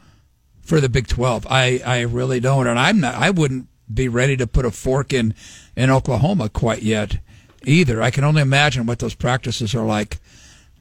for 0.65 0.81
the 0.81 0.89
Big 0.89 1.07
12. 1.07 1.47
I, 1.49 1.83
I 1.85 2.01
really 2.01 2.41
don't. 2.41 2.67
And 2.67 2.79
I'm 2.79 3.01
not, 3.01 3.15
I 3.15 3.31
wouldn't 3.31 3.69
be 3.93 4.09
ready 4.09 4.37
to 4.39 4.47
put 4.47 4.65
a 4.65 4.71
fork 4.71 5.13
in, 5.13 5.35
in 5.77 5.91
Oklahoma 5.91 6.49
quite 6.49 6.83
yet 6.83 7.19
either. 7.65 8.03
I 8.03 8.11
can 8.11 8.25
only 8.25 8.43
imagine 8.43 8.87
what 8.87 8.99
those 8.99 9.15
practices 9.15 9.75
are 9.75 9.85
like 9.85 10.19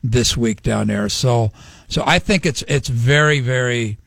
this 0.02 0.38
week 0.38 0.64
down 0.64 0.88
there. 0.88 1.10
So, 1.10 1.52
so 1.88 2.04
I 2.06 2.20
think 2.20 2.46
it's, 2.46 2.64
it's 2.68 2.88
very, 2.88 3.42
very 3.42 3.98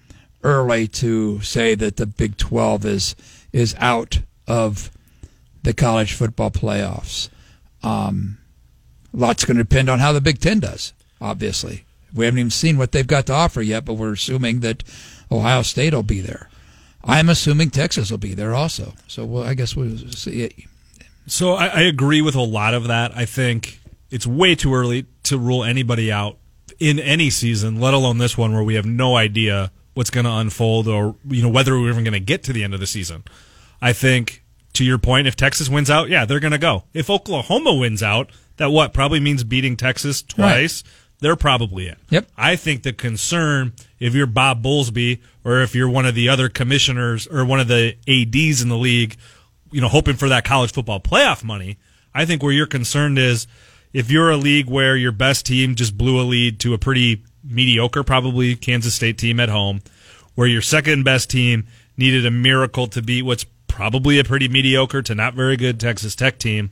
early 0.47 0.86
to 0.86 1.40
say 1.40 1.74
that 1.74 1.97
the 1.97 2.07
Big 2.07 2.36
12 2.36 2.86
is, 2.86 3.16
is 3.53 3.74
out 3.78 4.20
of 4.47 4.90
the 5.64 5.74
college 5.74 6.12
football 6.12 6.51
playoffs. 6.51 7.28
Um, 7.82 8.38
lots 9.12 9.44
going 9.44 9.57
to 9.57 9.64
depend 9.64 9.90
on 9.90 9.99
how 9.99 10.12
the 10.12 10.20
Big 10.20 10.40
Ten 10.40 10.61
does, 10.61 10.92
obviously. 11.20 11.84
We 12.14 12.24
haven't 12.24 12.38
even 12.38 12.51
seen 12.51 12.78
what 12.78 12.92
they've 12.92 13.07
got 13.07 13.26
to 13.26 13.32
offer 13.32 13.61
yet, 13.61 13.84
but 13.84 13.94
we're 13.94 14.12
assuming 14.12 14.61
that 14.61 14.84
Ohio 15.30 15.62
State 15.62 15.92
will 15.92 16.05
be 16.05 16.20
there. 16.20 16.49
I'm 17.05 17.28
assuming 17.28 17.70
Texas 17.70 18.11
will 18.11 18.18
be 18.18 18.34
there 18.34 18.55
also. 18.55 18.94
So 19.07 19.24
well, 19.24 19.44
I 19.44 19.55
guess 19.55 19.76
we'll 19.76 19.99
see. 19.99 20.66
So 21.26 21.55
I, 21.55 21.66
I 21.66 21.80
agree 21.82 22.22
with 22.22 22.34
a 22.34 22.40
lot 22.40 22.74
of 22.74 22.84
that. 22.84 23.16
I 23.16 23.24
think 23.24 23.80
it's 24.11 24.26
way 24.26 24.55
too 24.55 24.74
early 24.74 25.07
to 25.24 25.38
rule 25.38 25.64
anybody 25.64 26.11
out 26.11 26.38
in 26.78 26.99
any 26.99 27.30
season, 27.30 27.80
let 27.80 27.94
alone 27.94 28.18
this 28.18 28.38
one 28.38 28.53
where 28.53 28.62
we 28.62 28.74
have 28.74 28.86
no 28.86 29.16
idea 29.16 29.70
what's 29.97 30.11
going 30.11 30.26
to 30.26 30.32
unfold 30.32 30.86
or 30.86 31.16
you 31.26 31.42
know 31.42 31.49
whether 31.49 31.72
we're 31.72 31.88
even 31.88 32.05
going 32.05 32.12
to 32.12 32.20
get 32.20 32.42
to 32.44 32.53
the 32.53 32.62
end 32.62 32.74
of 32.74 32.80
the 32.80 32.86
season. 32.86 33.24
I 33.80 33.94
think 33.94 34.44
to 34.74 34.84
your 34.84 34.99
point, 34.99 35.26
if 35.26 35.36
Texas 35.36 35.70
wins 35.70 35.88
out, 35.88 36.11
yeah, 36.11 36.26
they're 36.26 36.38
going 36.38 36.53
to 36.53 36.59
go. 36.59 36.84
If 36.92 37.09
Oklahoma 37.09 37.74
wins 37.74 38.03
out, 38.03 38.30
that 38.59 38.70
what 38.70 38.92
probably 38.92 39.20
means 39.20 39.42
beating 39.42 39.74
Texas 39.74 40.22
twice. 40.22 40.84
They're 41.20 41.34
probably 41.34 41.88
in. 41.88 41.97
Yep. 42.11 42.26
I 42.36 42.57
think 42.57 42.82
the 42.82 42.92
concern, 42.92 43.72
if 43.99 44.14
you're 44.14 44.26
Bob 44.26 44.62
Bowlesby 44.62 45.22
or 45.44 45.62
if 45.62 45.74
you're 45.74 45.88
one 45.88 46.05
of 46.05 46.14
the 46.14 46.28
other 46.28 46.51
commissioners 46.51 47.26
or 47.26 47.42
one 47.47 47.59
of 47.59 47.68
the 47.68 47.97
ADs 48.07 48.61
in 48.61 48.68
the 48.68 48.76
league, 48.76 49.16
you 49.72 49.80
know, 49.80 49.88
hoping 49.88 50.16
for 50.16 50.28
that 50.28 50.44
college 50.44 50.74
football 50.74 51.01
playoff 51.01 51.42
money, 51.42 51.78
I 52.14 52.26
think 52.26 52.42
where 52.42 52.53
you're 52.53 52.66
concerned 52.66 53.18
is 53.18 53.47
if 53.94 54.11
you're 54.11 54.30
a 54.30 54.36
league 54.36 54.68
where 54.68 54.94
your 54.94 55.12
best 55.12 55.47
team 55.47 55.74
just 55.74 55.97
blew 55.97 56.20
a 56.20 56.24
lead 56.24 56.61
to 56.61 56.74
a 56.74 56.78
pretty 56.78 57.24
mediocre, 57.49 58.03
probably 58.03 58.57
Kansas 58.57 58.94
State 58.94 59.18
team 59.18 59.40
at 59.40 59.49
home, 59.49 59.82
where 60.34 60.47
your 60.47 60.62
second 60.62 61.05
best 61.05 61.30
team 61.30 61.66
needed 61.97 62.26
a 62.26 62.30
miracle 62.30 62.86
to 62.88 63.03
beat 63.03 63.22
what's 63.22 63.44
probably 63.68 64.18
a 64.18 64.24
pretty 64.24 64.49
mediocre 64.49 65.03
to 65.03 65.14
not 65.14 65.34
very 65.34 65.57
good 65.57 65.80
Texas 65.80 66.14
Tech 66.14 66.38
team 66.38 66.70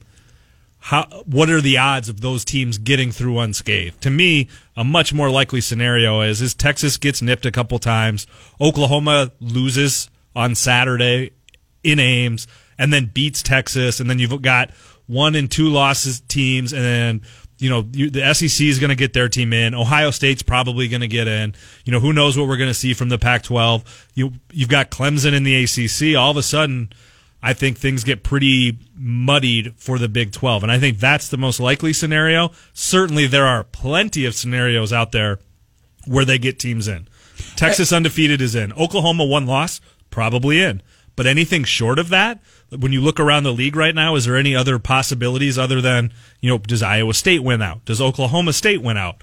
how 0.85 1.07
what 1.25 1.49
are 1.49 1.63
the 1.63 1.79
odds 1.79 2.11
of 2.11 2.21
those 2.21 2.45
teams 2.45 2.77
getting 2.77 3.11
through 3.11 3.39
unscathed? 3.39 4.03
To 4.03 4.11
me, 4.11 4.51
a 4.77 4.85
much 4.85 5.15
more 5.15 5.31
likely 5.31 5.63
scenario 5.63 6.21
is 6.21 6.43
is 6.43 6.53
Texas 6.53 6.99
gets 6.99 7.23
nipped 7.23 7.47
a 7.47 7.51
couple 7.51 7.79
times, 7.79 8.27
Oklahoma 8.61 9.33
loses 9.41 10.11
on 10.37 10.55
Saturday 10.55 11.31
in 11.83 11.99
Ames, 11.99 12.47
and 12.77 12.93
then 12.93 13.11
beats 13.15 13.43
Texas, 13.43 13.99
and 13.99 14.11
then 14.11 14.19
you've 14.19 14.43
got 14.43 14.73
one 15.07 15.35
and 15.35 15.51
two 15.51 15.71
losses 15.71 16.21
teams, 16.21 16.75
and 16.75 16.85
then 16.85 17.23
you 17.59 17.71
know 17.71 17.87
you, 17.93 18.11
the 18.11 18.35
SEC 18.35 18.67
is 18.67 18.79
going 18.79 18.91
to 18.91 18.97
get 18.97 19.13
their 19.13 19.29
team 19.29 19.53
in. 19.53 19.75
Ohio 19.75 20.11
State's 20.11 20.43
probably 20.43 20.89
going 20.89 21.01
to 21.01 21.09
get 21.09 21.29
in. 21.29 21.55
You 21.85 21.93
know 21.93 22.01
who 22.01 22.13
knows 22.13 22.37
what 22.37 22.49
we're 22.49 22.57
going 22.57 22.71
to 22.71 22.75
see 22.75 22.95
from 22.95 23.09
the 23.09 23.19
Pac-12. 23.19 23.85
You 24.15 24.33
you've 24.53 24.69
got 24.69 24.91
Clemson 24.91 25.33
in 25.33 25.45
the 25.45 25.65
ACC. 25.65 26.19
All 26.19 26.31
of 26.31 26.37
a 26.37 26.43
sudden. 26.43 26.93
I 27.47 27.53
think 27.53 27.77
things 27.77 28.05
get 28.05 28.23
pretty 28.23 28.79
muddied 28.97 29.75
for 29.77 29.99
the 29.99 30.09
Big 30.09 30.33
12. 30.33 30.63
And 30.63 30.73
I 30.73 30.79
think 30.79 30.99
that's 30.99 31.29
the 31.29 31.37
most 31.37 31.61
likely 31.61 31.93
scenario. 31.93 32.53
Certainly, 32.73 33.27
there 33.27 33.45
are 33.45 33.65
plenty 33.65 34.25
of 34.25 34.35
scenarios 34.35 34.95
out 34.95 35.13
there 35.13 35.41
where 36.07 36.25
they 36.25 36.39
get 36.39 36.59
teams 36.59 36.89
in. 36.89 37.07
Texas 37.55 37.93
undefeated 37.93 38.41
is 38.41 38.55
in. 38.55 38.73
Oklahoma 38.73 39.27
one 39.27 39.45
loss, 39.45 39.83
probably 40.09 40.63
in. 40.63 40.81
But 41.17 41.27
anything 41.27 41.65
short 41.65 41.99
of 41.99 42.09
that, 42.09 42.41
when 42.79 42.93
you 42.93 43.01
look 43.01 43.21
around 43.21 43.45
the 43.45 43.53
league 43.53 43.77
right 43.77 43.95
now, 43.95 44.15
is 44.15 44.25
there 44.25 44.37
any 44.37 44.55
other 44.55 44.79
possibilities 44.79 45.59
other 45.59 45.81
than, 45.81 46.13
you 46.41 46.51
know, 46.51 46.59
does 46.59 46.83
Iowa 46.83 47.15
State 47.15 47.43
win 47.43 47.63
out? 47.63 47.85
Does 47.85 48.01
Oklahoma 48.01 48.53
State 48.53 48.83
win 48.83 48.97
out? 48.97 49.23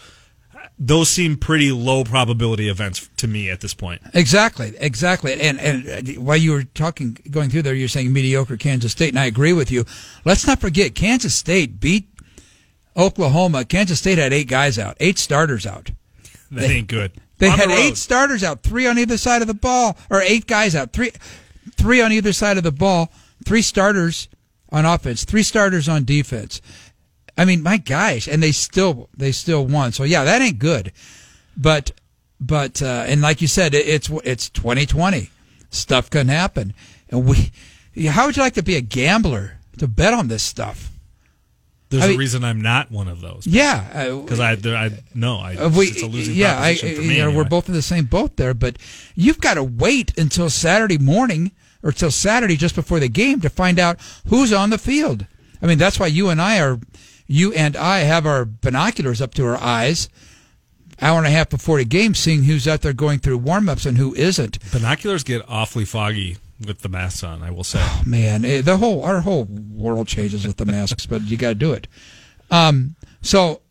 Those 0.80 1.10
seem 1.10 1.38
pretty 1.38 1.72
low 1.72 2.04
probability 2.04 2.68
events 2.68 3.08
to 3.18 3.28
me 3.28 3.52
at 3.52 3.62
this 3.62 3.74
point. 3.74 4.02
Exactly, 4.16 4.74
exactly. 4.80 5.40
And 5.40 5.60
and 5.60 6.18
while 6.18 6.38
you 6.38 6.54
were 6.54 6.64
talking, 6.64 7.18
going 7.30 7.52
through 7.52 7.62
there, 7.62 7.76
you're 7.76 7.88
saying 7.88 8.12
mediocre 8.12 8.58
Kansas 8.58 8.92
State, 8.92 9.10
and 9.10 9.20
I 9.20 9.26
agree 9.26 9.54
with 9.54 9.70
you. 9.70 9.86
Let's 10.26 10.48
not 10.48 10.60
forget, 10.60 10.96
Kansas 10.96 11.36
State 11.36 11.80
beat 11.80 12.08
Oklahoma. 12.98 13.64
Kansas 13.64 14.00
State 14.00 14.18
had 14.18 14.34
eight 14.34 14.48
guys 14.48 14.80
out, 14.80 14.98
eight 15.00 15.20
starters 15.20 15.68
out. 15.68 15.92
That 16.50 16.70
ain't 16.70 16.88
good. 16.88 17.12
They 17.38 17.48
On 17.48 17.58
had 17.58 17.70
road. 17.70 17.78
eight 17.78 17.98
starters 17.98 18.44
out, 18.44 18.64
three 18.64 18.88
on 18.88 18.98
either 18.98 19.18
side 19.18 19.42
of 19.42 19.48
the 19.48 19.54
ball, 19.54 19.98
or 20.10 20.22
eight 20.22 20.48
guys 20.48 20.76
out, 20.76 20.94
three, 20.94 21.12
three 21.76 22.02
on 22.02 22.12
either 22.12 22.34
side 22.34 22.58
of 22.58 22.64
the 22.64 22.72
ball, 22.72 23.12
three 23.46 23.62
starters 23.62 24.28
on 24.70 24.86
offense, 24.86 25.24
three 25.26 25.44
starters 25.44 25.88
on 25.90 26.04
defense. 26.06 26.62
I 27.38 27.46
mean, 27.46 27.64
my 27.64 27.78
gosh, 27.78 28.28
and 28.28 28.42
they 28.44 28.52
still 28.52 29.10
they 29.16 29.32
still 29.32 29.66
won. 29.66 29.92
So 29.92 30.04
yeah, 30.04 30.24
that 30.24 30.42
ain't 30.42 30.60
good. 30.60 30.92
But 31.58 31.92
but 32.40 32.82
uh, 32.82 33.06
and 33.08 33.22
like 33.22 33.42
you 33.42 33.48
said, 33.48 33.74
it, 33.74 33.88
it's 33.88 34.10
it's 34.24 34.50
2020. 34.50 35.30
Stuff 35.70 36.10
can 36.10 36.28
happen, 36.28 36.74
and 37.10 37.26
we. 37.28 37.52
How 38.08 38.26
would 38.26 38.38
you 38.38 38.44
like 38.44 38.54
to 38.54 38.64
be 38.64 38.76
a 38.78 38.82
gambler 38.82 39.58
to 39.78 39.88
bet 39.88 40.14
on 40.14 40.30
this 40.30 40.44
stuff? 40.44 40.90
There's 41.90 42.04
I 42.04 42.06
a 42.06 42.10
mean- 42.12 42.20
reason 42.20 42.44
I'm 42.46 42.62
not 42.62 42.90
one 42.90 43.10
of 43.10 43.20
those. 43.20 43.46
Yeah, 43.46 44.10
Because 44.22 44.40
I, 44.40 44.54
I 44.54 44.92
no, 45.14 45.40
I, 45.40 45.56
Uh, 45.58 45.68
we, 45.70 45.88
it's 45.88 46.02
a 46.02 46.06
losing 46.08 46.36
yeah, 46.36 46.54
I, 46.58 46.76
proposition 46.76 46.96
for 46.96 47.02
you 47.02 47.08
me. 47.10 47.18
know, 47.18 47.32
we're 47.32 47.44
both 47.44 47.68
in 47.68 47.74
the 47.76 47.82
same 47.82 48.06
boat 48.06 48.38
there, 48.38 48.54
but 48.54 48.78
you've 49.14 49.42
got 49.42 49.56
to 49.56 49.64
wait 49.64 50.18
until 50.18 50.50
Saturday 50.50 50.98
morning 50.98 51.52
or 51.84 51.92
till 51.92 52.12
Saturday 52.12 52.56
just 52.56 52.76
before 52.76 53.00
the 53.00 53.10
game 53.10 53.42
to 53.42 53.50
find 53.50 53.80
out 53.80 54.00
who's 54.28 54.54
on 54.54 54.70
the 54.70 54.78
field. 54.78 55.26
I 55.62 55.68
mean, 55.68 55.78
that's 55.78 56.00
why 56.00 56.08
you 56.08 56.30
and 56.30 56.42
I 56.42 56.60
are, 56.60 56.80
you 57.28 57.54
and 57.54 57.76
I 57.76 58.00
have 58.00 58.26
our 58.26 58.46
binoculars 58.46 59.22
up 59.22 59.34
to 59.36 59.46
our 59.46 59.58
eyes, 59.58 60.10
hour 61.02 61.18
and 61.18 61.28
a 61.28 61.32
half 61.32 61.50
before 61.50 61.78
the 61.78 61.86
game, 61.86 62.16
seeing 62.16 62.44
who's 62.44 62.68
out 62.68 62.82
there 62.82 62.94
going 62.94 63.20
through 63.20 63.38
warm-ups 63.40 63.86
and 63.86 63.98
who 63.98 64.14
isn't. 64.16 64.60
Binoculars 64.72 65.24
get 65.24 65.44
awfully 65.48 65.86
foggy 65.86 66.38
with 66.66 66.82
the 66.82 66.90
masks 66.90 67.24
on. 67.24 67.44
I 67.44 67.52
will 67.52 67.64
say. 67.64 67.80
Oh, 67.82 68.04
man, 68.06 68.46
eh, 68.46 68.62
the 68.62 68.78
whole 68.78 69.04
our 69.04 69.22
whole 69.22 69.46
world 69.46 70.08
changes 70.08 70.46
with 70.46 70.58
the 70.58 70.66
masks, 70.66 71.06
but 71.06 71.24
you 71.24 71.38
got 71.38 71.50
to 71.50 71.56
do 71.56 71.74
it. 71.74 71.88
Um, 72.50 72.96
so 73.22 73.62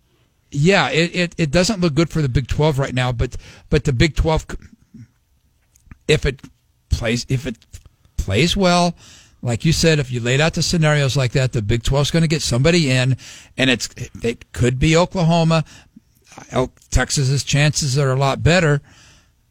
yeah, 0.51 0.89
it, 0.91 1.15
it 1.15 1.35
it 1.39 1.51
doesn't 1.51 1.81
look 1.81 1.95
good 1.95 2.11
for 2.11 2.23
the 2.23 2.29
Big 2.29 2.49
Twelve 2.49 2.79
right 2.79 2.95
now, 2.95 3.13
but 3.13 3.37
but 3.69 3.85
the 3.85 3.93
Big 3.93 4.17
Twelve, 4.17 4.47
if 6.09 6.27
it 6.27 6.41
plays 6.89 7.25
if 7.29 7.47
it 7.47 7.59
plays 8.25 8.57
well. 8.57 8.95
Like 9.43 9.65
you 9.65 9.73
said, 9.73 9.99
if 9.99 10.11
you 10.11 10.21
laid 10.21 10.41
out 10.41 10.55
the 10.55 10.63
scenarios 10.63 11.17
like 11.17 11.33
that, 11.33 11.53
the 11.53 11.63
Big 11.63 11.83
12 11.83 12.07
is 12.07 12.11
going 12.11 12.23
to 12.23 12.29
get 12.29 12.43
somebody 12.43 12.91
in, 12.91 13.17
and 13.57 13.71
it's 13.71 13.89
it 14.23 14.53
could 14.53 14.79
be 14.79 14.97
Oklahoma. 14.97 15.65
Texas's 16.91 17.43
chances 17.43 17.99
are 17.99 18.13
a 18.13 18.17
lot 18.17 18.43
better, 18.43 18.83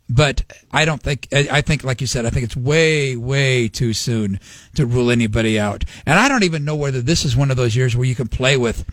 but 0.07 0.43
I 0.71 0.85
don't 0.85 1.01
think. 1.01 1.27
I 1.31 1.61
think, 1.61 1.83
like 1.83 2.01
you 2.01 2.07
said, 2.07 2.25
I 2.25 2.29
think 2.29 2.45
it's 2.45 2.55
way, 2.55 3.15
way 3.15 3.67
too 3.67 3.93
soon 3.93 4.39
to 4.75 4.85
rule 4.85 5.09
anybody 5.09 5.59
out. 5.59 5.85
And 6.05 6.19
I 6.19 6.29
don't 6.29 6.43
even 6.43 6.65
know 6.65 6.75
whether 6.75 7.01
this 7.01 7.25
is 7.25 7.35
one 7.35 7.49
of 7.49 7.57
those 7.57 7.75
years 7.75 7.95
where 7.95 8.05
you 8.05 8.15
can 8.15 8.27
play 8.27 8.57
with, 8.57 8.85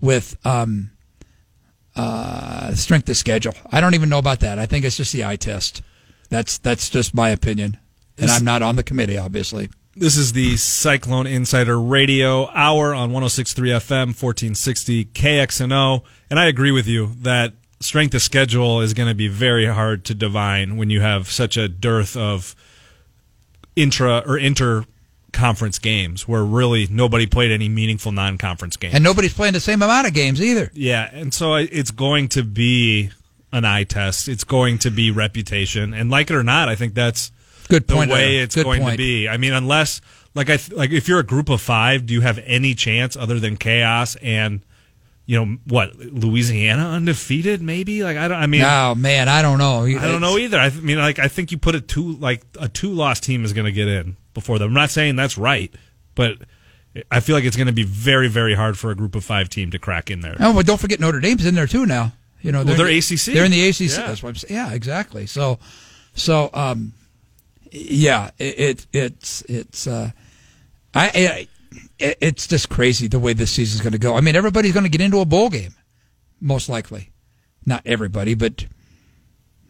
with 0.00 0.36
um, 0.44 0.90
uh, 1.94 2.74
strength 2.74 3.08
of 3.08 3.16
schedule. 3.16 3.54
I 3.70 3.80
don't 3.80 3.94
even 3.94 4.08
know 4.08 4.18
about 4.18 4.40
that. 4.40 4.58
I 4.58 4.66
think 4.66 4.84
it's 4.84 4.96
just 4.96 5.12
the 5.12 5.24
eye 5.24 5.36
test. 5.36 5.82
That's 6.28 6.58
that's 6.58 6.88
just 6.88 7.14
my 7.14 7.30
opinion, 7.30 7.76
and 8.20 8.30
I'm 8.30 8.44
not 8.44 8.62
on 8.62 8.76
the 8.76 8.82
committee, 8.82 9.18
obviously. 9.18 9.70
This 9.96 10.16
is 10.16 10.32
the 10.32 10.56
Cyclone 10.56 11.26
Insider 11.26 11.78
Radio 11.78 12.48
Hour 12.50 12.94
on 12.94 13.10
106.3 13.10 13.54
FM, 13.76 14.06
1460 14.08 15.06
KXNO. 15.06 16.04
And 16.30 16.38
I 16.38 16.46
agree 16.46 16.70
with 16.70 16.86
you 16.86 17.14
that 17.22 17.54
strength 17.80 18.14
of 18.14 18.22
schedule 18.22 18.80
is 18.80 18.94
going 18.94 19.08
to 19.08 19.14
be 19.14 19.28
very 19.28 19.66
hard 19.66 20.04
to 20.04 20.14
divine 20.14 20.76
when 20.76 20.90
you 20.90 21.00
have 21.00 21.30
such 21.30 21.56
a 21.56 21.68
dearth 21.68 22.16
of 22.16 22.54
intra 23.74 24.22
or 24.26 24.38
inter 24.38 24.84
conference 25.32 25.78
games 25.78 26.28
where 26.28 26.44
really 26.44 26.86
nobody 26.88 27.26
played 27.26 27.50
any 27.50 27.68
meaningful 27.68 28.12
non 28.12 28.38
conference 28.38 28.76
games. 28.76 28.94
And 28.94 29.02
nobody's 29.02 29.34
playing 29.34 29.54
the 29.54 29.60
same 29.60 29.82
amount 29.82 30.06
of 30.06 30.14
games 30.14 30.40
either. 30.40 30.70
Yeah, 30.74 31.08
and 31.12 31.32
so 31.32 31.54
it's 31.54 31.90
going 31.90 32.28
to 32.30 32.44
be 32.44 33.10
an 33.52 33.64
eye 33.64 33.84
test. 33.84 34.28
It's 34.28 34.44
going 34.44 34.78
to 34.78 34.90
be 34.90 35.10
reputation, 35.10 35.94
and 35.94 36.10
like 36.10 36.30
it 36.30 36.36
or 36.36 36.44
not, 36.44 36.68
I 36.68 36.76
think 36.76 36.94
that's 36.94 37.32
Good 37.70 37.86
point. 37.88 37.88
the 37.88 37.94
point. 37.94 38.10
way 38.10 38.36
it's 38.38 38.54
Good 38.54 38.64
going 38.64 38.86
to 38.86 38.96
be. 38.96 39.28
I 39.28 39.36
mean, 39.36 39.52
unless 39.52 40.00
like 40.34 40.50
I 40.50 40.56
th- 40.56 40.72
like 40.76 40.90
if 40.90 41.08
you're 41.08 41.20
a 41.20 41.24
group 41.24 41.48
of 41.48 41.60
five, 41.60 42.06
do 42.06 42.14
you 42.14 42.20
have 42.20 42.38
any 42.44 42.74
chance 42.74 43.16
other 43.16 43.40
than 43.40 43.56
chaos 43.56 44.16
and 44.16 44.60
you 45.26 45.38
know 45.44 45.58
what 45.66 45.96
Louisiana 45.96 46.88
undefeated? 46.90 47.62
Maybe 47.62 48.02
like 48.02 48.16
I 48.16 48.28
don't. 48.28 48.38
I 48.38 48.46
mean. 48.46 48.62
oh 48.62 48.94
man, 48.94 49.28
I 49.28 49.42
don't 49.42 49.58
know. 49.58 49.84
I 49.84 49.94
don't 49.94 50.20
know 50.20 50.38
either. 50.38 50.58
I 50.58 50.70
th- 50.70 50.82
mean, 50.82 50.98
like 50.98 51.18
I 51.18 51.28
think 51.28 51.52
you 51.52 51.58
put 51.58 51.74
a 51.74 51.80
two 51.80 52.12
like 52.16 52.42
a 52.58 52.68
two 52.68 52.92
loss 52.92 53.20
team 53.20 53.44
is 53.44 53.52
going 53.52 53.66
to 53.66 53.72
get 53.72 53.88
in 53.88 54.16
before 54.34 54.58
them. 54.58 54.68
I'm 54.68 54.74
not 54.74 54.90
saying 54.90 55.16
that's 55.16 55.38
right, 55.38 55.72
but 56.14 56.38
I 57.10 57.20
feel 57.20 57.36
like 57.36 57.44
it's 57.44 57.56
going 57.56 57.68
to 57.68 57.72
be 57.72 57.84
very 57.84 58.28
very 58.28 58.54
hard 58.54 58.76
for 58.76 58.90
a 58.90 58.96
group 58.96 59.14
of 59.14 59.24
five 59.24 59.48
team 59.48 59.70
to 59.70 59.78
crack 59.78 60.10
in 60.10 60.20
there. 60.20 60.36
Oh, 60.40 60.52
but 60.52 60.66
don't 60.66 60.80
forget 60.80 60.98
Notre 60.98 61.20
Dame's 61.20 61.46
in 61.46 61.54
there 61.54 61.68
too 61.68 61.86
now. 61.86 62.12
You 62.42 62.52
know, 62.52 62.64
Well, 62.64 62.74
they're 62.74 62.86
ACC. 62.88 63.34
They're 63.34 63.44
in 63.44 63.50
the 63.50 63.68
ACC. 63.68 63.80
Yeah. 63.80 64.06
That's 64.06 64.22
what 64.22 64.30
I'm 64.30 64.34
saying. 64.34 64.54
Yeah, 64.54 64.72
exactly. 64.72 65.26
So, 65.26 65.58
so, 66.14 66.48
um, 66.54 66.94
yeah, 67.72 68.30
it, 68.38 68.58
it 68.58 68.86
it's 68.92 69.42
it's 69.42 69.86
uh, 69.86 70.10
I, 70.94 71.46
it, 71.98 72.16
it's 72.20 72.46
just 72.46 72.68
crazy 72.68 73.08
the 73.08 73.18
way 73.18 73.32
this 73.32 73.50
season's 73.50 73.80
going 73.82 73.92
to 73.92 73.98
go. 73.98 74.16
I 74.16 74.20
mean, 74.20 74.36
everybody's 74.36 74.72
going 74.72 74.84
to 74.84 74.90
get 74.90 75.00
into 75.00 75.20
a 75.20 75.24
bowl 75.24 75.50
game, 75.50 75.74
most 76.40 76.68
likely. 76.68 77.10
Not 77.66 77.82
everybody, 77.84 78.34
but 78.34 78.66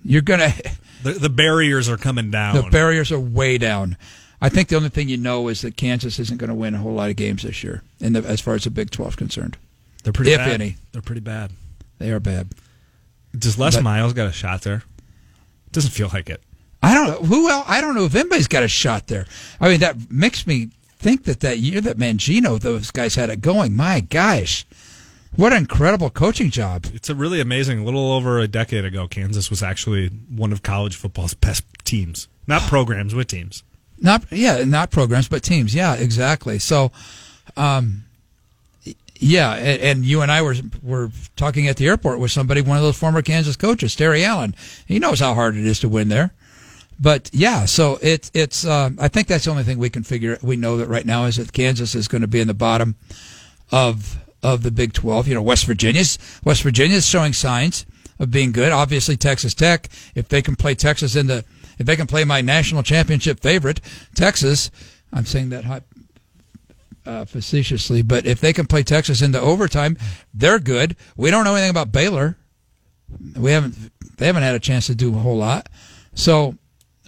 you're 0.04 0.22
going 0.22 0.40
to. 0.50 0.70
The, 1.02 1.12
the 1.12 1.30
barriers 1.30 1.88
are 1.88 1.96
coming 1.96 2.30
down. 2.30 2.54
The 2.56 2.70
barriers 2.70 3.10
are 3.10 3.18
way 3.20 3.58
down. 3.58 3.96
I 4.42 4.48
think 4.48 4.68
the 4.68 4.76
only 4.76 4.88
thing 4.88 5.08
you 5.08 5.16
know 5.18 5.48
is 5.48 5.60
that 5.62 5.76
Kansas 5.76 6.18
isn't 6.18 6.38
going 6.38 6.48
to 6.48 6.54
win 6.54 6.74
a 6.74 6.78
whole 6.78 6.94
lot 6.94 7.10
of 7.10 7.16
games 7.16 7.42
this 7.42 7.62
year, 7.62 7.82
in 8.00 8.14
the, 8.14 8.20
as 8.20 8.40
far 8.40 8.54
as 8.54 8.64
the 8.64 8.70
Big 8.70 8.90
12 8.90 9.12
is 9.12 9.16
concerned. 9.16 9.56
They're 10.02 10.12
pretty 10.14 10.32
if 10.32 10.38
bad. 10.38 10.48
any. 10.48 10.76
They're 10.92 11.02
pretty 11.02 11.20
bad. 11.20 11.52
They 11.98 12.10
are 12.10 12.20
bad. 12.20 12.48
Does 13.38 13.58
Les 13.58 13.76
But- 13.76 13.84
Miles 13.84 14.12
got 14.14 14.28
a 14.28 14.32
shot 14.32 14.62
there? 14.62 14.82
Doesn't 15.72 15.90
feel 15.90 16.08
like 16.12 16.28
it. 16.30 16.42
I 16.82 16.94
don't 16.94 17.06
know 17.08 17.26
who 17.26 17.48
else. 17.50 17.64
I 17.68 17.80
don't 17.80 17.94
know 17.94 18.04
if 18.04 18.14
anybody's 18.14 18.48
got 18.48 18.62
a 18.62 18.68
shot 18.68 19.06
there. 19.08 19.26
I 19.60 19.68
mean, 19.68 19.80
that 19.80 20.10
makes 20.10 20.46
me 20.46 20.70
think 20.98 21.24
that 21.24 21.40
that 21.40 21.58
year 21.58 21.80
that 21.80 21.98
Mangino, 21.98 22.58
those 22.58 22.90
guys 22.90 23.14
had 23.14 23.30
it 23.30 23.40
going. 23.40 23.76
My 23.76 24.00
gosh, 24.00 24.66
what 25.36 25.52
an 25.52 25.58
incredible 25.58 26.10
coaching 26.10 26.50
job! 26.50 26.86
It's 26.94 27.10
a 27.10 27.14
really 27.14 27.40
amazing. 27.40 27.80
A 27.80 27.84
little 27.84 28.12
over 28.12 28.38
a 28.38 28.48
decade 28.48 28.84
ago, 28.84 29.06
Kansas 29.06 29.50
was 29.50 29.62
actually 29.62 30.08
one 30.08 30.52
of 30.52 30.62
college 30.62 30.96
football's 30.96 31.34
best 31.34 31.64
teams. 31.84 32.28
Not 32.46 32.62
programs, 32.68 33.14
with 33.14 33.28
teams. 33.28 33.62
Not 34.00 34.24
yeah, 34.30 34.64
not 34.64 34.90
programs, 34.90 35.28
but 35.28 35.42
teams. 35.42 35.74
Yeah, 35.74 35.94
exactly. 35.94 36.58
So, 36.58 36.90
um, 37.56 38.04
yeah, 39.16 39.52
and, 39.54 39.82
and 39.82 40.04
you 40.04 40.22
and 40.22 40.32
I 40.32 40.40
were 40.42 40.56
were 40.82 41.10
talking 41.36 41.68
at 41.68 41.76
the 41.76 41.86
airport 41.86 42.18
with 42.18 42.32
somebody, 42.32 42.62
one 42.62 42.78
of 42.78 42.82
those 42.82 42.98
former 42.98 43.20
Kansas 43.22 43.56
coaches, 43.56 43.94
Terry 43.94 44.24
Allen. 44.24 44.54
He 44.86 44.98
knows 44.98 45.20
how 45.20 45.34
hard 45.34 45.56
it 45.56 45.66
is 45.66 45.78
to 45.80 45.88
win 45.88 46.08
there. 46.08 46.32
But 47.00 47.30
yeah, 47.32 47.64
so 47.64 47.98
it's 48.02 48.30
it's. 48.34 48.66
Uh, 48.66 48.90
I 48.98 49.08
think 49.08 49.26
that's 49.26 49.46
the 49.46 49.50
only 49.50 49.62
thing 49.62 49.78
we 49.78 49.88
can 49.88 50.02
figure. 50.02 50.38
We 50.42 50.56
know 50.56 50.76
that 50.76 50.88
right 50.88 51.06
now 51.06 51.24
is 51.24 51.36
that 51.36 51.52
Kansas 51.52 51.94
is 51.94 52.08
going 52.08 52.20
to 52.20 52.28
be 52.28 52.40
in 52.40 52.46
the 52.46 52.54
bottom 52.54 52.96
of 53.72 54.18
of 54.42 54.62
the 54.62 54.70
Big 54.70 54.92
Twelve. 54.92 55.26
You 55.26 55.34
know, 55.34 55.42
West 55.42 55.64
Virginia's 55.64 56.18
West 56.44 56.62
Virginia's 56.62 57.06
showing 57.06 57.32
signs 57.32 57.86
of 58.18 58.30
being 58.30 58.52
good. 58.52 58.70
Obviously, 58.70 59.16
Texas 59.16 59.54
Tech, 59.54 59.88
if 60.14 60.28
they 60.28 60.42
can 60.42 60.56
play 60.56 60.74
Texas 60.74 61.16
in 61.16 61.26
the, 61.26 61.42
if 61.78 61.86
they 61.86 61.96
can 61.96 62.06
play 62.06 62.24
my 62.24 62.42
national 62.42 62.82
championship 62.82 63.40
favorite, 63.40 63.80
Texas. 64.14 64.70
I'm 65.10 65.24
saying 65.24 65.48
that 65.48 65.82
uh, 67.06 67.24
facetiously, 67.24 68.02
but 68.02 68.26
if 68.26 68.40
they 68.40 68.52
can 68.52 68.66
play 68.66 68.82
Texas 68.82 69.22
into 69.22 69.40
overtime, 69.40 69.96
they're 70.34 70.58
good. 70.58 70.96
We 71.16 71.30
don't 71.30 71.44
know 71.44 71.54
anything 71.54 71.70
about 71.70 71.92
Baylor. 71.92 72.36
We 73.34 73.52
haven't. 73.52 73.74
They 74.18 74.26
haven't 74.26 74.42
had 74.42 74.54
a 74.54 74.60
chance 74.60 74.86
to 74.88 74.94
do 74.94 75.16
a 75.16 75.18
whole 75.18 75.38
lot, 75.38 75.70
so 76.12 76.56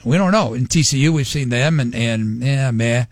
we 0.05 0.17
don't 0.17 0.33
know. 0.33 0.55
In 0.55 0.67
TCU, 0.67 1.11
we've 1.11 1.27
seen 1.27 1.49
them, 1.49 1.81
and 1.81 1.95
and 1.95 2.43
yeah, 2.43 2.71
meh. 2.71 3.05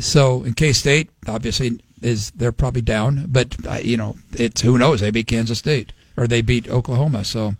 So 0.00 0.44
in 0.44 0.54
K 0.54 0.72
State, 0.72 1.10
obviously 1.26 1.80
is 2.00 2.30
they're 2.32 2.52
probably 2.52 2.82
down, 2.82 3.26
but 3.28 3.56
uh, 3.66 3.80
you 3.82 3.96
know 3.96 4.16
it's 4.32 4.60
who 4.60 4.78
knows. 4.78 5.00
They 5.00 5.10
beat 5.10 5.26
Kansas 5.26 5.58
State 5.58 5.92
or 6.16 6.26
they 6.26 6.42
beat 6.42 6.68
Oklahoma. 6.68 7.24
So 7.24 7.54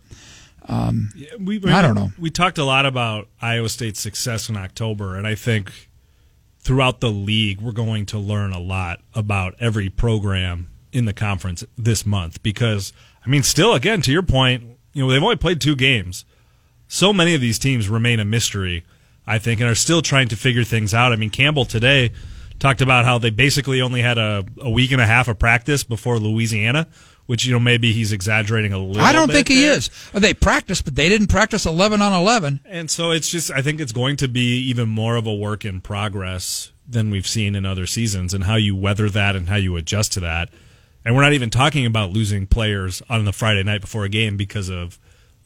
um, 0.68 1.11
We, 1.41 1.62
I 1.64 1.80
don't 1.80 1.95
know. 1.95 2.12
We 2.18 2.30
talked 2.30 2.59
a 2.59 2.64
lot 2.64 2.84
about 2.86 3.28
Iowa 3.41 3.68
State's 3.68 4.01
success 4.01 4.49
in 4.49 4.57
October, 4.57 5.16
and 5.16 5.26
I 5.26 5.34
think 5.34 5.89
throughout 6.61 7.01
the 7.01 7.11
league, 7.11 7.61
we're 7.61 7.72
going 7.72 8.05
to 8.07 8.18
learn 8.18 8.53
a 8.53 8.59
lot 8.59 9.01
about 9.14 9.55
every 9.61 9.89
program 9.89 10.68
in 10.93 11.05
the 11.07 11.12
conference 11.12 11.64
this 11.76 12.05
month 12.05 12.43
because, 12.43 12.93
I 13.24 13.30
mean, 13.30 13.43
still, 13.43 13.74
again, 13.74 14.03
to 14.03 14.12
your 14.12 14.22
point, 14.22 14.64
you 14.93 15.03
know, 15.03 15.11
they've 15.11 15.22
only 15.22 15.36
played 15.36 15.61
two 15.61 15.76
games. 15.76 16.24
So 16.89 17.12
many 17.12 17.34
of 17.34 17.41
these 17.41 17.59
teams 17.59 17.89
remain 17.89 18.18
a 18.18 18.24
mystery, 18.24 18.84
I 19.26 19.39
think, 19.39 19.61
and 19.61 19.68
are 19.68 19.74
still 19.74 20.03
trying 20.03 20.28
to 20.28 20.36
figure 20.36 20.64
things 20.64 20.95
out. 20.95 21.12
I 21.12 21.16
mean, 21.16 21.30
Campbell 21.30 21.66
today 21.66 22.12
talked 22.59 22.80
about 22.80 23.05
how 23.05 23.18
they 23.18 23.30
basically 23.30 23.80
only 23.80 24.03
had 24.03 24.18
a, 24.18 24.45
a 24.61 24.70
week 24.70 24.91
and 24.91 25.01
a 25.01 25.07
half 25.07 25.28
of 25.28 25.39
practice 25.39 25.84
before 25.84 26.18
Louisiana, 26.18 26.89
which, 27.26 27.45
you 27.45 27.53
know, 27.53 27.61
maybe 27.61 27.93
he's 27.93 28.11
exaggerating 28.11 28.72
a 28.72 28.78
little 28.78 29.03
I 29.03 29.12
don't 29.12 29.30
think 29.30 29.49
he 29.49 29.61
there. 29.62 29.74
is. 29.74 29.91
Uh, 30.14 30.18
they 30.18 30.32
practiced, 30.32 30.84
but 30.86 30.95
they 30.97 31.11
didn't 31.11 31.26
practice 31.28 31.66
eleven 31.66 32.01
on 32.01 32.12
eleven. 32.12 32.61
And 32.64 32.91
so 32.91 33.11
it's 33.11 33.28
just, 33.28 33.51
I 33.51 33.61
think 33.61 33.80
it's 33.80 33.93
going 33.93 34.16
to 34.16 34.28
be 34.28 34.59
even 34.70 34.89
more 34.89 35.16
of 35.16 35.26
a 35.26 35.34
work 35.34 35.64
in 35.66 35.82
progress 35.82 36.72
than 36.89 37.11
we've 37.11 37.26
seen 37.26 37.55
in 37.55 37.66
other 37.66 37.86
seasons 37.86 38.32
and 38.32 38.45
how 38.45 38.57
you 38.57 38.74
weather 38.74 39.11
that 39.11 39.36
and 39.36 39.51
how 39.51 39.57
you 39.57 39.76
adjust 39.76 40.14
to 40.14 40.20
that. 40.20 40.49
And 41.05 41.14
we're 41.14 41.22
not 41.22 41.34
even 41.34 41.51
talking 41.51 41.84
about 41.84 42.11
losing 42.11 42.47
players 42.47 43.03
on 43.11 43.26
the 43.26 43.32
Friday 43.32 43.62
night 43.62 43.82
before 43.82 44.05
a 44.05 44.09
game 44.09 44.39
because 44.39 44.70
of 44.70 44.99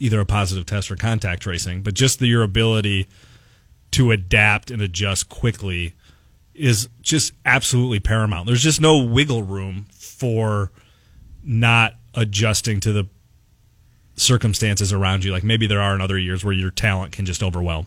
either 0.02 0.18
a 0.18 0.26
positive 0.26 0.66
test 0.66 0.90
or 0.90 0.96
contact 0.96 1.42
tracing, 1.42 1.80
but 1.80 1.94
just 1.94 2.18
the, 2.18 2.26
your 2.26 2.42
ability 2.42 3.06
to 3.92 4.10
adapt 4.10 4.70
and 4.70 4.82
adjust 4.82 5.28
quickly 5.28 5.94
is 6.54 6.88
just 7.00 7.32
absolutely 7.46 8.00
paramount. 8.00 8.48
There's 8.48 8.62
just 8.62 8.80
no 8.80 8.98
wiggle 8.98 9.44
room 9.44 9.86
for 9.92 10.72
not 11.44 11.94
adjusting 12.14 12.80
to 12.80 12.92
the 12.92 13.08
circumstances 14.16 14.92
around 14.92 15.22
you. 15.24 15.30
Like 15.30 15.44
maybe 15.44 15.68
there 15.68 15.80
are 15.80 15.94
in 15.94 16.00
other 16.00 16.18
years 16.18 16.44
where 16.44 16.52
your 16.52 16.72
talent 16.72 17.12
can 17.12 17.24
just 17.24 17.42
overwhelm. 17.42 17.86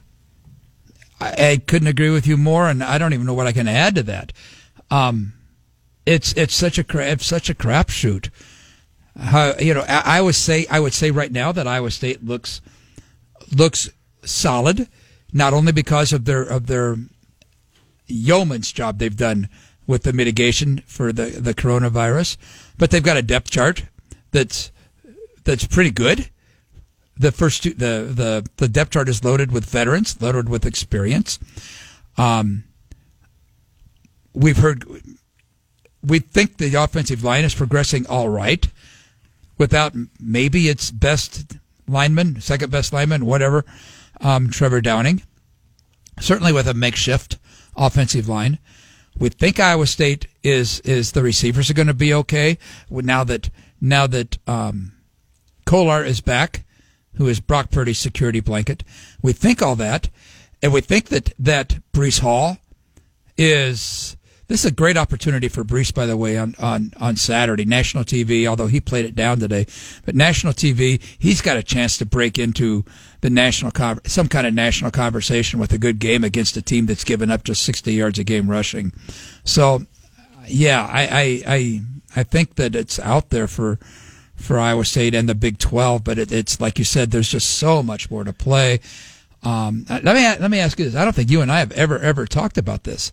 I, 1.19 1.49
I 1.51 1.57
couldn't 1.57 1.89
agree 1.89 2.11
with 2.11 2.25
you 2.25 2.37
more, 2.37 2.69
and 2.69 2.81
I 2.81 2.97
don't 2.97 3.13
even 3.13 3.25
know 3.25 3.33
what 3.33 3.47
I 3.47 3.51
can 3.51 3.67
add 3.67 3.95
to 3.95 4.03
that. 4.03 4.31
Um, 4.89 5.33
it's 6.05 6.31
it's 6.33 6.55
such 6.55 6.79
a 6.79 6.85
it's 6.99 7.25
such 7.25 7.49
a 7.49 7.53
crapshoot. 7.53 8.29
How 9.17 9.55
you 9.57 9.73
know 9.73 9.85
I, 9.87 10.17
I 10.17 10.21
would 10.21 10.35
say 10.35 10.65
I 10.69 10.79
would 10.79 10.93
say 10.93 11.11
right 11.11 11.31
now 11.31 11.51
that 11.51 11.67
Iowa 11.67 11.91
State 11.91 12.23
looks 12.23 12.61
looks 13.55 13.89
solid, 14.23 14.87
not 15.31 15.53
only 15.53 15.71
because 15.71 16.11
of 16.11 16.25
their 16.25 16.43
of 16.43 16.67
their 16.67 16.97
yeoman's 18.07 18.71
job 18.71 18.99
they've 18.99 19.15
done 19.15 19.49
with 19.87 20.03
the 20.03 20.13
mitigation 20.13 20.79
for 20.85 21.13
the 21.13 21.25
the 21.25 21.53
coronavirus, 21.53 22.37
but 22.77 22.91
they've 22.91 23.03
got 23.03 23.17
a 23.17 23.21
depth 23.21 23.49
chart 23.51 23.85
that's 24.31 24.71
that's 25.43 25.65
pretty 25.65 25.91
good. 25.91 26.29
The 27.17 27.31
first 27.31 27.63
two, 27.63 27.73
the 27.73 28.11
the 28.13 28.45
the 28.57 28.67
depth 28.67 28.91
chart 28.91 29.07
is 29.07 29.23
loaded 29.23 29.51
with 29.51 29.65
veterans, 29.65 30.21
loaded 30.21 30.49
with 30.49 30.65
experience. 30.65 31.39
Um, 32.17 32.65
we've 34.33 34.57
heard 34.57 34.85
we 36.03 36.19
think 36.19 36.57
the 36.57 36.75
offensive 36.75 37.23
line 37.23 37.45
is 37.45 37.55
progressing 37.55 38.05
all 38.07 38.29
right 38.29 38.67
without 39.57 39.93
maybe 40.19 40.69
its 40.69 40.91
best 40.91 41.57
lineman, 41.87 42.41
second 42.41 42.71
best 42.71 42.93
lineman, 42.93 43.25
whatever, 43.25 43.65
um, 44.21 44.49
Trevor 44.49 44.81
Downing. 44.81 45.21
Certainly 46.19 46.53
with 46.53 46.67
a 46.67 46.73
makeshift 46.73 47.37
offensive 47.75 48.29
line. 48.29 48.59
We 49.17 49.29
think 49.29 49.59
Iowa 49.59 49.87
State 49.87 50.27
is 50.43 50.79
is 50.81 51.11
the 51.11 51.23
receivers 51.23 51.69
are 51.69 51.73
going 51.73 51.87
to 51.87 51.93
be 51.93 52.13
okay 52.13 52.57
now 52.89 53.23
that 53.23 53.49
now 53.79 54.07
that 54.07 54.37
um, 54.47 54.93
Kolar 55.65 56.03
is 56.03 56.21
back, 56.21 56.65
who 57.15 57.27
is 57.27 57.39
Brock 57.39 57.71
Purdy's 57.71 57.99
security 57.99 58.39
blanket. 58.39 58.83
We 59.21 59.33
think 59.33 59.61
all 59.61 59.75
that, 59.77 60.09
and 60.61 60.73
we 60.73 60.81
think 60.81 61.05
that 61.09 61.33
that 61.39 61.79
Breece 61.93 62.19
Hall 62.19 62.57
is 63.37 64.17
this 64.47 64.63
is 64.63 64.71
a 64.71 64.73
great 64.73 64.97
opportunity 64.97 65.47
for 65.47 65.63
Breece, 65.63 65.93
by 65.93 66.05
the 66.05 66.15
way, 66.15 66.37
on, 66.37 66.55
on, 66.59 66.93
on 66.97 67.15
Saturday, 67.15 67.65
national 67.65 68.03
TV, 68.03 68.45
although 68.45 68.67
he 68.67 68.79
played 68.79 69.05
it 69.05 69.15
down 69.15 69.39
today. 69.39 69.65
But 70.05 70.15
national 70.15 70.53
TV, 70.53 71.01
he's 71.17 71.41
got 71.41 71.57
a 71.57 71.63
chance 71.63 71.97
to 71.97 72.05
break 72.05 72.37
into 72.37 72.85
the 73.21 73.29
national, 73.29 73.71
some 74.05 74.27
kind 74.27 74.45
of 74.45 74.53
national 74.53 74.91
conversation 74.91 75.59
with 75.59 75.73
a 75.73 75.79
good 75.79 75.97
game 75.97 76.23
against 76.23 76.57
a 76.57 76.61
team 76.61 76.85
that's 76.85 77.03
given 77.03 77.31
up 77.31 77.43
just 77.43 77.63
60 77.63 77.91
yards 77.93 78.19
a 78.19 78.23
game 78.23 78.49
rushing. 78.49 78.93
So, 79.43 79.85
yeah, 80.47 80.85
I, 80.85 81.01
I, 81.01 81.43
I, 81.47 81.81
I 82.17 82.23
think 82.23 82.55
that 82.55 82.75
it's 82.75 82.99
out 82.99 83.31
there 83.31 83.47
for, 83.47 83.79
for 84.35 84.59
Iowa 84.59 84.85
State 84.85 85.15
and 85.15 85.27
the 85.27 85.33
Big 85.33 85.57
12, 85.57 86.03
but 86.03 86.19
it, 86.19 86.31
it's 86.31 86.61
like 86.61 86.77
you 86.77 86.85
said, 86.85 87.09
there's 87.09 87.29
just 87.29 87.49
so 87.49 87.81
much 87.81 88.11
more 88.11 88.23
to 88.23 88.33
play. 88.33 88.79
Um, 89.45 89.85
let 89.87 90.03
me 90.03 90.23
let 90.41 90.49
me 90.49 90.59
ask 90.59 90.79
you 90.79 90.85
this. 90.85 90.95
I 90.95 91.03
don't 91.03 91.13
think 91.13 91.29
you 91.29 91.41
and 91.41 91.51
I 91.51 91.59
have 91.59 91.71
ever 91.73 91.99
ever 91.99 92.25
talked 92.25 92.57
about 92.57 92.83
this. 92.83 93.11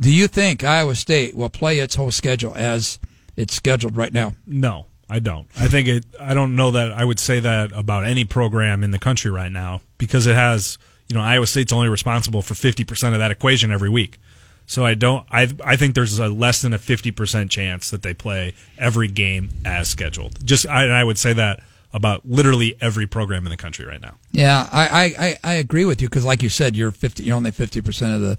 Do 0.00 0.12
you 0.12 0.28
think 0.28 0.64
Iowa 0.64 0.94
State 0.94 1.36
will 1.36 1.50
play 1.50 1.78
its 1.78 1.94
whole 1.94 2.10
schedule 2.10 2.54
as 2.54 2.98
it's 3.36 3.54
scheduled 3.54 3.96
right 3.96 4.12
now? 4.12 4.34
No, 4.46 4.86
I 5.08 5.18
don't. 5.18 5.46
I 5.58 5.68
think 5.68 5.88
it. 5.88 6.06
I 6.20 6.34
don't 6.34 6.56
know 6.56 6.72
that 6.72 6.92
I 6.92 7.04
would 7.04 7.20
say 7.20 7.40
that 7.40 7.72
about 7.72 8.04
any 8.04 8.24
program 8.24 8.82
in 8.82 8.90
the 8.90 8.98
country 8.98 9.30
right 9.30 9.52
now 9.52 9.80
because 9.98 10.26
it 10.26 10.34
has. 10.34 10.78
You 11.08 11.14
know, 11.14 11.22
Iowa 11.22 11.46
State's 11.46 11.72
only 11.72 11.90
responsible 11.90 12.40
for 12.40 12.54
fifty 12.54 12.82
percent 12.82 13.14
of 13.14 13.20
that 13.20 13.30
equation 13.30 13.70
every 13.70 13.90
week. 13.90 14.18
So 14.66 14.86
I 14.86 14.94
don't. 14.94 15.26
I 15.30 15.48
I 15.64 15.76
think 15.76 15.94
there's 15.94 16.18
a 16.18 16.28
less 16.28 16.62
than 16.62 16.72
a 16.72 16.78
fifty 16.78 17.10
percent 17.10 17.50
chance 17.50 17.90
that 17.90 18.02
they 18.02 18.14
play 18.14 18.54
every 18.78 19.08
game 19.08 19.50
as 19.64 19.88
scheduled. 19.88 20.44
Just 20.44 20.66
I, 20.66 20.88
I 20.88 21.04
would 21.04 21.18
say 21.18 21.34
that 21.34 21.60
about 21.92 22.26
literally 22.26 22.76
every 22.80 23.06
program 23.06 23.44
in 23.44 23.50
the 23.50 23.56
country 23.56 23.84
right 23.84 24.00
now. 24.00 24.14
Yeah, 24.32 24.66
I 24.72 25.14
I, 25.44 25.52
I 25.52 25.54
agree 25.54 25.84
with 25.84 26.00
you 26.00 26.08
because, 26.08 26.24
like 26.24 26.42
you 26.42 26.48
said, 26.48 26.74
you're 26.74 26.90
fifty. 26.90 27.24
You're 27.24 27.36
only 27.36 27.50
fifty 27.50 27.82
percent 27.82 28.14
of 28.14 28.20
the 28.22 28.38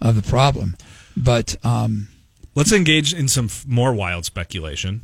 of 0.00 0.16
the 0.16 0.28
problem. 0.28 0.76
But 1.16 1.56
um, 1.64 2.08
let's 2.54 2.72
engage 2.72 3.12
in 3.12 3.28
some 3.28 3.46
f- 3.46 3.64
more 3.66 3.92
wild 3.92 4.24
speculation. 4.24 5.02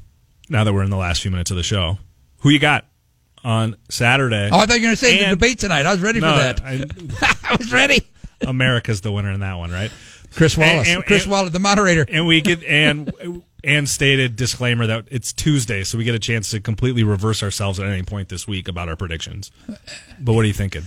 Now 0.49 0.65
that 0.65 0.73
we're 0.73 0.85
in 0.85 0.91
the 0.91 0.97
last 0.97 1.23
few 1.23 1.31
minutes 1.31 1.51
of 1.51 1.57
the 1.57 1.63
show, 1.63 1.99
who 2.41 2.51
you 2.51 2.59
got 2.59 2.85
on 3.47 3.77
Saturday? 3.89 4.51
Oh, 4.53 4.59
I 4.59 4.67
thought 4.67 4.75
you 4.75 4.75
were 4.75 4.87
going 4.87 4.97
to 4.97 4.97
say 4.97 5.19
and, 5.21 5.33
the 5.33 5.37
debate 5.37 5.59
tonight. 5.59 5.87
I 5.87 5.93
was 5.93 6.01
ready 6.01 6.21
no, 6.21 6.33
for 6.33 6.39
that. 6.39 6.61
I, 6.65 6.85
I 7.53 7.57
was 7.57 7.73
ready. 7.73 8.03
America's 8.47 9.01
the 9.01 9.13
winner 9.13 9.33
in 9.33 9.41
that 9.41 9.55
one, 9.55 9.71
right? 9.71 9.91
Chris 10.35 10.57
Wallace. 10.57 10.89
And, 10.89 10.99
and, 10.99 11.07
Chris 11.07 11.27
Wallace, 11.27 11.53
the 11.53 11.59
moderator. 11.59 12.05
And 12.09 12.27
we 12.27 12.41
get 12.41 12.63
and 12.65 13.13
and 13.65 13.89
stated 13.89 14.37
disclaimer 14.37 14.87
that 14.87 15.07
it's 15.11 15.33
Tuesday, 15.33 15.85
so 15.85 15.97
we 15.97 16.05
get 16.05 16.15
a 16.15 16.21
chance 16.21 16.51
to 16.51 16.61
completely 16.61 17.03
reverse 17.03 17.43
ourselves 17.43 17.81
at 17.81 17.87
any 17.87 18.03
point 18.03 18.29
this 18.29 18.47
week 18.47 18.69
about 18.69 18.89
our 18.89 18.97
predictions. 18.97 19.51
But 20.21 20.35
what 20.35 20.45
are 20.45 20.49
you 20.49 20.55
thinking? 20.55 20.85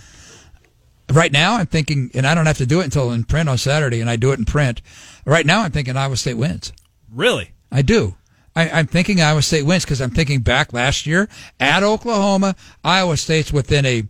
Right 1.12 1.32
now, 1.32 1.56
I'm 1.56 1.66
thinking, 1.66 2.12
and 2.14 2.28
I 2.28 2.36
don't 2.36 2.46
have 2.46 2.60
to 2.60 2.66
do 2.66 2.82
it 2.82 2.86
until 2.86 3.12
in 3.12 3.24
print 3.24 3.50
on 3.50 3.58
Saturday, 3.58 4.00
and 4.00 4.10
I 4.10 4.16
do 4.16 4.32
it 4.32 4.40
in 4.40 4.46
print. 4.46 4.82
Right 5.26 5.46
now, 5.46 5.62
I'm 5.62 5.72
thinking 5.72 5.98
Iowa 5.98 6.18
State 6.18 6.36
wins. 6.36 6.72
Really? 7.12 7.52
I 7.72 7.82
do. 7.82 8.16
I, 8.56 8.80
am 8.80 8.88
thinking 8.88 9.22
Iowa 9.22 9.42
State 9.42 9.66
wins 9.66 9.86
because 9.86 10.02
I'm 10.02 10.12
thinking 10.12 10.42
back 10.42 10.74
last 10.74 11.06
year 11.06 11.30
at 11.60 11.82
Oklahoma, 11.82 12.56
Iowa 12.84 13.18
State's 13.18 13.54
within 13.54 13.86
a 13.86 14.04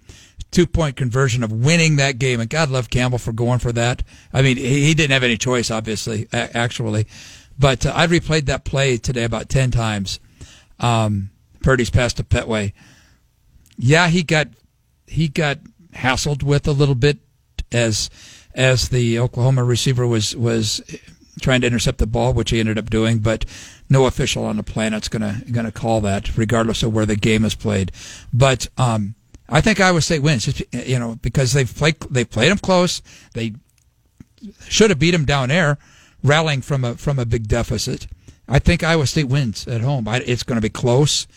two 0.52 0.66
point 0.66 0.95
conversion 0.95 1.43
of 1.43 1.52
winning 1.52 1.97
that 1.97 2.20
game, 2.20 2.39
and 2.39 2.50
God 2.50 2.70
love 2.70 2.89
Campbell 2.89 3.20
for 3.20 3.32
going 3.32 3.60
for 3.60 3.72
that. 3.74 4.04
I 4.34 4.41
mean, 4.41 4.58
he, 4.58 4.86
he 4.86 4.93
didn't 4.93 5.12
have 5.12 5.24
any 5.24 5.38
choice, 5.38 5.72
obviously, 5.72 6.28
actually. 6.34 7.08
But 7.58 7.86
uh, 7.86 7.93
I 7.95 8.08
replayed 8.08 8.45
that 8.45 8.64
play 8.64 8.97
today 8.97 9.24
about 9.24 9.50
10 9.50 9.72
times. 9.72 10.20
Um, 10.80 11.30
Purdy's 11.62 11.89
pass 11.89 12.14
to 12.14 12.24
Petway. 12.24 12.74
Yeah, 13.78 14.08
he 14.08 14.24
got 14.24 14.47
he 15.08 15.28
got 15.28 15.60
hassled 15.96 16.44
with 16.44 16.68
a 16.68 16.72
little 16.72 16.96
bit 16.96 17.20
as 17.72 18.10
as 18.56 18.90
the 18.90 19.20
Oklahoma 19.20 19.64
receiver 19.64 20.06
was 20.08 20.36
was 20.36 20.82
trying 21.42 21.62
to 21.62 21.68
intercept 21.68 22.00
the 22.00 22.08
ball, 22.08 22.34
which 22.34 22.50
he 22.50 22.60
ended 22.60 22.78
up 22.78 22.90
doing. 22.90 23.20
But 23.20 23.46
no 23.90 24.06
official 24.06 24.46
on 24.46 24.58
the 24.58 24.64
planet's 24.64 25.08
gonna 25.08 25.42
gonna 25.52 25.72
call 25.72 26.02
that, 26.02 26.38
regardless 26.38 26.84
of 26.84 26.94
where 26.94 27.06
the 27.06 27.16
game 27.16 27.46
is 27.46 27.56
played. 27.56 27.92
But 28.34 28.68
um, 28.78 29.16
I 29.48 29.62
think 29.62 29.80
Iowa 29.80 30.02
State 30.02 30.22
wins, 30.22 30.64
you 30.72 31.00
know, 31.00 31.18
because 31.22 31.54
they've 31.54 31.74
played 31.74 32.00
they 32.10 32.26
played 32.26 32.52
them 32.52 32.60
close. 32.60 33.02
They 33.34 33.54
should 34.68 34.90
have 34.90 35.00
beat 35.00 35.12
them 35.12 35.26
down 35.26 35.50
there 35.50 35.78
rallying 36.24 36.62
from 36.62 36.84
a 36.84 36.96
from 36.96 37.20
a 37.20 37.26
big 37.26 37.48
deficit. 37.48 38.08
I 38.48 38.60
think 38.60 38.84
Iowa 38.84 39.06
State 39.06 39.28
wins 39.28 39.68
at 39.68 39.82
home. 39.82 40.08
I, 40.08 40.18
it's 40.26 40.44
going 40.44 40.58
to 40.58 40.62
be 40.62 40.70
close. 40.70 41.28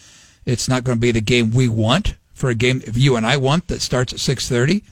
It's 0.46 0.68
not 0.68 0.82
going 0.82 0.96
to 0.96 1.00
be 1.00 1.12
the 1.12 1.20
game 1.20 1.50
we 1.50 1.68
want 1.68 2.16
for 2.43 2.51
a 2.51 2.55
game 2.57 2.82
if 2.84 2.99
you 2.99 3.14
and 3.14 3.24
I 3.24 3.36
want 3.36 3.68
that 3.68 3.80
starts 3.80 4.12
at 4.12 4.18
six 4.18 4.49
thirty. 4.49 4.82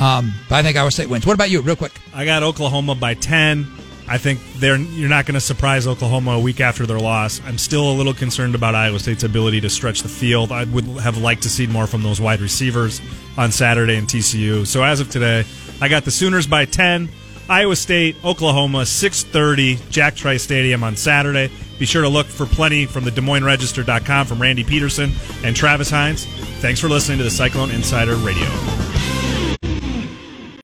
Um, 0.00 0.34
but 0.48 0.56
I 0.56 0.62
think 0.64 0.76
Iowa 0.76 0.90
State 0.90 1.08
wins. 1.08 1.24
What 1.24 1.34
about 1.34 1.48
you, 1.48 1.60
real 1.60 1.76
quick? 1.76 1.92
I 2.12 2.24
got 2.24 2.42
Oklahoma 2.42 2.96
by 2.96 3.14
ten. 3.14 3.68
I 4.08 4.18
think 4.18 4.40
they're 4.56 4.76
you're 4.76 5.08
not 5.08 5.26
going 5.26 5.34
to 5.34 5.40
surprise 5.40 5.86
Oklahoma 5.86 6.32
a 6.32 6.40
week 6.40 6.60
after 6.60 6.86
their 6.86 6.98
loss. 6.98 7.40
I'm 7.44 7.56
still 7.56 7.88
a 7.88 7.94
little 7.94 8.14
concerned 8.14 8.56
about 8.56 8.74
Iowa 8.74 8.98
State's 8.98 9.22
ability 9.22 9.60
to 9.60 9.70
stretch 9.70 10.02
the 10.02 10.08
field. 10.08 10.50
I 10.50 10.64
would 10.64 10.86
have 10.86 11.18
liked 11.18 11.44
to 11.44 11.48
see 11.48 11.68
more 11.68 11.86
from 11.86 12.02
those 12.02 12.20
wide 12.20 12.40
receivers 12.40 13.00
on 13.36 13.52
Saturday 13.52 13.94
in 13.94 14.06
TCU. 14.06 14.66
So 14.66 14.82
as 14.82 14.98
of 14.98 15.10
today, 15.10 15.44
I 15.80 15.86
got 15.86 16.04
the 16.04 16.10
Sooners 16.10 16.48
by 16.48 16.64
10. 16.64 17.08
Iowa 17.48 17.76
State, 17.76 18.16
Oklahoma, 18.24 18.84
6:30, 18.84 19.78
Jack 19.90 20.14
Trice 20.14 20.42
Stadium 20.42 20.84
on 20.84 20.96
Saturday. 20.96 21.50
Be 21.78 21.86
sure 21.86 22.02
to 22.02 22.08
look 22.08 22.26
for 22.26 22.44
plenty 22.44 22.86
from 22.86 23.04
the 23.04 23.10
Des 23.10 23.20
Moines 23.20 23.44
Register.com 23.44 24.26
from 24.26 24.42
Randy 24.42 24.64
Peterson 24.64 25.12
and 25.44 25.54
Travis 25.54 25.90
Hines. 25.90 26.26
Thanks 26.60 26.80
for 26.80 26.88
listening 26.88 27.18
to 27.18 27.24
the 27.24 27.30
Cyclone 27.30 27.70
Insider 27.70 28.16
Radio. 28.16 28.48